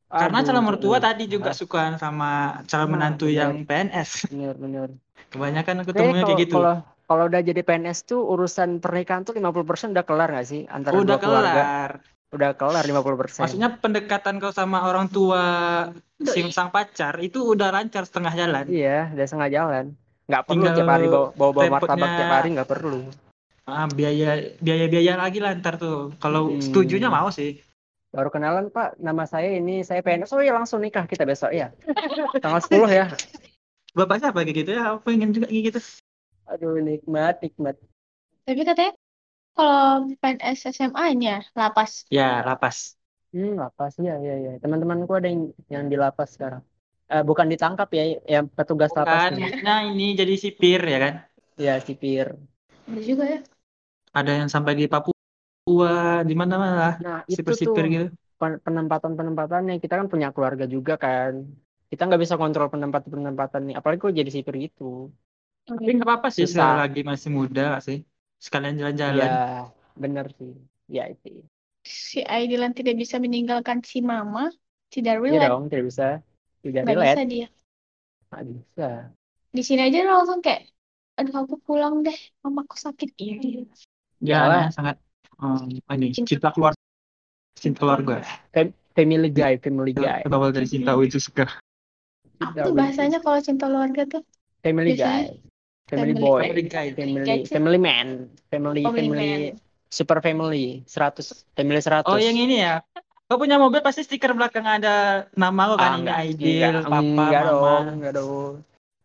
Karena 0.05 0.37
Aduh, 0.39 0.47
calon 0.47 0.63
mertua 0.63 0.97
tadi 1.01 1.23
juga 1.25 1.51
suka 1.51 1.97
sama 1.97 2.61
calon 2.69 2.89
menantu 2.93 3.25
benar. 3.25 3.35
yang 3.35 3.51
PNS. 3.65 4.09
Bener 4.29 4.55
bener. 4.55 4.89
Kebanyakan 5.33 5.75
aku 5.81 5.91
Kayaknya 5.91 5.99
temunya 5.99 6.21
kalau 6.21 6.29
kayak 6.29 6.41
gitu. 6.45 6.55
kalau 6.55 6.73
kalau 7.05 7.23
udah 7.29 7.41
jadi 7.41 7.61
PNS 7.61 7.99
tuh 8.05 8.21
urusan 8.21 8.69
pernikahan 8.81 9.21
tuh 9.25 9.33
50% 9.33 9.93
udah 9.93 10.05
kelar 10.05 10.29
gak 10.31 10.47
sih 10.47 10.61
antara 10.69 10.93
Udah 10.95 11.17
dua 11.17 11.17
keluarga? 11.19 11.51
kelar. 11.51 11.91
Udah 12.33 12.49
kelar 12.53 12.83
50%. 12.85 13.41
Maksudnya 13.45 13.69
pendekatan 13.81 14.33
kau 14.37 14.53
sama 14.53 14.85
orang 14.85 15.09
tua 15.09 15.43
si 16.21 16.41
Doi. 16.41 16.53
sang 16.53 16.69
pacar 16.71 17.19
itu 17.19 17.41
udah 17.43 17.69
lancar 17.73 18.05
setengah 18.07 18.33
jalan. 18.33 18.65
Iya, 18.69 19.11
udah 19.13 19.25
setengah 19.25 19.49
jalan. 19.51 19.85
Nggak 20.25 20.41
perlu 20.47 20.53
Tinggal 20.57 20.75
tiap 20.77 20.89
hari 20.89 21.05
bawa 21.05 21.27
bawa, 21.33 21.51
bawa 21.53 21.67
martabak 21.69 22.09
tiap 22.17 22.31
hari 22.33 22.47
nggak 22.55 22.69
perlu. 22.69 23.01
Ah, 23.65 23.85
biaya 23.89 24.29
biaya 24.61 24.85
biaya 24.85 25.13
lagi 25.17 25.39
lah 25.41 25.51
ntar 25.57 25.77
tuh. 25.81 26.13
Kalau 26.21 26.49
Hmm. 26.53 26.61
setujunya 26.61 27.09
mau 27.09 27.29
sih. 27.33 27.61
Baru 28.15 28.31
kenalan 28.31 28.71
Pak, 28.71 28.95
nama 29.03 29.27
saya 29.27 29.51
ini, 29.51 29.83
saya 29.83 29.99
PNS. 29.99 30.31
Oh 30.31 30.39
iya 30.39 30.55
langsung 30.55 30.79
nikah 30.79 31.03
kita 31.03 31.27
besok 31.27 31.51
ya. 31.51 31.75
Tanggal 32.43 32.63
10 32.63 32.87
ya. 32.87 33.05
Bapak 33.91 34.23
siapa 34.23 34.43
kayak 34.43 34.55
gitu 34.63 34.71
ya? 34.75 34.95
Aku 34.95 35.03
pengen 35.03 35.35
juga 35.35 35.51
kayak 35.51 35.63
gitu. 35.75 35.79
Aduh 36.47 36.79
nikmat, 36.79 37.43
nikmat. 37.43 37.75
Tapi 38.47 38.61
katanya 38.63 38.93
kalau 39.55 40.11
PNS 40.19 40.59
SMA-nya 40.71 41.43
lapas. 41.55 42.07
Ya, 42.11 42.43
lapas. 42.43 42.99
Hmm, 43.31 43.55
lapas 43.59 43.95
ya, 43.99 44.15
ya, 44.19 44.35
ya. 44.39 44.53
Teman-temanku 44.63 45.11
ada 45.15 45.27
yang 45.27 45.51
yang 45.71 45.83
di 45.91 45.95
lapas 45.99 46.35
sekarang. 46.35 46.63
Eh, 47.07 47.23
bukan 47.23 47.47
ditangkap 47.47 47.87
ya, 47.95 48.03
yang 48.27 48.45
petugas 48.51 48.91
Bukan, 48.91 49.05
lapasnya. 49.05 49.47
nah 49.63 49.85
ini 49.85 50.15
jadi 50.17 50.33
sipir 50.35 50.81
ya 50.83 50.97
kan? 50.99 51.13
Ya, 51.55 51.79
sipir. 51.79 52.35
Ada 52.89 53.01
juga 53.01 53.23
ya. 53.27 53.39
Ada 54.11 54.31
yang 54.43 54.49
sampai 54.51 54.75
di 54.75 54.85
Papua, 54.91 55.14
di 56.29 56.33
mana 56.41 56.53
mana 56.63 56.83
Nah, 57.03 57.17
itu 57.33 57.49
tuh 57.63 57.75
sipir-sipir 57.75 57.83
gitu. 57.93 58.05
pen- 58.39 58.61
penempatan-penempatannya. 58.65 59.73
Kita 59.83 59.93
kan 59.99 60.07
punya 60.13 60.27
keluarga 60.35 60.65
juga 60.75 60.93
kan. 61.03 61.33
Kita 61.89 62.01
nggak 62.07 62.21
bisa 62.23 62.35
kontrol 62.41 62.67
penempatan-penempatan 62.73 63.61
nih. 63.67 63.75
Apalagi 63.79 63.99
kalau 64.01 64.15
jadi 64.21 64.31
sipir 64.35 64.55
gitu. 64.65 64.83
Tapi 65.77 65.89
nggak 65.95 66.07
apa-apa 66.09 66.29
sih 66.37 66.45
Susah. 66.45 66.53
selagi 66.55 66.99
masih 67.11 67.29
muda 67.37 67.61
nggak 67.69 67.83
sih. 67.87 67.97
Sekalian 68.45 68.75
jalan-jalan. 68.81 69.31
Ya, 69.31 69.73
bener 70.01 70.25
sih. 70.37 70.51
Ya, 70.95 71.03
itu. 71.13 71.29
Si 72.09 72.19
Aidilan 72.35 72.73
tidak 72.77 72.95
bisa 73.01 73.17
meninggalkan 73.25 73.79
si 73.89 73.97
mama. 74.11 74.43
Tidak 74.93 75.15
Iya 75.27 75.37
relate. 75.39 75.45
dong, 75.45 75.61
tidak 75.69 75.85
bisa. 75.89 76.03
Tidak 76.63 76.83
Nggak 76.83 76.97
relate. 76.97 77.19
bisa 77.19 77.21
dia. 77.31 77.47
Nggak 78.29 78.43
bisa. 78.49 78.87
Di 79.57 79.61
sini 79.67 79.81
aja 79.87 79.99
langsung 80.09 80.39
kayak, 80.45 80.61
aduh 81.17 81.35
aku 81.41 81.55
pulang 81.65 81.95
deh, 82.05 82.17
mamaku 82.43 82.75
sakit. 82.85 83.09
Iya. 83.17 83.61
Ya, 84.29 84.35
Iyalah. 84.35 84.51
nah, 84.51 84.65
sangat 84.75 84.95
um, 85.39 85.67
ini 85.91 86.11
Cinta. 86.11 86.29
cinta 86.35 86.47
keluarga. 86.51 86.81
Cinta 87.55 87.79
keluarga. 87.81 88.15
Family 88.95 89.29
guy, 89.29 89.59
family 89.59 89.91
guy. 89.91 90.23
Berawal 90.23 90.51
dari 90.51 90.67
cinta 90.67 90.95
itu 90.95 91.19
suka. 91.19 91.47
Apa 92.39 92.67
tuh 92.67 92.73
bahasanya 92.75 93.19
kalau 93.19 93.39
cinta 93.39 93.67
keluarga 93.67 94.03
tuh? 94.07 94.23
Family 94.59 94.95
guy. 94.95 95.35
Family 95.85 96.11
Family 96.11 96.13
boy. 96.17 96.41
Family 96.41 96.63
guy. 96.65 96.87
Family, 96.91 97.23
guy 97.23 97.39
family 97.45 97.79
man. 97.79 98.07
Family, 98.49 98.81
Family 98.81 99.03
family, 99.05 99.29
man. 99.53 99.61
super 99.87 100.17
family. 100.19 100.81
100. 100.87 101.45
Family 101.53 101.79
100. 101.79 102.07
Oh, 102.07 102.17
yang 102.17 102.35
ini 102.35 102.63
ya. 102.63 102.81
Kau 103.25 103.41
punya 103.41 103.57
mobil 103.57 103.81
pasti 103.81 104.05
stiker 104.05 104.31
belakang 104.31 104.63
ada 104.63 105.25
nama 105.33 105.65
lo 105.65 105.75
kan 105.75 106.05
Ah, 106.05 106.21
ini 106.21 106.61
enggak, 106.61 106.69
enggak, 106.71 106.83
Papa, 106.85 107.01
enggak 107.01 107.41
Mama. 107.41 107.49
dong, 107.49 107.85
enggak 107.97 108.13
dong. 108.13 108.53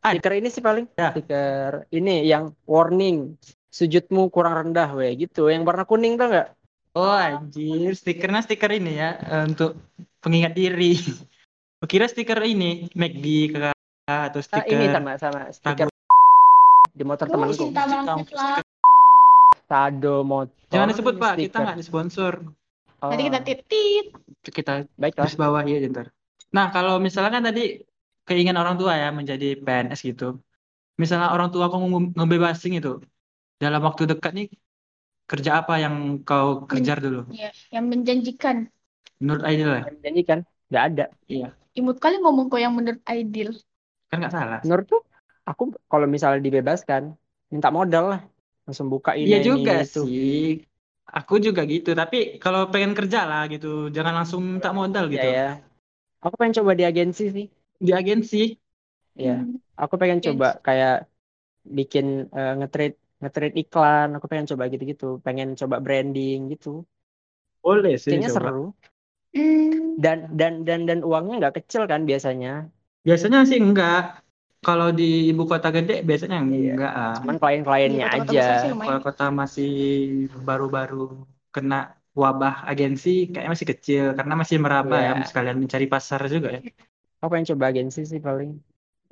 Ada. 0.01 0.13
Stiker 0.17 0.33
ini 0.37 0.49
sih 0.49 0.63
paling 0.63 0.85
Ya. 0.97 1.09
stiker 1.13 1.73
ini 1.89 2.15
yang 2.25 2.45
warning 2.65 3.37
sujudmu 3.71 4.29
kurang 4.35 4.55
rendah 4.59 4.91
we 4.93 5.15
gitu 5.17 5.47
yang 5.47 5.63
warna 5.63 5.87
kuning 5.87 6.19
tuh 6.19 6.27
enggak? 6.31 6.49
Oh 6.91 7.15
anjir, 7.15 7.95
stikernya 7.95 8.43
stiker 8.43 8.71
ini 8.75 8.99
ya 8.99 9.15
eh, 9.17 9.43
untuk 9.47 9.79
pengingat 10.19 10.59
diri. 10.59 10.99
Kira 11.91 12.11
stiker 12.11 12.43
ini 12.45 12.91
McD 12.93 13.27
kakak 13.55 13.75
atau 14.11 14.41
Ah, 14.43 14.45
stiker 14.45 14.75
ini 14.75 14.87
sama 14.91 15.13
sama 15.17 15.41
stiker 15.49 15.87
di 16.91 17.05
motor 17.07 17.31
Lu 17.31 17.35
temanku. 17.39 17.71
cinta 17.71 17.83
banget 17.87 18.35
lah. 18.35 18.59
Sado 19.71 20.27
motor. 20.27 20.53
Jangan 20.69 20.89
disebut 20.91 21.15
Pak, 21.17 21.35
kita 21.39 21.57
nggak 21.63 21.79
disponsor. 21.79 22.43
Oh, 23.01 23.09
Nanti 23.15 23.23
kita 23.31 23.41
titit. 23.41 24.05
Kita 24.45 24.73
baiklah. 24.99 25.31
terus 25.31 25.39
bawah 25.39 25.63
ya 25.63 25.79
ntar. 25.89 26.11
Nah 26.51 26.75
kalau 26.75 26.99
misalnya 26.99 27.39
kan 27.39 27.47
tadi 27.47 27.79
keinginan 28.27 28.61
orang 28.61 28.77
tua 28.77 28.99
ya 28.99 29.15
menjadi 29.15 29.57
PNS 29.57 30.03
gitu. 30.05 30.43
Misalnya 30.99 31.33
orang 31.33 31.49
tua 31.55 31.71
nge- 31.71 32.13
ngebebasin 32.19 32.77
itu 32.77 32.99
dalam 33.63 33.81
waktu 33.87 34.03
dekat 34.11 34.33
nih 34.39 34.47
kerja 35.31 35.51
apa 35.61 35.75
yang 35.85 35.95
kau 36.29 36.49
kejar 36.71 36.99
dulu? 37.05 37.21
Ya, 37.41 37.51
yang 37.75 37.87
menjanjikan. 37.93 38.57
Menurut 39.21 39.43
Aidil 39.47 39.69
ya? 39.71 39.81
Yang 39.87 39.95
menjanjikan 39.99 40.39
nggak 40.71 40.85
ada. 40.89 41.05
Imut 41.79 41.97
kali 42.03 42.17
ngomong 42.23 42.47
kok 42.51 42.61
yang 42.65 42.75
menurut 42.79 43.03
Aidil. 43.07 43.51
Kan 44.11 44.17
nggak 44.21 44.35
salah. 44.35 44.61
Menurutku 44.67 44.97
aku 45.51 45.63
kalau 45.91 46.07
misalnya 46.11 46.41
dibebaskan 46.47 47.03
minta 47.53 47.69
modal 47.71 48.05
lah 48.13 48.21
langsung 48.67 48.87
buka 48.91 49.15
ini 49.19 49.27
Iya 49.31 49.39
ini, 49.39 49.47
juga 49.49 49.73
itu. 49.83 50.01
sih. 50.07 50.45
Aku 51.11 51.35
juga 51.43 51.67
gitu, 51.67 51.91
tapi 52.01 52.39
kalau 52.39 52.71
pengen 52.71 52.95
kerja 52.95 53.27
lah 53.27 53.43
gitu, 53.51 53.91
jangan 53.91 54.15
langsung 54.23 54.41
minta 54.47 54.71
modal 54.71 55.05
Iya 55.11 55.15
gitu. 55.19 55.29
ya. 55.39 55.47
Aku 56.25 56.35
pengen 56.39 56.57
coba 56.59 56.73
di 56.79 56.85
agensi 56.91 57.25
sih. 57.37 57.47
Di 57.87 57.93
agensi, 58.01 58.43
Iya. 59.19 59.33
Hmm. 59.43 59.57
Aku 59.83 59.95
pengen 60.01 60.21
Agensi. 60.21 60.29
coba 60.29 60.47
kayak 60.67 60.93
bikin 61.79 62.07
eh, 62.39 62.51
nge-trade 62.59 62.97
nge-trade 63.21 63.57
iklan. 63.63 64.07
Aku 64.17 64.27
pengen 64.31 64.47
coba 64.53 64.65
gitu-gitu. 64.73 65.05
Pengen 65.27 65.49
coba 65.61 65.77
branding 65.85 66.39
gitu. 66.53 66.69
boleh 67.65 67.95
sih 68.01 68.11
Kayaknya 68.13 68.29
coba. 68.33 68.51
seru. 68.51 68.65
Hmm. 69.37 70.01
Dan 70.05 70.19
dan 70.41 70.53
dan 70.67 70.81
dan 70.89 70.99
uangnya 71.09 71.35
nggak 71.41 71.55
kecil 71.63 71.83
kan 71.91 72.01
biasanya. 72.11 72.51
Biasanya 73.07 73.39
sih 73.51 73.59
enggak. 73.67 74.01
Kalau 74.67 74.89
di 74.99 75.05
ibu 75.33 75.43
kota 75.51 75.69
gede 75.77 75.95
biasanya 76.09 76.37
Iya. 76.41 76.73
enggak. 76.73 76.93
ah. 77.01 77.13
Cuman 77.17 77.37
klien-kliennya 77.41 78.05
kota-kota 78.13 78.33
aja. 78.35 78.45
Kalau 78.87 79.01
kota 79.07 79.25
masih 79.41 79.69
baru-baru 80.49 81.01
kena 81.55 81.77
wabah 82.23 82.55
agensi, 82.71 83.31
kayaknya 83.31 83.51
masih 83.55 83.69
kecil 83.73 84.05
karena 84.19 84.35
masih 84.41 84.57
meraba 84.65 84.97
Iya. 85.01 85.11
ya, 85.17 85.23
sekalian 85.31 85.57
mencari 85.63 85.87
pasar 85.95 86.21
juga 86.35 86.49
ya. 86.57 86.61
Aku 87.21 87.29
pengen 87.33 87.47
coba 87.53 87.65
agensi 87.73 88.01
sih 88.11 88.21
paling. 88.27 88.51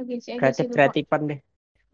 Agensi 0.01 0.29
agensi 0.33 0.41
Kreatif 0.41 0.67
kreatifan 0.75 1.23
deh. 1.31 1.39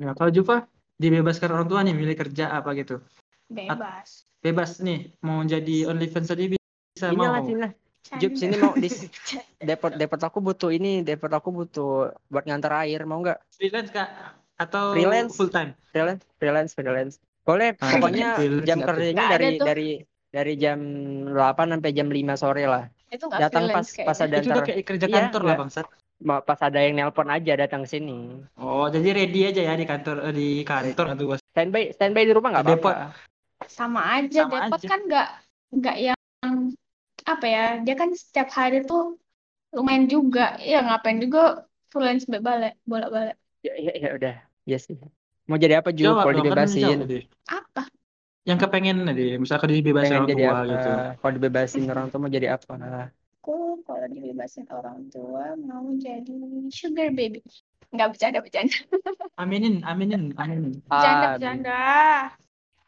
Ya, 0.02 0.10
kalau 0.18 0.30
Juva 0.36 0.56
dibebaskan 0.96 1.50
orang 1.50 1.66
tua 1.66 1.80
nih 1.80 1.92
milih 1.92 2.16
kerja 2.16 2.52
apa 2.52 2.72
gitu. 2.74 3.02
Bebas. 3.46 4.24
Bebas 4.38 4.70
nih, 4.78 5.14
mau 5.20 5.40
jadi 5.42 5.88
OnlyFans 5.88 6.28
tadi 6.28 6.52
bisa 6.52 7.08
Ini 7.08 7.18
lah 7.18 7.30
mau. 7.34 7.44
sini 7.44 7.60
lah. 7.60 7.72
Jup 8.14 8.36
sini 8.36 8.54
mau 8.56 8.72
di 8.74 8.88
depot 9.68 9.90
depot 9.90 10.20
aku 10.20 10.38
butuh 10.38 10.70
ini. 10.70 11.00
Depot 11.00 11.28
aku 11.28 11.48
butuh 11.50 11.92
buat 12.28 12.44
ngantar 12.44 12.84
air. 12.84 13.02
Mau 13.02 13.20
nggak? 13.20 13.40
Freelance 13.50 13.90
Kak 13.90 14.08
atau 14.54 14.92
Freelance. 14.92 15.32
full 15.32 15.48
time? 15.48 15.72
Freelance, 15.90 16.22
freelance, 16.36 16.70
freelance. 16.72 17.14
Boleh. 17.42 17.72
Ah, 17.78 17.96
Pokoknya 17.96 18.28
freelance 18.36 18.64
jam 18.64 18.78
kerjanya 18.80 19.24
dari 19.30 19.48
tuh. 19.56 19.66
dari 19.66 19.88
dari 20.28 20.52
jam 20.54 20.78
8 21.30 21.34
sampai 21.70 21.90
jam 21.90 22.08
5 22.08 22.34
sore 22.36 22.64
lah. 22.64 22.84
Itu 23.08 23.30
Datang 23.30 23.70
pas 23.70 23.86
pas 23.86 24.18
ada 24.18 24.36
Itu 24.36 24.50
udah 24.50 24.64
kayak 24.64 24.84
kerja 24.84 25.06
Iya, 25.06 25.14
kantor 25.14 25.40
lah 25.40 25.46
nggak. 25.48 25.60
bangsat. 25.64 25.86
Ma- 26.24 26.40
pas 26.40 26.56
ada 26.64 26.80
yang 26.80 26.96
nelpon 26.96 27.28
aja 27.28 27.52
datang 27.54 27.84
ke 27.84 28.00
sini. 28.00 28.40
Oh, 28.56 28.88
jadi 28.88 29.12
ready 29.12 29.40
aja 29.52 29.60
ya 29.60 29.74
di 29.76 29.84
kantor 29.84 30.16
eh, 30.26 30.34
di 30.34 30.48
kantor 30.64 31.06
bos. 31.20 31.40
Standby 31.52 31.92
standby 31.92 32.24
di 32.24 32.32
rumah 32.32 32.50
nggak 32.56 32.64
apa-apa. 32.64 32.92
Sama 33.68 34.00
aja. 34.18 34.48
Sama 34.48 34.66
Depot 34.66 34.80
aja. 34.80 34.88
kan 34.88 35.00
nggak 35.04 35.28
nggak 35.78 35.96
yang 36.00 36.20
apa 37.28 37.46
ya? 37.46 37.64
Dia 37.84 37.94
kan 37.94 38.10
setiap 38.16 38.48
hari 38.56 38.82
tuh 38.88 39.20
lumayan 39.76 40.08
juga. 40.08 40.56
Ya 40.64 40.80
ngapain 40.80 41.20
juga 41.20 41.68
freelance 41.92 42.24
balik 42.26 42.80
bolak-balik. 42.88 43.36
Ya, 43.60 43.76
ya, 43.76 43.92
ya 43.94 44.08
udah. 44.16 44.34
Ya 44.64 44.78
sih. 44.80 44.96
Mau 45.44 45.60
jadi 45.60 45.84
apa 45.84 45.92
Ju? 45.92 46.08
Jawab 46.08 46.24
Kalau 46.24 46.40
dibebasin. 46.40 47.04
deh. 47.04 47.24
Apa? 47.52 47.84
Yang 48.44 48.58
kepengen 48.68 49.08
tadi, 49.08 49.40
misalkan 49.40 49.72
dibebasin 49.72 50.20
Pengen 50.20 50.28
orang 50.28 50.36
tua 50.36 50.52
apa? 50.52 50.68
gitu. 50.68 50.90
Kalau 51.20 51.32
dibebasin 51.32 51.84
orang 51.88 52.06
tua 52.12 52.18
mau 52.20 52.28
jadi 52.32 52.48
apa? 52.52 52.72
Aku 53.44 53.76
kalau 53.84 54.08
dibebasin 54.08 54.64
orang 54.72 55.04
tua 55.12 55.52
mau 55.68 55.84
jadi 56.00 56.32
sugar 56.72 57.12
baby. 57.12 57.44
Nggak 57.92 58.16
bercanda 58.16 58.40
bercanda. 58.40 58.72
Aminin, 59.36 59.84
aminin, 59.84 60.32
aminin. 60.40 60.80
Bercanda 60.88 61.36
bercanda. 61.36 61.80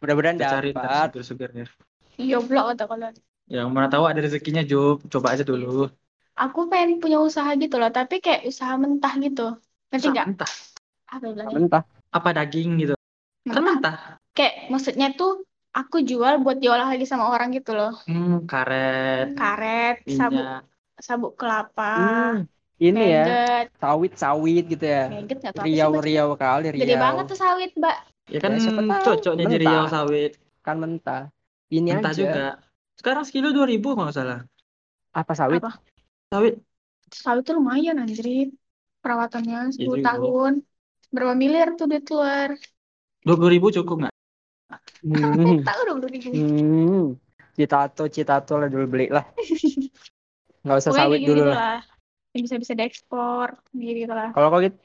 mudah-mudahan 0.01 0.41
cari 0.41 0.73
dapat. 0.73 1.13
sugar-sugar 1.13 1.51
ya. 1.53 1.67
Iya 2.17 2.41
blok 2.41 2.73
atau 2.73 2.89
kalau 2.89 3.13
Yang 3.53 3.69
mana 3.69 3.93
tahu 3.93 4.09
ada 4.09 4.17
rezekinya 4.17 4.65
Job, 4.65 5.05
coba 5.13 5.37
aja 5.37 5.45
dulu. 5.45 5.93
aku 6.33 6.73
pengen 6.73 7.05
punya 7.05 7.21
usaha 7.21 7.53
gitu 7.53 7.77
loh, 7.77 7.93
tapi 7.93 8.25
kayak 8.25 8.49
usaha 8.49 8.81
mentah 8.81 9.13
gitu. 9.21 9.61
Ngerti 9.93 10.09
nggak? 10.09 10.27
Entah 10.33 10.53
Apa 11.13 11.25
bilangnya? 11.37 11.53
Mentah. 11.53 11.83
apa 12.09 12.29
daging 12.33 12.71
gitu. 12.81 12.95
Kan 13.45 13.61
Mentah. 13.61 13.77
mentah. 13.77 13.97
Kayak 14.33 14.73
maksudnya 14.73 15.13
tuh 15.13 15.45
aku 15.79 15.97
jual 16.11 16.35
buat 16.45 16.57
diolah 16.63 16.87
lagi 16.93 17.05
sama 17.11 17.25
orang 17.35 17.49
gitu 17.57 17.71
loh. 17.79 17.93
Hmm, 18.07 18.33
karet, 18.51 19.29
Karet, 19.39 19.97
sabuk 20.17 20.47
minyak. 20.47 20.63
sabuk 21.07 21.33
kelapa, 21.41 21.85
Hmm, 21.97 22.45
ini 22.85 23.01
ya, 23.15 23.21
sawit-sawit 23.81 24.63
gitu 24.73 24.85
ya. 24.85 25.01
Maggot 25.11 25.41
Riau-riau 25.65 26.29
kali 26.43 26.67
Gede 26.81 26.95
riau. 26.95 27.05
banget 27.05 27.25
tuh 27.31 27.39
sawit, 27.43 27.71
Mbak. 27.81 27.97
Ya 28.33 28.39
kan 28.45 28.53
Ya, 28.53 28.59
siapa 28.65 28.83
tahu. 28.91 29.05
cocok 29.05 29.33
nih 29.39 29.47
di 29.51 29.57
Mentah. 29.57 29.63
Riau 29.63 29.85
sawit. 29.95 30.31
Kan 30.67 30.77
mentah. 30.83 31.21
Ini 31.77 31.91
Mentah 31.91 32.13
aja. 32.13 32.23
juga. 32.23 32.41
Sekarang 32.99 33.23
sekilo 33.27 33.49
2000 33.57 33.87
kalau 33.95 34.07
nggak 34.09 34.19
salah. 34.21 34.39
Apa 35.21 35.33
sawit? 35.41 35.63
Apa? 35.63 35.71
Sawit. 36.33 36.55
Sawit 37.23 37.43
tuh 37.47 37.55
lumayan 37.59 37.97
anjir. 38.03 38.27
Perawatannya 39.03 39.59
10 39.77 39.99
juga. 39.99 40.07
tahun. 40.07 40.53
Berapa 41.15 41.35
miliar 41.43 41.69
tuh 41.79 41.87
duit 41.91 42.05
luar? 42.15 42.51
20.000 43.25 43.67
cukup 43.77 43.97
nggak? 44.01 44.15
Hmm. 45.05 45.61
Tahu 45.67 45.81
dong 45.89 45.99
dulu 46.05 46.11
ribu. 46.13 46.31
Hmm. 46.33 47.05
Citato, 47.57 48.05
citato 48.13 48.61
lah 48.61 48.69
dulu 48.69 48.85
beli 48.85 49.09
lah. 49.09 49.25
Nggak 50.65 50.77
usah 50.81 50.91
Pokoknya 50.93 51.09
sawit 51.09 51.21
dulu 51.25 51.41
gitu 51.41 51.57
lah. 51.57 51.81
Yang 52.37 52.43
bisa-bisa 52.49 52.73
diekspor, 52.77 53.49
gitu 53.73 54.13
lah. 54.13 54.31
Kalau 54.37 54.49
kau 54.53 54.61
gitu, 54.61 54.77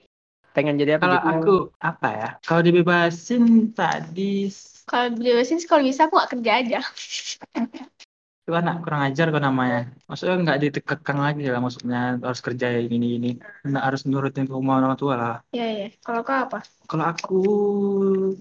pengen 0.56 0.80
jadi 0.80 0.96
apa 0.96 1.04
Kalau 1.04 1.20
gitu? 1.20 1.28
aku 1.28 1.56
apa 1.84 2.10
ya? 2.16 2.30
Kalau 2.48 2.62
dibebasin 2.64 3.76
tadi 3.76 4.48
Kalau 4.88 5.08
dibebasin 5.16 5.60
sih 5.60 5.68
kalau 5.68 5.84
bisa 5.84 6.08
aku 6.08 6.16
nggak 6.16 6.32
kerja 6.38 6.52
aja. 6.64 6.80
Itu 8.52 8.60
anak 8.60 8.84
kurang 8.84 9.08
ajar 9.08 9.32
kok 9.32 9.40
namanya. 9.40 9.88
Maksudnya 10.12 10.36
nggak 10.44 10.60
ditekekang 10.60 11.24
lagi 11.24 11.48
lah 11.48 11.64
maksudnya 11.64 12.20
harus 12.20 12.44
kerja 12.44 12.68
ini 12.84 13.16
ini. 13.16 13.30
Nggak 13.64 13.84
harus 13.88 14.04
nurutin 14.04 14.44
kemauan 14.44 14.84
orang 14.84 15.00
tua 15.00 15.16
lah. 15.16 15.36
Iya, 15.56 15.66
iya. 15.72 15.88
Kalau 16.04 16.20
kau 16.28 16.36
apa? 16.36 16.60
Kalau 16.84 17.06
aku 17.08 17.40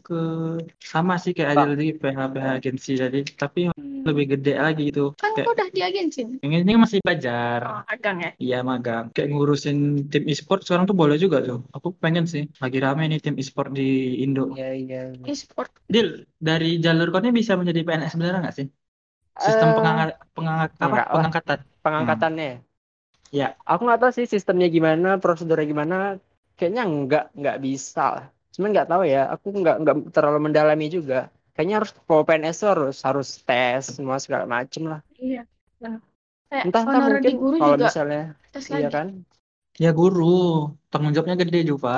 ke 0.02 0.20
sama 0.82 1.14
sih 1.22 1.30
kayak 1.30 1.54
Adil 1.54 1.78
tadi 1.78 1.86
PH 1.94 2.18
PH 2.34 2.46
agensi 2.58 2.92
tadi, 2.98 3.20
tapi 3.38 3.70
lebih 4.02 4.34
gede 4.34 4.58
lagi 4.58 4.90
gitu. 4.90 5.14
Kan 5.14 5.30
Kayak 5.38 5.46
kau 5.46 5.54
udah 5.54 5.68
di 5.70 5.80
agensi. 5.86 6.22
yang 6.42 6.52
ini 6.58 6.74
masih 6.74 6.98
belajar. 7.06 7.60
Oh, 7.70 7.82
agang 7.86 8.16
ya? 8.26 8.30
Iya 8.42 8.58
magang. 8.66 9.14
Kayak 9.14 9.30
ngurusin 9.30 10.10
tim 10.10 10.26
e-sport 10.26 10.66
sekarang 10.66 10.90
tuh 10.90 10.98
boleh 10.98 11.14
juga 11.22 11.38
tuh. 11.38 11.62
Aku 11.70 11.94
pengen 11.94 12.26
sih. 12.26 12.50
Lagi 12.58 12.82
rame 12.82 13.06
nih 13.06 13.22
tim 13.22 13.38
e-sport 13.38 13.70
di 13.70 14.18
Indo. 14.26 14.50
Iya 14.58 14.74
iya. 14.74 15.00
E-sport. 15.22 15.70
Dil, 15.86 16.26
dari 16.42 16.82
jalur 16.82 17.14
kau 17.14 17.22
ini 17.22 17.30
bisa 17.30 17.54
menjadi 17.54 17.86
PNS 17.86 18.18
sebenarnya 18.18 18.50
nggak 18.50 18.56
sih? 18.58 18.66
Sistem 19.44 19.68
Eh, 19.68 19.76
pengangkat 19.76 20.08
pengangkat 20.36 20.70
apa? 20.84 20.96
enggak. 20.96 21.06
Pengangkatan. 21.12 21.58
Pengangkatannya. 21.84 22.50
Ya. 23.38 23.44
Aku 23.70 23.80
nggak 23.86 24.00
tahu 24.02 24.12
sih 24.18 24.26
sistemnya 24.34 24.66
gimana, 24.76 25.08
prosedurnya 25.22 25.66
gimana. 25.72 25.94
Kayaknya 26.56 26.82
nggak 26.98 27.24
nggak 27.40 27.56
bisa 27.66 28.00
lah. 28.14 28.24
Cuman 28.54 28.68
nggak 28.74 28.88
tahu 28.90 29.02
ya. 29.14 29.18
Aku 29.34 29.46
nggak 29.60 29.74
nggak 29.82 29.96
terlalu 30.14 30.38
mendalami 30.46 30.84
juga. 30.96 31.16
Kayaknya 31.54 31.74
harus 31.78 31.90
kalau 32.06 32.22
PNS 32.28 32.58
harus 32.70 32.96
harus 33.06 33.28
tes 33.46 33.82
semua 33.96 34.16
segala 34.24 34.44
macem 34.54 34.82
lah. 34.92 35.00
Iya. 35.24 35.40
Kayak 36.50 36.66
Entah 36.66 36.82
entah 36.84 37.00
mungkin 37.14 37.32
guru 37.42 37.56
kalau 37.60 37.76
juga 37.76 37.86
misalnya 37.86 38.20
tes 38.52 38.66
iya 38.72 38.74
lagi. 38.74 38.94
kan. 38.96 39.06
Ya 39.82 39.88
guru, 39.98 40.22
tanggung 40.90 41.12
jawabnya 41.14 41.36
gede 41.42 41.58
juga. 41.72 41.90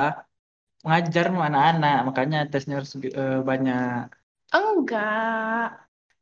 Mengajar 0.85 1.25
sama 1.31 1.45
anak-anak, 1.51 1.95
makanya 2.09 2.39
tesnya 2.53 2.75
harus 2.79 2.93
eh, 3.21 3.37
banyak. 3.51 4.05
Enggak. 4.57 5.69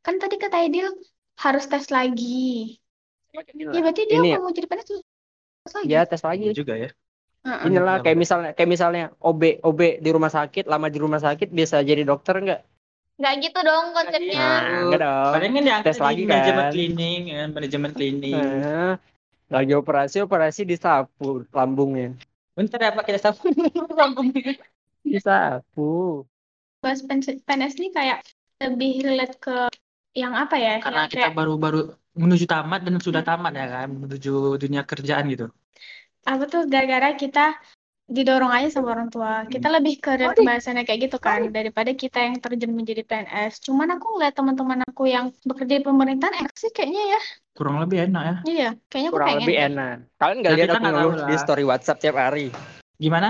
Kan 0.04 0.14
tadi 0.22 0.35
kata 0.42 0.56
Aidil 0.62 0.87
harus 1.40 1.64
tes 1.66 1.88
lagi. 1.88 2.76
Ya 3.33 3.81
berarti 3.81 4.03
dia 4.11 4.18
Ini 4.20 4.29
ya? 4.29 4.37
kalau 4.37 4.50
mau 4.50 4.53
jadi 4.53 4.66
PNS 4.68 4.87
tuh 4.87 5.00
tes 5.64 5.72
lagi. 5.72 5.87
Ya 5.88 6.00
tes 6.05 6.22
lagi. 6.22 6.44
Iya 6.50 6.55
juga 6.55 6.74
ya. 6.76 6.90
Heeh. 7.40 7.72
Inilah 7.72 7.96
Benar, 7.98 8.05
kayak 8.05 8.18
misalnya 8.20 8.50
kayak 8.53 8.70
misalnya 8.70 9.05
OB 9.24 9.64
OB 9.64 9.81
di 10.05 10.11
rumah 10.12 10.29
sakit 10.29 10.68
lama 10.68 10.92
di 10.92 10.98
rumah 11.00 11.20
sakit 11.24 11.48
bisa 11.48 11.81
jadi 11.81 12.05
dokter 12.05 12.37
nggak? 12.37 12.61
Nggak 13.20 13.33
gitu 13.44 13.59
dong 13.64 13.85
konsepnya. 13.96 14.37
Nah, 14.37 14.61
enggak 14.88 15.00
dong. 15.00 15.33
Paling 15.37 15.53
kan 15.53 15.81
Tes 15.85 15.96
di 15.96 16.05
lagi 16.05 16.22
manajemen 16.29 16.64
kan. 16.64 16.72
cleaning, 16.72 17.22
ya, 17.29 17.42
manajemen 17.48 17.90
cleaning. 17.96 18.37
Nah, 18.37 18.92
lagi 19.48 19.72
operasi 19.76 20.16
operasi 20.24 20.61
disapu 20.68 21.44
lambungnya. 21.53 22.16
Bentar 22.57 22.81
ya 22.81 22.92
Pak, 22.92 23.05
kita 23.09 23.20
sapu 23.20 23.48
lambung. 24.00 24.33
Disapu. 25.00 26.24
Bahas 26.81 27.00
PNS 27.05 27.76
ini 27.81 27.88
kayak 27.92 28.24
lebih 28.61 29.05
relate 29.05 29.37
ke 29.40 29.68
yang 30.16 30.32
apa 30.34 30.56
ya? 30.58 30.78
Karena 30.82 31.06
Yang 31.06 31.12
kita 31.14 31.20
kayak 31.26 31.36
baru-baru 31.38 31.78
menuju 32.18 32.44
tamat 32.50 32.80
dan 32.82 32.94
sudah 32.98 33.22
tamat 33.22 33.52
ya 33.54 33.66
kan, 33.70 33.88
menuju 33.94 34.58
dunia 34.58 34.82
kerjaan 34.82 35.24
gitu. 35.30 35.46
apa 36.20 36.44
tuh 36.52 36.68
gara-gara 36.68 37.16
kita 37.16 37.56
didorong 38.10 38.50
aja 38.50 38.68
sama 38.74 38.92
orang 38.98 39.08
tua. 39.08 39.46
Kita 39.46 39.70
lebih 39.70 40.02
ke 40.02 40.18
relate 40.18 40.42
bahasannya 40.42 40.82
kayak 40.82 41.00
gitu 41.08 41.16
kan 41.22 41.48
daripada 41.54 41.94
kita 41.94 42.18
yang 42.26 42.36
terjun 42.42 42.74
menjadi 42.74 43.02
PNS. 43.06 43.62
Cuman 43.64 43.88
aku 43.96 44.18
ngeliat 44.18 44.34
teman-teman 44.34 44.82
aku 44.84 45.06
yang 45.06 45.30
bekerja 45.46 45.78
di 45.80 45.84
pemerintahan 45.86 46.34
enak 46.42 46.54
sih 46.58 46.74
kayaknya 46.74 47.02
ya. 47.16 47.20
Kurang 47.54 47.76
lebih 47.82 47.98
enak 48.10 48.22
ya. 48.26 48.36
Iya, 48.44 48.68
kayaknya 48.90 49.08
aku 49.08 49.16
Kurang 49.16 49.28
pengen 49.30 49.40
lebih 49.46 49.56
enak. 49.70 49.94
Kalian 50.18 50.38
nggak 50.42 50.52
Nah, 50.52 50.58
lihat 50.58 50.68
aku 50.74 50.82
nggak 50.82 50.94
ngeluh 50.98 51.14
di 51.24 51.34
story 51.38 51.64
WhatsApp 51.64 51.98
tiap 52.02 52.16
hari. 52.18 52.46
Gimana? 52.98 53.28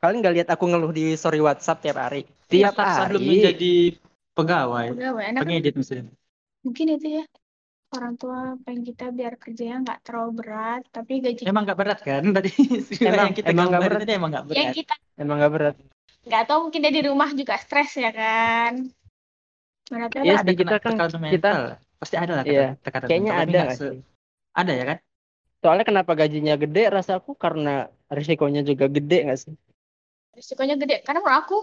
Kalian 0.00 0.18
nggak 0.24 0.34
lihat 0.36 0.48
aku 0.52 0.64
ngeluh 0.70 0.92
di 0.92 1.04
story 1.16 1.40
WhatsApp 1.40 1.80
tiap 1.84 1.98
hari. 2.00 2.22
Tiap 2.48 2.74
Sebelum 2.76 3.20
hari. 3.20 3.24
menjadi 3.24 3.74
pegawai, 4.40 4.86
Udah, 4.96 5.10
enak 5.20 5.40
kan? 5.40 5.42
pengedit 5.46 5.74
misalnya. 5.76 6.12
Mungkin 6.64 6.86
itu 6.96 7.08
ya. 7.20 7.24
Orang 7.90 8.14
tua 8.14 8.54
pengen 8.62 8.86
kita 8.86 9.10
biar 9.10 9.34
kerjanya 9.34 9.82
nggak 9.82 9.98
terlalu 10.06 10.30
berat, 10.38 10.82
tapi 10.94 11.18
gaji 11.18 11.42
Emang 11.42 11.66
nggak 11.66 11.78
berat 11.78 11.98
kan 12.06 12.22
tadi 12.30 12.50
Emang- 13.02 13.26
yang 13.26 13.34
kita 13.34 13.48
emang 13.50 13.66
nggak 13.66 13.80
gambarin 13.82 13.90
berat. 13.90 14.02
tadi 14.06 14.12
emang 14.14 14.30
nggak 14.30 14.44
yang 14.46 14.50
berat. 14.54 14.74
kita 14.78 14.94
Emang 15.18 15.36
nggak 15.42 15.52
berat. 15.52 15.76
nggak 16.20 16.42
tahu 16.46 16.58
mungkin 16.68 16.80
dia 16.86 16.92
di 16.94 17.02
rumah 17.10 17.30
juga 17.34 17.54
stres 17.58 17.90
ya 17.98 18.10
kan. 18.14 18.72
Mana 19.90 20.06
tahu 20.06 20.22
Iya 20.22 20.34
lah. 20.38 20.42
sih, 20.46 20.54
kita 20.54 20.76
kan- 20.78 20.94
tekanan 20.94 21.18
mental. 21.18 21.34
kita- 21.34 21.98
pasti 22.00 22.16
ada 22.16 22.32
lah 22.38 22.44
Iya, 22.46 22.66
tekanan 22.78 23.06
Kayaknya 23.10 23.32
mental, 23.34 23.40
tapi 23.40 23.50
ada 23.50 23.58
nggak 23.58 23.66
nggak 23.66 23.78
se- 23.78 23.90
sih? 23.90 24.00
Ada 24.54 24.72
ya 24.72 24.84
kan? 24.86 24.98
Soalnya 25.60 25.84
kenapa 25.90 26.12
gajinya 26.14 26.54
gede? 26.56 26.82
Rasaku 26.88 27.30
karena 27.34 27.74
risikonya 28.08 28.62
juga 28.62 28.86
gede 28.86 29.18
nggak 29.26 29.38
sih? 29.42 29.54
Risikonya 30.38 30.74
gede. 30.78 30.96
Karena 31.02 31.18
menurut 31.20 31.38
aku 31.42 31.56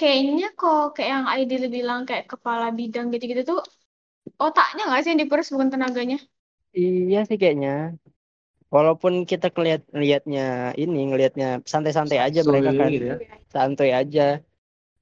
kayaknya 0.00 0.46
kok 0.58 0.78
kayak 0.94 1.10
yang 1.14 1.26
Aidil 1.32 1.62
bilang 1.76 2.00
kayak 2.08 2.24
kepala 2.32 2.66
bidang 2.78 3.06
gitu-gitu 3.12 3.42
tuh 3.50 3.58
otaknya 4.44 4.82
nggak 4.86 5.00
sih 5.02 5.10
yang 5.12 5.20
diperes 5.22 5.48
bukan 5.54 5.70
tenaganya. 5.74 6.16
Iya 6.80 7.18
sih 7.28 7.36
kayaknya. 7.40 7.70
Walaupun 8.74 9.14
kita 9.30 9.48
kelihat 9.56 9.80
ngelihatnya 9.94 10.42
ini 10.82 10.98
ngelihatnya 11.08 11.46
santai-santai 11.72 12.18
aja 12.26 12.40
Santuy 12.44 12.60
mereka 12.60 12.70
kan, 12.80 12.92
gitu 12.92 13.04
ya. 13.10 13.16
santuy 13.54 13.90
aja. 14.00 14.22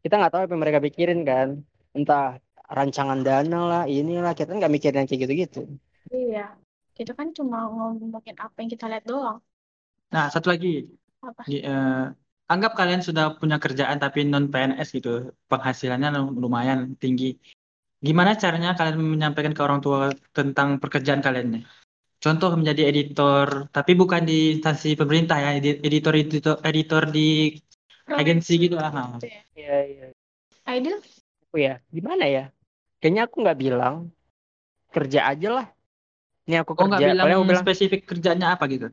Kita 0.03 0.15
nggak 0.19 0.33
tahu 0.33 0.43
apa 0.45 0.53
yang 0.55 0.63
mereka 0.65 0.81
pikirin 0.87 1.21
kan. 1.31 1.49
Entah 1.99 2.25
rancangan 2.79 3.21
dana 3.27 3.59
lah, 3.71 3.83
inilah 3.91 4.33
kita 4.39 4.51
nggak 4.59 4.73
mikirin 4.75 4.99
yang 5.03 5.09
kayak 5.11 5.23
gitu-gitu. 5.27 5.61
Iya. 6.15 6.41
Kita 6.97 7.13
kan 7.19 7.29
cuma 7.37 7.57
ngomongin 7.75 8.11
apa 8.45 8.57
yang 8.61 8.71
kita 8.75 8.85
lihat 8.91 9.05
doang. 9.11 9.39
Nah, 10.15 10.27
satu 10.35 10.47
lagi. 10.53 10.69
Apa? 11.23 11.45
Di- 11.47 11.63
eh, 11.71 12.03
anggap 12.53 12.73
kalian 12.79 13.03
sudah 13.09 13.25
punya 13.41 13.57
kerjaan 13.65 13.99
tapi 14.05 14.19
non 14.33 14.45
PNS 14.53 14.89
gitu, 14.97 15.09
penghasilannya 15.51 16.09
lumayan 16.43 16.79
tinggi. 17.03 17.27
Gimana 18.07 18.31
caranya 18.43 18.71
kalian 18.79 18.97
menyampaikan 19.15 19.55
ke 19.57 19.63
orang 19.67 19.81
tua 19.85 20.01
tentang 20.37 20.69
pekerjaan 20.83 21.23
kalian 21.27 21.49
nih? 21.55 21.63
Contoh 22.25 22.51
menjadi 22.59 22.83
editor, 22.91 23.49
tapi 23.77 23.93
bukan 24.01 24.23
di 24.31 24.37
instansi 24.57 24.89
pemerintah 25.01 25.37
ya, 25.45 25.51
edi- 25.59 25.81
editor 25.87 26.15
editor 26.17 26.57
editor 26.69 27.03
di 27.17 27.29
agensi 28.21 28.53
gitu 28.65 28.77
lah. 28.81 28.91
Nah, 28.95 29.09
Iya 29.57 29.77
iya. 29.91 30.05
Aidil? 30.67 30.97
Aku 31.47 31.57
ya, 31.67 31.75
gimana 31.97 32.25
ya? 32.37 32.45
Kayaknya 33.01 33.23
aku 33.27 33.37
nggak 33.45 33.59
bilang 33.65 33.95
kerja 34.95 35.21
aja 35.31 35.49
lah. 35.57 35.67
Ini 36.47 36.57
aku 36.63 36.73
Oh 36.79 36.87
nggak 36.89 37.03
kerja. 37.03 37.11
bilang 37.13 37.27
aku 37.33 37.45
bilang 37.51 37.65
spesifik 37.67 38.01
kerjanya 38.11 38.47
apa 38.55 38.65
gitu? 38.71 38.87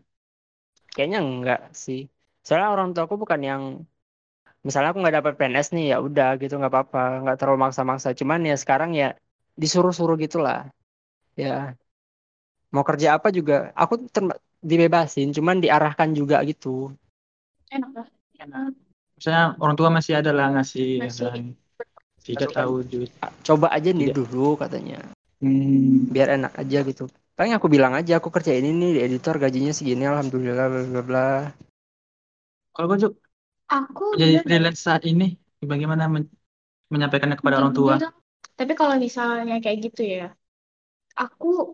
kayaknya 0.93 1.19
enggak 1.25 1.59
sih. 1.83 1.99
Soalnya 2.43 2.69
orang 2.75 2.87
tua 2.91 3.07
aku 3.07 3.15
bukan 3.15 3.41
yang 3.41 3.61
misalnya 4.63 4.95
aku 4.95 4.99
nggak 5.03 5.17
dapat 5.19 5.33
PNS 5.39 5.67
nih 5.75 5.85
ya 5.91 5.97
udah 5.99 6.39
gitu 6.39 6.55
nggak 6.55 6.71
apa-apa 6.71 7.03
nggak 7.23 7.37
terlalu 7.39 7.59
maksa-maksa 7.67 8.15
cuman 8.15 8.47
ya 8.47 8.55
sekarang 8.55 8.95
ya 8.95 9.11
disuruh-suruh 9.59 10.15
gitulah 10.15 10.71
ya 11.35 11.75
mau 12.71 12.81
kerja 12.87 13.19
apa 13.19 13.27
juga 13.29 13.75
aku 13.75 14.07
dibebasin 14.63 15.35
cuman 15.35 15.59
diarahkan 15.59 16.15
juga 16.15 16.39
gitu 16.47 16.95
Enak 17.73 17.91
lah. 17.91 18.07
Enak. 18.39 18.71
Misalnya 19.19 19.45
orang 19.59 19.75
tua 19.75 19.89
masih 19.91 20.13
ada 20.21 20.31
lah 20.31 20.47
ngasih 20.55 21.03
Masih. 21.03 21.57
tidak 22.23 22.49
tahu 22.55 22.87
duit. 22.87 23.11
coba 23.43 23.67
aja 23.75 23.91
nih 23.91 24.09
Tidak. 24.11 24.15
dulu 24.15 24.55
katanya 24.55 24.99
Hmm. 25.43 26.07
biar 26.07 26.39
enak 26.39 26.55
aja 26.55 26.87
gitu 26.87 27.03
paling 27.35 27.51
aku 27.51 27.67
bilang 27.67 27.91
aja 27.99 28.15
aku 28.15 28.31
kerja 28.31 28.55
ini 28.55 28.71
nih 28.71 28.91
di 28.95 28.99
editor 29.11 29.35
gajinya 29.35 29.75
segini 29.75 30.07
alhamdulillah 30.07 30.71
bla 30.71 30.81
bla 30.87 31.01
bla 31.03 31.27
Kalau 32.73 32.85
gue 32.89 32.97
Juk, 33.05 33.13
Aku 33.69 34.17
jadi 34.17 34.41
bener 34.41 34.69
freelance 34.69 34.81
saat 34.83 35.01
ini, 35.07 35.33
bagaimana 35.61 36.05
men- 36.05 36.29
menyampaikannya 36.89 37.37
kepada 37.39 37.61
orang 37.61 37.73
tua? 37.73 37.95
bilang- 37.97 38.17
Tapi 38.53 38.73
kalau 38.77 38.95
misalnya 39.01 39.57
kayak 39.57 39.77
gitu 39.89 40.01
ya, 40.05 40.27
aku 41.17 41.73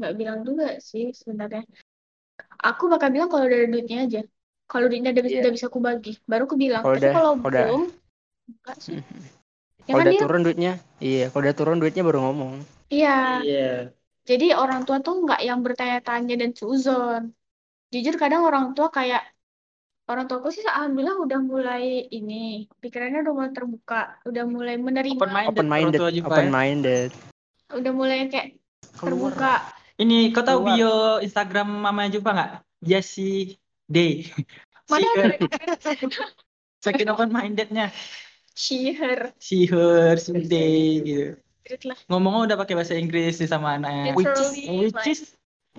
nggak 0.00 0.12
bilang 0.16 0.40
juga 0.44 0.80
sih 0.80 1.12
sebenarnya. 1.12 1.64
Aku 2.60 2.88
bakal 2.88 3.12
bilang 3.12 3.28
kalau 3.28 3.44
udah 3.44 3.58
ada 3.58 3.68
duitnya 3.68 3.98
aja. 4.08 4.22
Kalau 4.64 4.86
duitnya 4.88 5.12
udah, 5.12 5.24
bisa 5.24 5.34
Iya. 5.34 5.42
udah 5.44 5.52
bisa 5.52 5.66
aku 5.68 5.80
bagi, 5.82 6.12
baru 6.24 6.44
aku 6.48 6.56
bilang. 6.56 6.82
Kalau 6.84 6.94
Tapi 6.96 7.02
udah- 7.04 7.14
kalau 7.16 7.32
kalau 7.36 7.48
udah- 7.50 7.64
belum, 7.68 7.82
enggak 8.48 8.76
sih. 8.80 8.96
Ya 8.96 9.92
kalau 9.92 9.98
kan 9.98 10.04
udah 10.06 10.14
dia? 10.14 10.22
turun 10.22 10.40
duitnya 10.46 10.72
iya 11.02 11.24
kalau 11.32 11.42
udah 11.42 11.56
turun 11.56 11.78
duitnya 11.82 12.02
baru 12.06 12.18
ngomong 12.22 12.62
Iya. 12.92 13.42
Iya. 13.42 13.70
Jadi 14.22 14.46
orang 14.54 14.86
tua 14.86 15.02
tuh 15.02 15.26
nggak 15.26 15.40
yang 15.42 15.60
bertanya-tanya 15.66 16.34
dan 16.38 16.50
suzon. 16.54 17.34
Jujur 17.90 18.14
kadang 18.14 18.46
orang 18.46 18.70
tua 18.76 18.86
kayak 18.86 19.24
orang 20.10 20.26
tuaku 20.26 20.50
sih 20.50 20.62
alhamdulillah 20.62 21.16
udah 21.16 21.38
mulai 21.40 21.84
ini 22.06 22.42
pikirannya 22.76 23.22
udah 23.22 23.32
mulai 23.32 23.50
terbuka, 23.50 24.02
udah 24.22 24.44
mulai 24.44 24.74
menerima, 24.76 25.16
Open 25.16 25.30
minded, 25.30 25.50
open 25.54 25.68
minded 25.68 26.00
open 26.20 26.44
ya. 26.44 26.50
minded 26.50 27.10
udah 27.70 27.92
mulai 27.94 28.26
kayak 28.26 28.58
terbuka. 28.98 29.62
Ini 29.94 30.30
kau 30.30 30.42
tahu 30.42 30.58
Keluar. 30.60 30.74
bio 30.74 30.94
Instagram 31.20 31.68
mamanya 31.78 32.10
Jupa 32.12 32.30
nggak? 32.32 32.52
Jessie 32.80 33.54
Day. 33.84 34.26
Mana 34.90 35.06
saking 36.80 37.06
open 37.06 37.30
mindednya. 37.30 37.94
she 38.52 38.90
her 38.92 39.30
Si 39.38 39.64
her, 39.64 40.16
si 40.16 40.34
day 40.42 41.00
gitu. 41.00 41.38
Ngomongnya 42.08 42.50
udah 42.50 42.56
pakai 42.58 42.74
bahasa 42.74 42.92
Inggris 42.92 43.38
sih 43.38 43.46
sama 43.46 43.78
anaknya. 43.78 44.12
Which 44.12 44.26
is- 44.26 44.58
Which 44.66 45.06
is, 45.06 45.20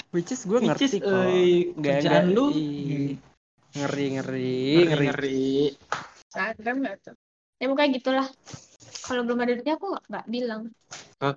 which 0.09 0.29
is 0.31 0.41
gue 0.45 0.55
which 0.55 0.69
ngerti 0.71 0.85
is, 0.87 0.93
kok 0.95 1.11
kerjaan 1.77 2.31
nggak- 2.31 2.33
lu 2.33 2.45
ih, 2.53 3.19
ngeri 3.71 4.05
ngeri 4.19 4.55
ngeri 4.75 4.85
ngeri 4.89 5.05
ngeri. 5.07 5.45
Instagram 6.27 6.75
nggak 6.83 6.95
tuh? 7.01 7.15
Ya 7.57 7.65
pokoknya 7.69 7.89
gitulah. 7.95 8.27
kalau 9.01 9.21
belum 9.25 9.39
ada 9.41 9.53
duitnya 9.57 9.75
aku 9.75 9.87
nggak 10.07 10.25
bilang 10.29 10.61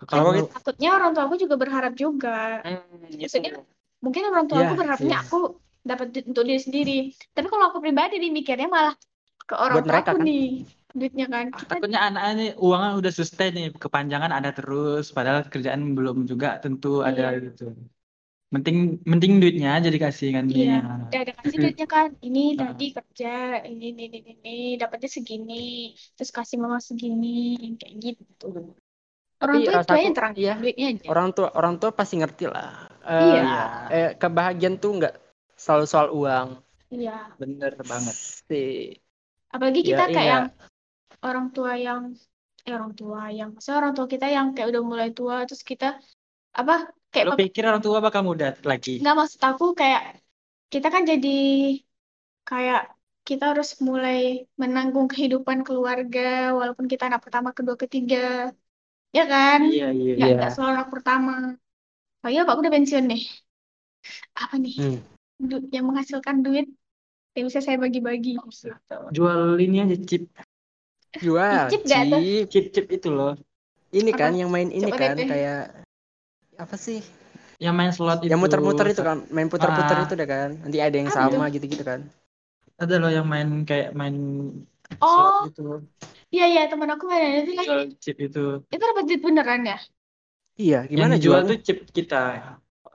Kalau 0.04 0.30
gitu- 0.36 0.52
takutnya 0.52 0.90
orang 0.92 1.10
tua 1.12 1.24
aku 1.26 1.36
juga 1.36 1.54
berharap 1.56 1.92
juga 1.96 2.60
Hmm, 2.60 3.08
Maksudnya, 3.16 3.52
mungkin 3.98 4.22
orang 4.28 4.46
tua 4.46 4.58
Iya, 4.60 4.66
aku 4.68 4.74
berharapnya 4.78 5.16
aku 5.18 5.38
dapat 5.80 6.06
duit 6.12 6.26
untuk 6.28 6.44
diri 6.44 6.60
sendiri 6.60 6.98
tapi 7.32 7.46
kalau 7.48 7.72
aku 7.72 7.78
pribadi 7.80 8.20
nih 8.20 8.30
mikirnya 8.30 8.68
malah 8.68 8.94
ke 9.44 9.54
orang 9.56 9.80
Buat 9.80 9.84
tua 9.84 9.92
mereka, 9.96 10.10
aku 10.12 10.18
kan? 10.20 10.26
nih 10.28 10.44
duitnya 10.94 11.26
kan 11.26 11.44
kita 11.50 11.72
takutnya 11.74 12.00
anaknya 12.00 12.32
nih 12.36 12.50
uangnya 12.56 12.90
udah 13.00 13.12
sustain 13.12 13.52
nih 13.52 13.66
kepanjangan 13.74 14.30
ada 14.30 14.50
terus 14.54 15.04
padahal 15.10 15.40
kerjaan 15.48 15.82
belum 15.92 16.24
juga 16.24 16.56
tentu 16.60 17.00
ada 17.00 17.32
Iya. 17.34 17.48
gitu. 17.50 17.72
Penting 18.54 18.76
penting 19.02 19.32
duitnya 19.42 19.68
aja 19.74 19.88
dikasih 19.90 20.28
kan 20.30 20.44
Iya. 20.46 20.78
dia. 20.78 20.78
udah 21.10 21.20
ada 21.24 21.32
kasih 21.34 21.56
duitnya 21.58 21.86
kan 21.90 22.08
ini 22.22 22.42
tadi 22.60 22.86
kerja 22.94 23.32
ini 23.66 23.84
ini 23.90 24.02
ini, 24.08 24.18
ini 24.38 24.54
dapatnya 24.78 25.10
segini 25.10 25.64
terus 26.14 26.30
kasih 26.30 26.62
mama 26.62 26.78
segini 26.78 27.58
kayak 27.74 27.94
gitu 27.98 28.46
orang 29.42 29.58
Tapi 29.58 29.66
tua 29.66 29.72
itu 29.74 29.78
rasaku, 29.82 29.98
aja 29.98 30.10
terang 30.14 30.34
iya. 30.38 30.54
duitnya 30.56 30.86
aja 30.94 31.06
orang 31.10 31.28
tua 31.34 31.48
orang 31.52 31.74
tua 31.76 31.90
pasti 31.90 32.14
ngerti 32.16 32.44
lah. 32.46 32.70
Eh, 33.04 33.20
Iya. 33.34 33.52
eh, 33.90 34.10
kebahagiaan 34.16 34.76
tuh 34.78 34.90
nggak 35.02 35.14
selalu 35.54 35.84
soal 35.84 36.08
uang. 36.10 36.48
iya 36.88 37.34
Bener 37.36 37.74
banget. 37.82 38.16
Si 38.46 38.62
apalagi 39.50 39.80
Ya, 39.82 39.88
kita 39.90 40.04
kayak 40.08 40.22
iya. 40.22 40.32
yang 40.32 40.46
orang 41.22 41.46
tua 41.50 41.72
yang 41.76 42.00
eh 42.64 42.72
orang 42.72 42.92
tua 42.96 43.22
yang 43.28 43.48
maksudnya 43.52 43.78
orang 43.78 43.92
tua 43.92 44.06
kita 44.08 44.26
yang 44.30 44.46
kayak 44.54 44.68
udah 44.72 44.82
mulai 44.82 45.08
tua 45.12 45.44
terus 45.44 45.60
kita 45.60 46.00
apa 46.54 46.88
kayak 47.14 47.26
Lo 47.28 47.32
pap- 47.32 47.40
pikir 47.42 47.62
orang 47.70 47.82
tua 47.86 47.98
bakal 48.06 48.22
muda 48.28 48.48
lagi? 48.70 48.90
nggak 49.00 49.14
maksud 49.20 49.40
aku 49.50 49.64
kayak 49.80 50.02
kita 50.72 50.88
kan 50.94 51.02
jadi 51.10 51.28
kayak 52.48 52.80
kita 53.28 53.42
harus 53.50 53.68
mulai 53.88 54.18
menanggung 54.60 55.06
kehidupan 55.12 55.58
keluarga 55.66 56.20
walaupun 56.58 56.86
kita 56.92 57.02
anak 57.08 57.20
pertama 57.24 57.50
kedua 57.56 57.76
ketiga 57.82 58.16
ya 59.16 59.24
kan 59.32 59.60
Iya 59.76 59.86
iya. 59.96 60.12
nggak 60.16 60.28
Iya. 60.28 60.36
nggak 60.36 60.50
selalu 60.54 60.70
anak 60.74 60.88
pertama 60.94 61.32
oh 62.24 62.30
iya 62.34 62.40
pak 62.48 62.56
udah 62.60 62.72
pensiun 62.74 63.04
nih 63.12 63.22
apa 64.42 64.54
nih 64.60 64.74
Hmm. 64.80 64.98
Du- 65.50 65.68
yang 65.74 65.84
menghasilkan 65.90 66.36
duit 66.46 66.66
yang 67.34 67.44
bisa 67.50 67.60
saya 67.66 67.76
bagi-bagi 67.82 68.38
gitu 68.38 68.68
Jual 69.16 69.58
ini 69.58 69.76
aja 69.84 69.96
chip 70.08 70.22
jual 71.18 71.66
chip. 71.70 72.50
chip 72.50 72.64
chip 72.74 72.86
itu 72.90 73.08
loh. 73.10 73.34
Ini 73.94 74.10
Apa? 74.10 74.18
kan 74.20 74.32
yang 74.34 74.50
main 74.50 74.70
ini 74.70 74.90
Coba 74.90 74.98
kan 74.98 75.14
deh. 75.18 75.28
kayak 75.30 75.62
apa 76.58 76.76
sih? 76.76 77.00
Yang 77.62 77.74
main 77.74 77.92
slot 77.94 78.18
itu. 78.22 78.30
Yang 78.34 78.40
muter-muter 78.42 78.86
itu 78.90 79.02
kan, 79.02 79.18
main 79.30 79.48
puter-puter 79.48 79.96
Ah. 79.96 80.04
itu 80.04 80.14
deh 80.18 80.28
kan. 80.28 80.50
Nanti 80.58 80.78
ada 80.82 80.96
yang 80.96 81.08
Apa 81.10 81.16
sama 81.30 81.44
gitu-gitu 81.50 81.84
kan. 81.86 82.00
Ada 82.74 82.94
loh 82.98 83.10
yang 83.10 83.26
main 83.30 83.62
kayak 83.62 83.94
main 83.94 84.16
oh 84.98 85.06
slot 85.06 85.34
itu. 85.54 85.66
iya 86.34 86.44
iya 86.50 86.62
teman 86.66 86.90
aku 86.90 87.06
main 87.06 87.46
itu 87.46 87.54
Jual 87.54 87.62
lagi 87.86 87.94
chip 88.02 88.16
itu. 88.18 88.44
itu 88.66 88.82
dapat 88.82 89.04
duit 89.06 89.22
beneran 89.22 89.62
ya 89.64 89.78
Iya, 90.54 90.86
Yang 90.86 90.90
gimana 90.90 91.14
dijual 91.18 91.40
jualnya? 91.42 91.50
tuh 91.50 91.58
chip 91.66 91.78
kita. 91.90 92.22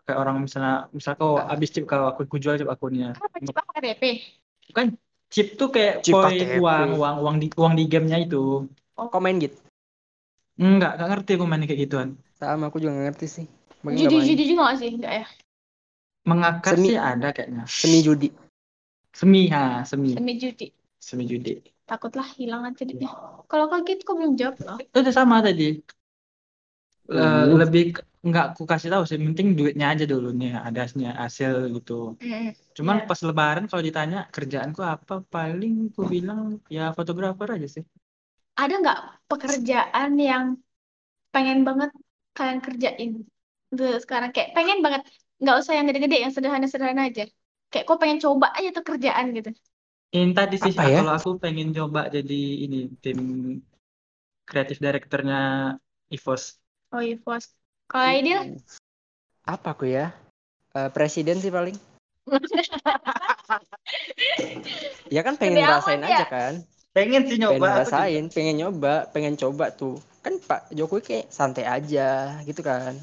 Kayak 0.08 0.20
orang 0.20 0.36
misalnya, 0.44 0.76
misal 0.96 1.14
kau 1.20 1.36
Ah. 1.40 1.48
habis 1.52 1.70
chip 1.72 1.84
kalau 1.88 2.12
aku, 2.12 2.24
aku 2.28 2.38
jual 2.40 2.56
chip 2.56 2.68
akunnya. 2.68 3.16
kenapa 3.16 3.38
coba 3.48 3.62
pakai 3.68 3.82
DP 3.84 4.04
Bukan 4.72 4.86
chip 5.30 5.48
tuh 5.56 5.70
kayak 5.72 5.96
Chip 6.04 6.14
poin 6.16 6.36
KTP. 6.36 6.54
uang, 6.60 6.90
uang, 7.00 7.16
uang 7.24 7.36
di 7.40 7.48
uang 7.56 7.74
di 7.80 7.84
gamenya 7.88 8.18
itu. 8.24 8.68
Kok 8.96 9.20
main 9.24 9.38
gitu? 9.40 9.56
Enggak, 10.60 11.00
enggak 11.00 11.10
ngerti 11.16 11.32
aku 11.40 11.46
main 11.48 11.64
kayak 11.64 11.82
gituan. 11.88 12.10
Sama 12.40 12.72
aku 12.72 12.78
juga 12.82 12.92
nggak 12.96 13.06
ngerti 13.12 13.28
sih. 13.28 13.46
Judi 13.84 14.16
judi 14.28 14.44
juga 14.50 14.62
nggak 14.68 14.78
sih 14.82 14.90
enggak 14.96 15.14
ya 15.24 15.26
Mengakar 16.30 16.74
Semi. 16.76 16.88
sih 16.92 16.98
ada 17.00 17.28
kayaknya. 17.36 17.64
Semi 17.68 18.00
judi. 18.04 18.28
Semi, 19.20 19.42
ha, 19.50 19.84
semi. 19.90 20.14
semi 20.16 20.34
judi 20.42 20.68
Semi 21.00 21.24
judi. 21.26 21.54
takutlah 21.90 22.28
hilang 22.38 22.62
aja 22.70 22.86
duitnya 22.86 23.10
kalau 23.50 23.66
kayak 23.72 23.84
gitu 23.90 24.02
kok 24.08 24.16
belum 24.20 24.34
jawab 24.38 24.56
loh 24.62 24.78
Itu 24.78 24.98
udah 25.02 25.14
sama 25.16 25.42
tadi. 25.42 25.82
Le- 27.10 27.26
Uh. 27.26 27.58
lebih 27.66 27.84
nggak 28.22 28.46
aku 28.54 28.64
kasih 28.70 28.90
tahu 28.94 29.04
sih, 29.10 29.18
penting 29.18 29.48
duitnya 29.58 29.86
aja 29.96 30.06
dulu 30.06 30.30
nih 30.36 30.54
adanya 30.68 31.10
hasil 31.24 31.54
gitu. 31.76 32.14
Mm, 32.22 32.54
Cuman 32.78 32.96
Iya. 33.02 33.06
pas 33.10 33.20
lebaran 33.26 33.66
kalau 33.66 33.82
ditanya 33.82 34.20
kerjaanku 34.36 34.82
apa, 34.86 35.14
paling 35.34 35.90
aku 35.90 36.02
bilang 36.14 36.62
ya 36.70 36.94
fotografer 36.98 37.48
aja 37.58 37.68
sih. 37.76 37.84
ada 38.62 38.74
nggak 38.84 39.00
pekerjaan 39.32 40.10
yang 40.20 40.46
pengen 41.34 41.60
banget 41.68 41.90
kalian 42.40 42.60
kerjain 42.66 43.12
Tuh, 43.70 43.96
sekarang 44.04 44.30
kayak 44.34 44.50
pengen 44.58 44.80
banget 44.86 45.02
nggak 45.42 45.56
usah 45.62 45.74
yang 45.78 45.86
gede-gede 45.90 46.18
yang 46.26 46.34
sederhana-sederhana 46.34 47.04
aja 47.10 47.24
kayak 47.72 47.86
kok 47.86 48.00
pengen 48.02 48.20
coba 48.26 48.48
aja 48.58 48.70
tuh 48.78 48.84
kerjaan 48.90 49.26
gitu 49.38 49.52
Ini 50.10 50.34
tadi 50.34 50.58
sih 50.58 50.74
Apa 50.74 50.90
ya? 50.90 50.98
kalau 51.06 51.14
aku 51.14 51.30
pengen 51.38 51.70
coba 51.70 52.10
jadi 52.10 52.42
ini 52.66 52.90
tim 53.04 53.20
kreatif 54.50 54.82
direkturnya 54.82 55.78
EVOS. 56.10 56.44
oh 56.98 57.02
iya 57.06 57.16
bos 57.22 57.46
kalau 57.86 58.10
Aidil 58.10 58.58
Apa 59.46 59.78
aku 59.78 59.86
ya? 59.90 60.10
Eh, 60.78 60.90
presiden 60.94 61.38
sih 61.42 61.50
paling. 61.54 61.78
Ya 65.10 65.26
kan 65.26 65.34
pengen 65.42 65.58
Gede 65.58 65.66
ngerasain 65.66 66.02
ya. 66.06 66.10
aja 66.10 66.26
kan. 66.30 66.54
Pengen 67.00 67.22
sih 67.22 67.30
Pengen 67.32 67.42
nyoba 67.42 67.56
aku 67.56 67.64
juga. 67.64 67.72
ngerasain, 67.80 68.24
pengen 68.28 68.56
nyoba, 68.58 68.94
pengen 69.10 69.34
coba 69.36 69.66
tuh. 69.72 69.96
Kan 70.20 70.34
Pak 70.38 70.68
Jokowi 70.70 71.02
kayak 71.02 71.26
santai 71.30 71.64
aja 71.64 72.10
gitu 72.44 72.60
kan. 72.60 72.94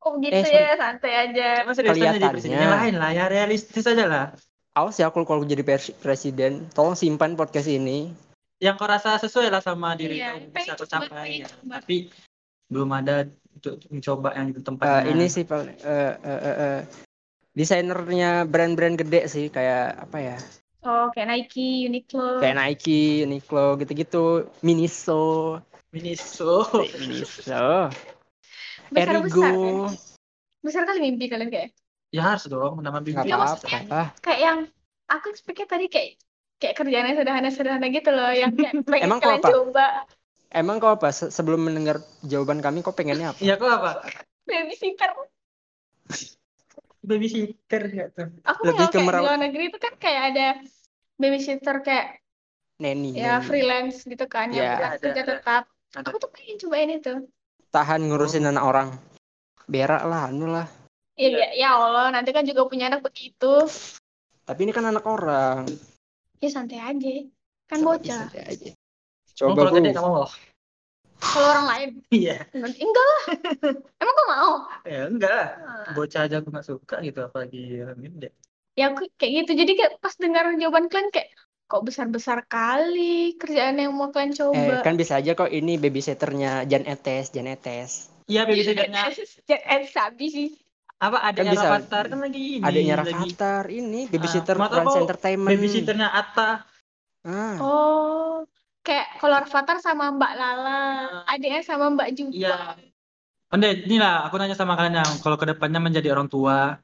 oh 0.00 0.16
gitu 0.16 0.32
Eh, 0.32 0.42
sorry. 0.42 0.56
ya 0.58 0.74
santai 0.74 1.12
aja 1.14 1.48
jadi 1.62 1.86
Kelihatannya. 1.86 2.30
presiden. 2.30 2.56
Yang 2.56 2.72
lain 2.74 2.94
lah 2.96 3.10
ya 3.12 3.24
realistis 3.26 3.84
aja 3.84 4.04
lah. 4.04 4.24
Awas 4.72 4.96
ya 4.96 5.08
kalau 5.08 5.22
kalau 5.24 5.42
jadi 5.42 5.60
presiden, 5.94 6.66
tolong 6.70 6.94
simpan 6.94 7.34
podcast 7.34 7.66
ini. 7.66 8.08
Yang 8.56 8.74
kau 8.76 8.88
rasa 8.88 9.16
sesuai 9.16 9.48
lah 9.48 9.60
sama 9.60 9.92
diri 9.94 10.18
Iya, 10.18 10.34
kau 10.34 10.40
bisa 10.40 10.50
pengen 10.50 10.72
kau 10.72 10.86
coba, 10.86 11.04
capai 11.04 11.08
pengen 11.12 11.38
ya. 11.38 11.48
Tapi 11.70 11.96
belum 12.66 12.90
ada 12.90 13.14
untuk 13.50 13.74
mencoba 13.86 14.28
yang 14.32 14.46
di 14.48 14.52
Eh, 14.52 14.62
tempatnya. 14.62 15.02
ini 15.06 15.26
sih 15.26 15.44
paling 15.44 15.76
eh, 15.76 16.14
eh, 16.16 16.40
eh, 16.40 16.56
eh, 16.56 16.78
desainernya 17.52 18.30
brand-brand 18.44 18.96
gede 18.96 19.20
sih 19.26 19.46
kayak 19.46 20.00
apa 20.00 20.18
ya? 20.18 20.36
Oh 20.84 21.06
kayak 21.12 21.28
Nike 21.28 21.86
Uniqlo 21.88 22.40
Kayak 22.40 22.56
Nike, 22.56 23.24
Uniqlo 23.28 23.76
gitu-gitu, 23.80 24.48
Miniso, 24.64 25.60
Miniso. 25.92 26.64
Miniso, 26.96 27.90
besar 28.88 29.14
besar 29.14 29.14
Erigo, 29.20 29.44
kan 29.44 29.76
besar 30.60 30.82
kali 30.88 30.98
mimpi 31.00 31.26
kalian 31.28 31.50
kayak 31.52 31.70
Ya 32.10 32.34
harus 32.34 32.50
dong 32.50 32.82
nama 32.82 32.98
bibi. 32.98 33.22
Iya, 33.22 33.38
apa-apa. 33.38 34.18
kayak 34.18 34.40
yang 34.42 34.58
aku 35.06 35.30
expect 35.30 35.62
tadi 35.70 35.86
kayak 35.86 36.18
kayak 36.58 36.74
kerjaan 36.74 37.06
yang 37.06 37.16
sederhana-sederhana 37.22 37.86
gitu 37.88 38.10
loh 38.10 38.30
yang 38.34 38.50
kayak 38.58 38.74
pengen 38.90 39.06
Emang 39.06 39.18
kau 39.22 39.30
kalian 39.30 39.42
apa? 39.42 39.50
coba 39.54 39.86
Emang 40.50 40.76
kau 40.82 40.90
apa? 40.90 41.08
Se- 41.14 41.30
sebelum 41.30 41.62
mendengar 41.62 42.02
jawaban 42.26 42.58
kami, 42.58 42.82
kau 42.82 42.90
pengennya 42.90 43.30
apa? 43.30 43.38
Iya 43.38 43.54
kok 43.54 43.70
apa? 43.70 43.90
babysitter 44.42 45.10
Babysitter 47.10 47.82
nggak 47.84 48.08
tuh? 48.14 48.28
aku 48.46 48.60
Lebih 48.64 48.78
kalau 48.78 48.90
ke 48.90 48.96
kayak 48.96 49.10
di 49.10 49.22
luar 49.26 49.38
negeri 49.38 49.64
itu 49.68 49.78
kan 49.78 49.94
kayak 49.98 50.22
ada 50.30 50.46
babysitter 51.16 51.76
kayak 51.82 52.06
Neni, 52.78 53.12
ya 53.12 53.36
neni. 53.36 53.44
freelance 53.44 54.06
gitu 54.06 54.24
kan 54.24 54.48
yang 54.48 54.62
Ya, 54.62 54.70
bukan 54.78 54.90
ada, 54.94 55.02
kerja 55.02 55.22
tetap 55.26 55.62
Ada. 55.90 56.06
aku 56.06 56.16
tuh 56.16 56.30
pengen 56.30 56.56
cobain 56.56 56.90
itu 56.94 57.14
Tahan 57.68 58.00
ngurusin 58.02 58.46
anak 58.46 58.64
orang. 58.64 58.88
Berak 59.66 60.02
lah, 60.02 60.26
anu 60.26 60.46
lah. 60.48 60.66
ya, 61.14 61.28
Iya. 61.28 61.38
ya, 61.38 61.48
ya 61.52 61.68
Allah 61.76 62.06
nanti 62.10 62.30
kan 62.30 62.42
juga 62.42 62.64
punya 62.64 62.88
anak 62.88 63.02
begitu 63.02 63.66
Tapi 64.42 64.60
ini 64.64 64.72
kan 64.72 64.82
anak 64.84 65.04
orang. 65.04 65.66
ya 66.38 66.48
santai 66.48 66.80
aja 66.80 67.12
kan 67.68 67.78
Santai- 67.78 67.84
bocah 67.84 68.22
santai 68.26 68.42
aja. 68.48 68.70
Oh, 69.40 69.52
Coba 69.52 69.60
kalau 69.62 69.72
gede 69.76 69.88
nggak 69.92 70.02
mau. 70.02 70.26
Kalau 71.20 71.46
orang 71.48 71.66
lain 71.68 71.88
Iya. 72.08 72.36
enggak 72.56 73.04
lah 73.06 73.22
emang 74.02 74.14
kau 74.14 74.26
mau 74.26 74.52
Ya 74.82 75.00
enggak 75.06 75.30
lah. 75.30 75.48
Ah. 75.60 75.92
Bocah 75.92 76.20
aja 76.24 76.36
aku 76.38 76.48
nggak 76.48 76.66
suka 76.66 76.94
gitu 77.00 77.20
apalagi 77.20 77.62
orang 77.80 78.00
gede. 78.00 78.28
ya 78.72 78.88
aku 78.88 79.04
kayak 79.14 79.32
gitu 79.44 79.52
jadi 79.56 79.72
kayak 79.74 79.92
pas 79.98 80.14
dengar 80.14 80.44
jawaban 80.54 80.86
kalian 80.86 81.10
kayak 81.10 81.28
kok 81.66 81.82
besar-besar 81.82 82.42
kali 82.44 83.36
kerjaan 83.36 83.78
yang 83.78 83.92
mau 83.92 84.10
kalian 84.10 84.32
Eh, 84.32 84.36
coba 84.36 84.82
kan 84.82 84.94
bisa 84.94 85.16
aja 85.16 85.32
kok 85.32 85.46
ini 85.48 85.76
babysitternya 85.76 86.64
Jan 86.64 86.82
Etes, 86.82 87.30
Jan 87.30 87.46
Etes. 87.46 88.10
Iya 88.26 88.42
babysitternya 88.42 89.10
eh 89.74 89.82
sabi 89.86 90.26
sih 90.28 90.48
apa 90.96 91.18
adiknya 91.24 91.54
bisa. 91.54 91.66
Rafathar 91.66 92.04
kan 92.08 92.18
lagi 92.20 92.42
ini. 92.58 92.64
Lagi 92.64 92.82
Rafathar 92.92 93.64
ini 93.68 94.00
babysitter 94.06 94.54
mau 94.54 94.66
tau 94.66 94.78
Rans 94.78 94.88
kau 94.88 95.00
Entertainment. 95.00 95.50
Babysitternya 95.50 96.08
Atta. 96.10 96.50
Ah, 97.20 97.56
oh 97.58 98.36
kayak 98.86 99.06
kalau 99.20 99.36
Rafathar 99.42 99.76
sama 99.82 100.10
Mbak 100.16 100.32
Lala 100.40 100.80
adiknya 101.28 101.60
sama 101.64 101.92
Mbak 101.94 102.08
juga 102.16 102.32
Iya. 102.36 102.56
Onde, 103.50 103.68
inilah 103.82 104.30
aku 104.30 104.38
nanya 104.38 104.54
sama 104.54 104.78
kalian 104.78 105.02
yang 105.02 105.12
kalau 105.18 105.34
ke 105.34 105.46
depannya 105.50 105.82
menjadi 105.82 106.14
orang 106.14 106.30
tua 106.30 106.78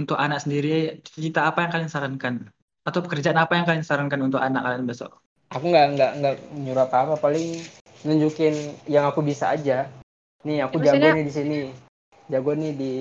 untuk 0.00 0.16
anak 0.16 0.40
sendiri, 0.40 1.04
cita 1.04 1.44
apa 1.44 1.58
yang 1.68 1.70
kalian 1.74 1.92
sarankan? 1.92 2.34
Atau 2.80 3.04
pekerjaan 3.04 3.36
apa 3.36 3.60
yang 3.60 3.68
kalian 3.68 3.84
sarankan 3.84 4.20
untuk 4.24 4.40
anak 4.40 4.64
kalian 4.64 4.88
besok? 4.88 5.20
aku 5.48 5.64
nggak 5.72 5.86
nggak 5.96 6.10
nggak 6.20 6.34
nyuruh 6.64 6.84
apa-apa, 6.88 7.14
paling 7.20 7.60
nunjukin 8.04 8.54
yang 8.88 9.08
aku 9.08 9.20
bisa 9.24 9.52
aja. 9.52 9.88
Nih 10.44 10.64
aku 10.64 10.80
Ya, 10.80 10.92
jago 10.96 11.08
nih 11.12 11.24
di 11.28 11.32
sini. 11.32 11.60
Jago 12.28 12.52
nih 12.52 12.72
di 12.76 12.92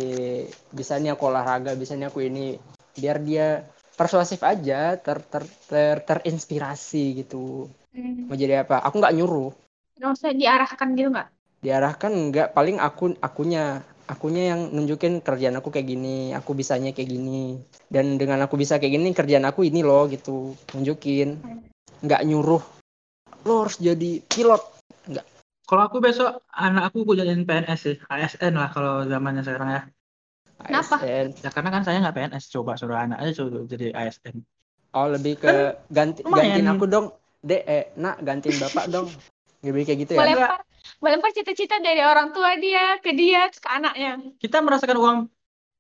bisa 0.72 0.96
nih 1.00 1.14
aku 1.16 1.28
olahraga, 1.28 1.76
bisa 1.76 1.94
nih 2.00 2.08
aku 2.08 2.24
ini. 2.24 2.56
Biar 2.98 3.20
dia 3.22 3.68
persuasif 4.00 4.42
aja, 4.42 4.96
ter 4.98 5.18
ter, 5.28 5.44
ter 5.70 5.96
terinspirasi 6.08 7.24
gitu. 7.24 7.68
Hmm. 7.98 8.30
Mau 8.30 8.38
jadi 8.38 8.62
apa? 8.62 8.86
Aku 8.86 9.02
nggak 9.02 9.18
nyuruh. 9.18 9.50
Nggak 9.98 10.12
usah 10.14 10.30
diarahkan 10.38 10.94
gitu 10.94 11.10
nggak? 11.10 11.28
diarahkan 11.58 12.14
enggak 12.14 12.54
paling 12.54 12.78
aku 12.78 13.18
akunya 13.18 13.82
akunya 14.08 14.56
yang 14.56 14.72
nunjukin 14.72 15.20
kerjaan 15.26 15.58
aku 15.58 15.74
kayak 15.74 15.90
gini 15.90 16.32
aku 16.32 16.54
bisanya 16.54 16.94
kayak 16.94 17.12
gini 17.12 17.60
dan 17.90 18.16
dengan 18.22 18.46
aku 18.46 18.56
bisa 18.56 18.78
kayak 18.78 18.94
gini 18.94 19.10
kerjaan 19.12 19.44
aku 19.50 19.66
ini 19.66 19.82
loh 19.82 20.06
gitu 20.08 20.54
nunjukin 20.78 21.42
nggak 22.06 22.22
nyuruh 22.30 22.62
lo 23.44 23.54
harus 23.66 23.78
jadi 23.82 24.22
pilot 24.26 24.64
Kalau 25.68 25.84
aku 25.84 26.00
besok 26.00 26.48
anak 26.56 26.96
aku 26.96 27.04
aku 27.04 27.20
jadiin 27.20 27.44
PNS 27.44 27.80
sih, 27.84 28.00
ASN 28.08 28.56
lah 28.56 28.72
kalau 28.72 29.04
zamannya 29.04 29.44
sekarang 29.44 29.70
ya. 29.76 29.82
Kenapa? 30.64 30.96
ASN. 31.04 31.44
Ya 31.44 31.52
karena 31.52 31.70
kan 31.76 31.84
saya 31.84 32.00
nggak 32.00 32.16
PNS, 32.16 32.48
coba 32.56 32.80
suruh 32.80 32.96
anak 32.96 33.20
aja 33.20 33.44
coba 33.44 33.68
jadi 33.68 33.92
ASN. 33.92 34.48
oh 34.96 35.12
lebih 35.12 35.44
ke 35.44 35.76
ganti 35.92 36.24
lumayan. 36.24 36.64
gantiin 36.64 36.72
aku 36.72 36.86
dong 36.88 37.12
dek 37.44 37.62
eh 37.66 37.84
nak 37.98 38.18
gantiin 38.26 38.58
bapak 38.58 38.86
dong 38.90 39.08
lebih 39.62 39.84
kayak 39.86 40.00
gitu 40.06 40.12
ya 40.16 40.20
Melempar, 40.22 40.62
melempar 41.02 41.32
cita-cita 41.34 41.78
dari 41.82 42.02
orang 42.02 42.32
tua 42.32 42.56
dia 42.58 42.98
ke 43.02 43.12
dia 43.14 43.50
ke 43.52 43.68
anaknya. 43.68 44.22
Kita 44.38 44.62
merasakan 44.62 44.98
uang 44.98 45.18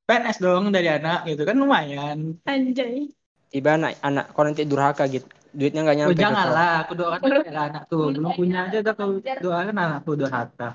PNS 0.08 0.38
dong 0.39 0.64
dari 0.72 0.88
anak 0.91 1.28
gitu 1.30 1.43
kan 1.47 1.55
lumayan. 1.58 2.38
Anjay. 2.47 3.12
tiba 3.47 3.80
anak 3.80 3.95
anak 4.03 4.26
kau 4.36 4.43
nanti 4.43 4.68
durhaka 4.68 5.08
gitu 5.08 5.24
duitnya 5.55 5.82
nggak 5.88 5.95
Oh 5.97 5.99
nyampe 5.99 6.14
ke 6.14 6.20
kau. 6.20 6.24
janganlah, 6.24 6.72
aku 6.86 6.93
doakan 6.93 7.30
anak 7.55 7.84
tuh 7.89 8.12
belum 8.14 8.32
punya 8.36 8.58
aja 8.68 8.78
udah 8.84 8.93
kau 8.93 9.10
doakan 9.43 9.76
anak 9.78 9.99
tuh 10.05 10.14
udah 10.20 10.30
harta. 10.30 10.68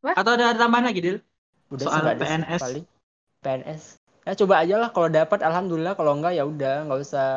Apa? 0.00 0.10
Atau 0.18 0.30
ada 0.36 0.56
tambahan 0.56 0.84
lagi, 0.90 1.00
Dil? 1.04 1.16
udah 1.72 1.86
Soal 1.86 2.02
PNS. 2.20 2.60
paling 2.64 2.84
PNS 3.44 3.82
ya 4.24 4.32
coba 4.32 4.54
aja 4.64 4.74
lah 4.80 4.88
kalau 4.88 5.08
dapat 5.12 5.44
alhamdulillah 5.44 5.92
kalau 5.92 6.16
enggak 6.16 6.32
ya 6.32 6.44
udah 6.48 6.88
nggak 6.88 7.00
usah 7.04 7.28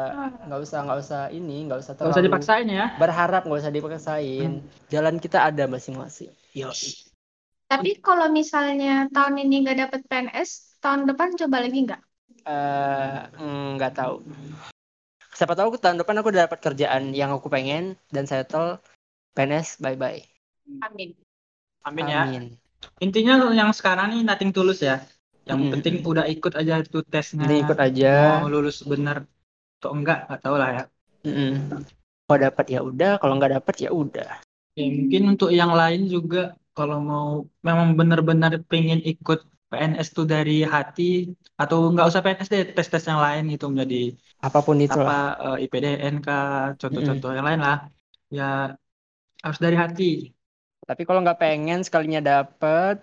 nggak 0.48 0.62
usah 0.64 0.80
nggak 0.88 1.00
usah 1.04 1.22
ini 1.36 1.58
nggak 1.68 1.80
usah 1.84 1.94
Gak 1.94 2.00
usah 2.00 2.24
terlalu 2.24 2.28
dipaksain 2.32 2.68
ya. 2.72 2.86
berharap 2.96 3.42
nggak 3.44 3.60
usah 3.60 3.74
dipaksain 3.76 4.52
jalan 4.88 5.16
kita 5.20 5.44
ada 5.44 5.68
masing-masing 5.68 6.32
yo 6.56 6.72
Tapi 7.68 8.00
kalau 8.00 8.32
misalnya 8.32 9.12
tahun 9.12 9.44
ini 9.44 9.68
nggak 9.68 9.78
dapet 9.84 10.02
PNS, 10.08 10.80
tahun 10.80 11.04
depan 11.12 11.36
coba 11.36 11.58
lagi 11.60 11.84
nggak? 11.84 12.02
Eh, 12.48 13.20
mm, 13.36 13.76
nggak 13.76 13.92
tahu 13.92 14.24
siapa 15.36 15.54
tahu 15.54 15.76
aku 15.76 15.80
tahun 15.84 16.00
depan 16.00 16.16
aku 16.18 16.32
udah 16.32 16.48
dapat 16.48 16.60
kerjaan 16.64 17.12
yang 17.12 17.30
aku 17.36 17.52
pengen 17.52 18.00
dan 18.10 18.24
settle 18.24 18.80
PNS 19.36 19.84
bye 19.84 20.00
bye 20.00 20.24
Amin. 20.82 21.12
Amin 21.84 22.06
ya. 22.08 22.24
amin 22.24 22.44
Intinya 23.04 23.52
yang 23.52 23.74
sekarang 23.74 24.14
nih 24.14 24.22
nothing 24.24 24.54
tulus 24.54 24.80
ya. 24.86 25.02
Yang 25.50 25.60
Mm-mm. 25.62 25.72
penting 25.72 25.96
udah 26.12 26.26
ikut 26.34 26.54
aja 26.60 26.74
itu 26.84 26.98
tesnya. 27.14 27.46
Ini 27.46 27.54
ikut 27.64 27.78
aja 27.88 28.08
Mau 28.22 28.42
lulus 28.54 28.78
bener 28.92 29.18
atau 29.78 29.90
enggak, 29.98 30.18
nggak 30.28 30.40
tahu 30.44 30.56
lah 30.62 30.70
ya. 30.78 30.84
Mm-mm. 31.26 31.86
kalau 32.26 32.40
dapat 32.46 32.66
ya 32.74 32.80
udah 32.90 33.12
kalau 33.22 33.34
nggak 33.38 33.54
dapat 33.58 33.76
ya 33.84 33.90
udah 34.02 34.30
Ya, 34.78 34.84
mungkin 34.98 35.22
untuk 35.32 35.50
yang 35.60 35.72
lain 35.80 36.02
juga 36.14 36.38
kalau 36.76 36.98
mau 37.10 37.28
memang 37.68 37.88
benar-benar 38.00 38.52
pengen 38.72 39.00
ikut 39.12 39.40
PNS 39.70 40.08
tuh 40.18 40.26
dari 40.34 40.52
hati 40.76 41.02
atau 41.62 41.78
nggak 41.92 42.06
usah 42.10 42.22
PNS 42.24 42.50
deh 42.54 42.62
tes-tes 42.76 43.04
yang 43.10 43.20
lain 43.26 43.44
gitu 43.54 43.66
menjadi 43.72 43.96
apa 44.48 44.60
pun 44.66 44.78
itu 44.86 44.98
apa 44.98 45.10
lah 45.10 45.20
eh, 45.46 45.56
IPDN 45.64 46.16
kah 46.26 46.44
contoh-contoh 46.82 47.30
yang 47.38 47.46
lain 47.48 47.62
lah 47.68 47.78
ya 48.38 48.44
harus 49.44 49.60
dari 49.66 49.78
hati 49.84 50.04
tapi 50.90 51.02
kalau 51.08 51.20
nggak 51.24 51.40
pengen 51.44 51.80
sekalinya 51.88 52.20
dapet 52.30 52.96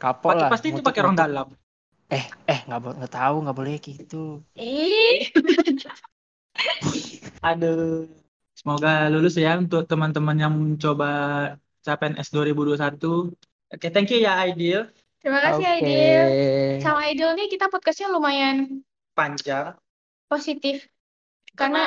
kapok 0.00 0.32
pasti, 0.32 0.42
lah 0.42 0.50
pasti 0.50 0.66
itu 0.72 0.80
pakai 0.86 1.00
orang 1.04 1.16
dalam 1.22 1.46
eh 2.16 2.24
eh 2.50 2.58
nggak 2.66 2.80
bo- 2.82 2.96
nggak 2.98 3.12
tahu 3.18 3.34
nggak 3.42 3.56
boleh 3.58 3.74
gitu 3.86 4.16
Ih, 4.56 5.20
aduh 7.48 8.04
semoga 8.58 8.88
lulus 9.12 9.34
ya 9.44 9.50
untuk 9.62 9.82
teman-teman 9.90 10.36
yang 10.42 10.52
mencoba 10.52 11.08
CPNS 11.84 12.28
2021 12.34 13.32
oke 13.72 13.86
thank 13.94 14.08
you 14.12 14.18
ya 14.26 14.32
Aidil 14.44 14.80
terima 15.20 15.38
kasih 15.44 15.64
Oke. 15.64 15.72
Aidil. 15.76 16.24
Sama 16.84 16.98
Aidil 17.06 17.28
nih 17.36 17.46
kita 17.52 17.66
podcastnya 17.72 18.08
lumayan 18.14 18.56
panjang 19.16 19.76
positif. 20.30 20.86
Karena 21.58 21.82
karena 21.82 21.84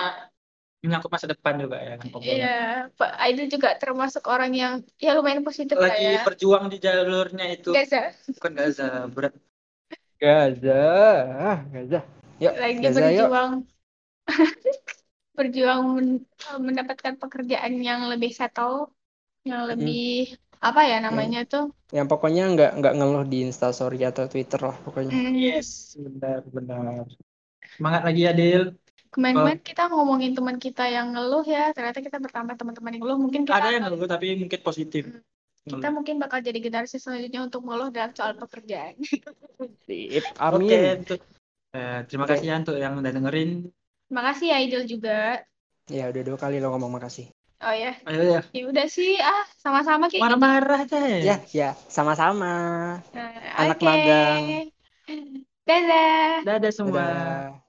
menyangkut 0.84 1.12
masa 1.16 1.32
depan 1.32 1.54
juga 1.64 1.80
ya 1.80 1.96
kan 1.96 2.08
obrolan. 2.12 2.38
ya, 2.44 2.58
Pak 3.00 3.12
Aidil 3.24 3.48
juga 3.48 3.70
termasuk 3.80 4.24
orang 4.28 4.52
yang 4.52 4.74
ya 5.00 5.16
lumayan 5.16 5.48
positif 5.48 5.80
lah 5.80 5.96
lagi 5.96 6.04
ya. 6.04 6.22
berjuang 6.28 6.66
di 6.68 6.78
jalurnya 6.84 7.46
itu 7.56 7.72
Gaza. 7.72 8.12
bukan 8.38 8.52
Gaza 8.60 8.88
berat 9.16 9.34
Gaza. 10.24 10.84
Ah, 11.36 11.60
Gaza. 11.68 12.00
Yuk 12.40 12.54
Lagi 12.56 12.80
Gaza 12.80 13.00
yuk. 13.12 13.28
berjuang. 13.28 13.52
Berjuang 15.38 15.82
men- 15.98 16.26
mendapatkan 16.64 17.20
pekerjaan 17.20 17.74
yang 17.84 18.08
lebih 18.08 18.32
settle, 18.32 18.94
yang 19.44 19.68
lebih 19.68 20.32
apa 20.64 20.82
ya 20.88 21.04
namanya 21.04 21.44
tuh? 21.44 21.76
yang 21.94 22.08
pokoknya 22.10 22.50
nggak 22.56 22.72
nggak 22.80 22.94
ngeluh 22.98 23.26
di 23.28 23.46
Instastory 23.46 24.02
atau 24.02 24.26
Twitter 24.26 24.58
lah 24.58 24.74
pokoknya. 24.82 25.14
Hmm, 25.14 25.36
yes. 25.36 25.94
Benar 26.00 26.42
benar. 26.50 27.06
Semangat 27.78 28.02
lagi 28.08 28.22
ya 28.26 28.34
Dil. 28.34 28.64
Kemarin-kemarin 29.14 29.62
kita 29.62 29.84
ngomongin 29.94 30.32
teman 30.34 30.58
kita 30.58 30.90
yang 30.90 31.14
ngeluh 31.14 31.46
ya, 31.46 31.70
ternyata 31.70 32.02
kita 32.02 32.18
bertambah 32.18 32.58
teman-teman 32.58 32.92
yang 32.98 33.02
ngeluh. 33.06 33.20
Mungkin 33.22 33.42
kita 33.46 33.58
ada 33.62 33.70
yang 33.70 33.84
ngeluh 33.86 34.10
tapi 34.10 34.28
mungkin 34.42 34.60
positif 34.66 35.04
kita 35.64 35.88
mungkin 35.96 36.16
bakal 36.20 36.40
jadi 36.44 36.60
generasi 36.60 37.00
selanjutnya 37.00 37.40
untuk 37.48 37.62
ngeluh 37.64 37.90
dalam 37.90 38.12
soal 38.12 38.36
pekerjaan. 38.36 39.00
Sip, 39.88 40.24
oke 40.24 40.76
amin 40.76 41.00
untuk 41.04 41.20
eh, 41.74 42.00
terima 42.08 42.26
Oke. 42.28 42.32
kasih 42.36 42.46
ya 42.52 42.56
untuk 42.60 42.76
yang 42.78 42.94
udah 43.00 43.12
dengerin 43.16 43.52
Terima 44.08 44.24
kasih 44.30 44.46
ya 44.52 44.58
Idul 44.62 44.84
juga. 44.86 45.42
ya 45.92 46.04
udah 46.12 46.22
dua 46.24 46.38
kali 46.40 46.60
lo 46.64 46.68
ngomong 46.72 47.00
makasih 47.00 47.28
Oh 47.64 47.72
ya, 47.72 47.96
ayo 48.12 48.22
ya 48.28 48.42
ya 48.52 48.64
udah 48.68 48.88
sih 48.92 49.16
ah 49.24 49.48
sama-sama 49.56 50.12
kayak 50.12 50.20
gitu. 50.20 50.24
marah-marah 50.28 50.82
deh 50.84 51.12
ya 51.24 51.36
ya 51.56 51.70
sama-sama 51.88 52.52
Nah, 53.16 53.32
anak 53.56 53.78
oke. 53.80 53.88
magang. 53.88 54.44
Dadah. 55.64 56.44
dadah 56.44 56.72
semua 56.76 57.08
Dadah. 57.08 57.63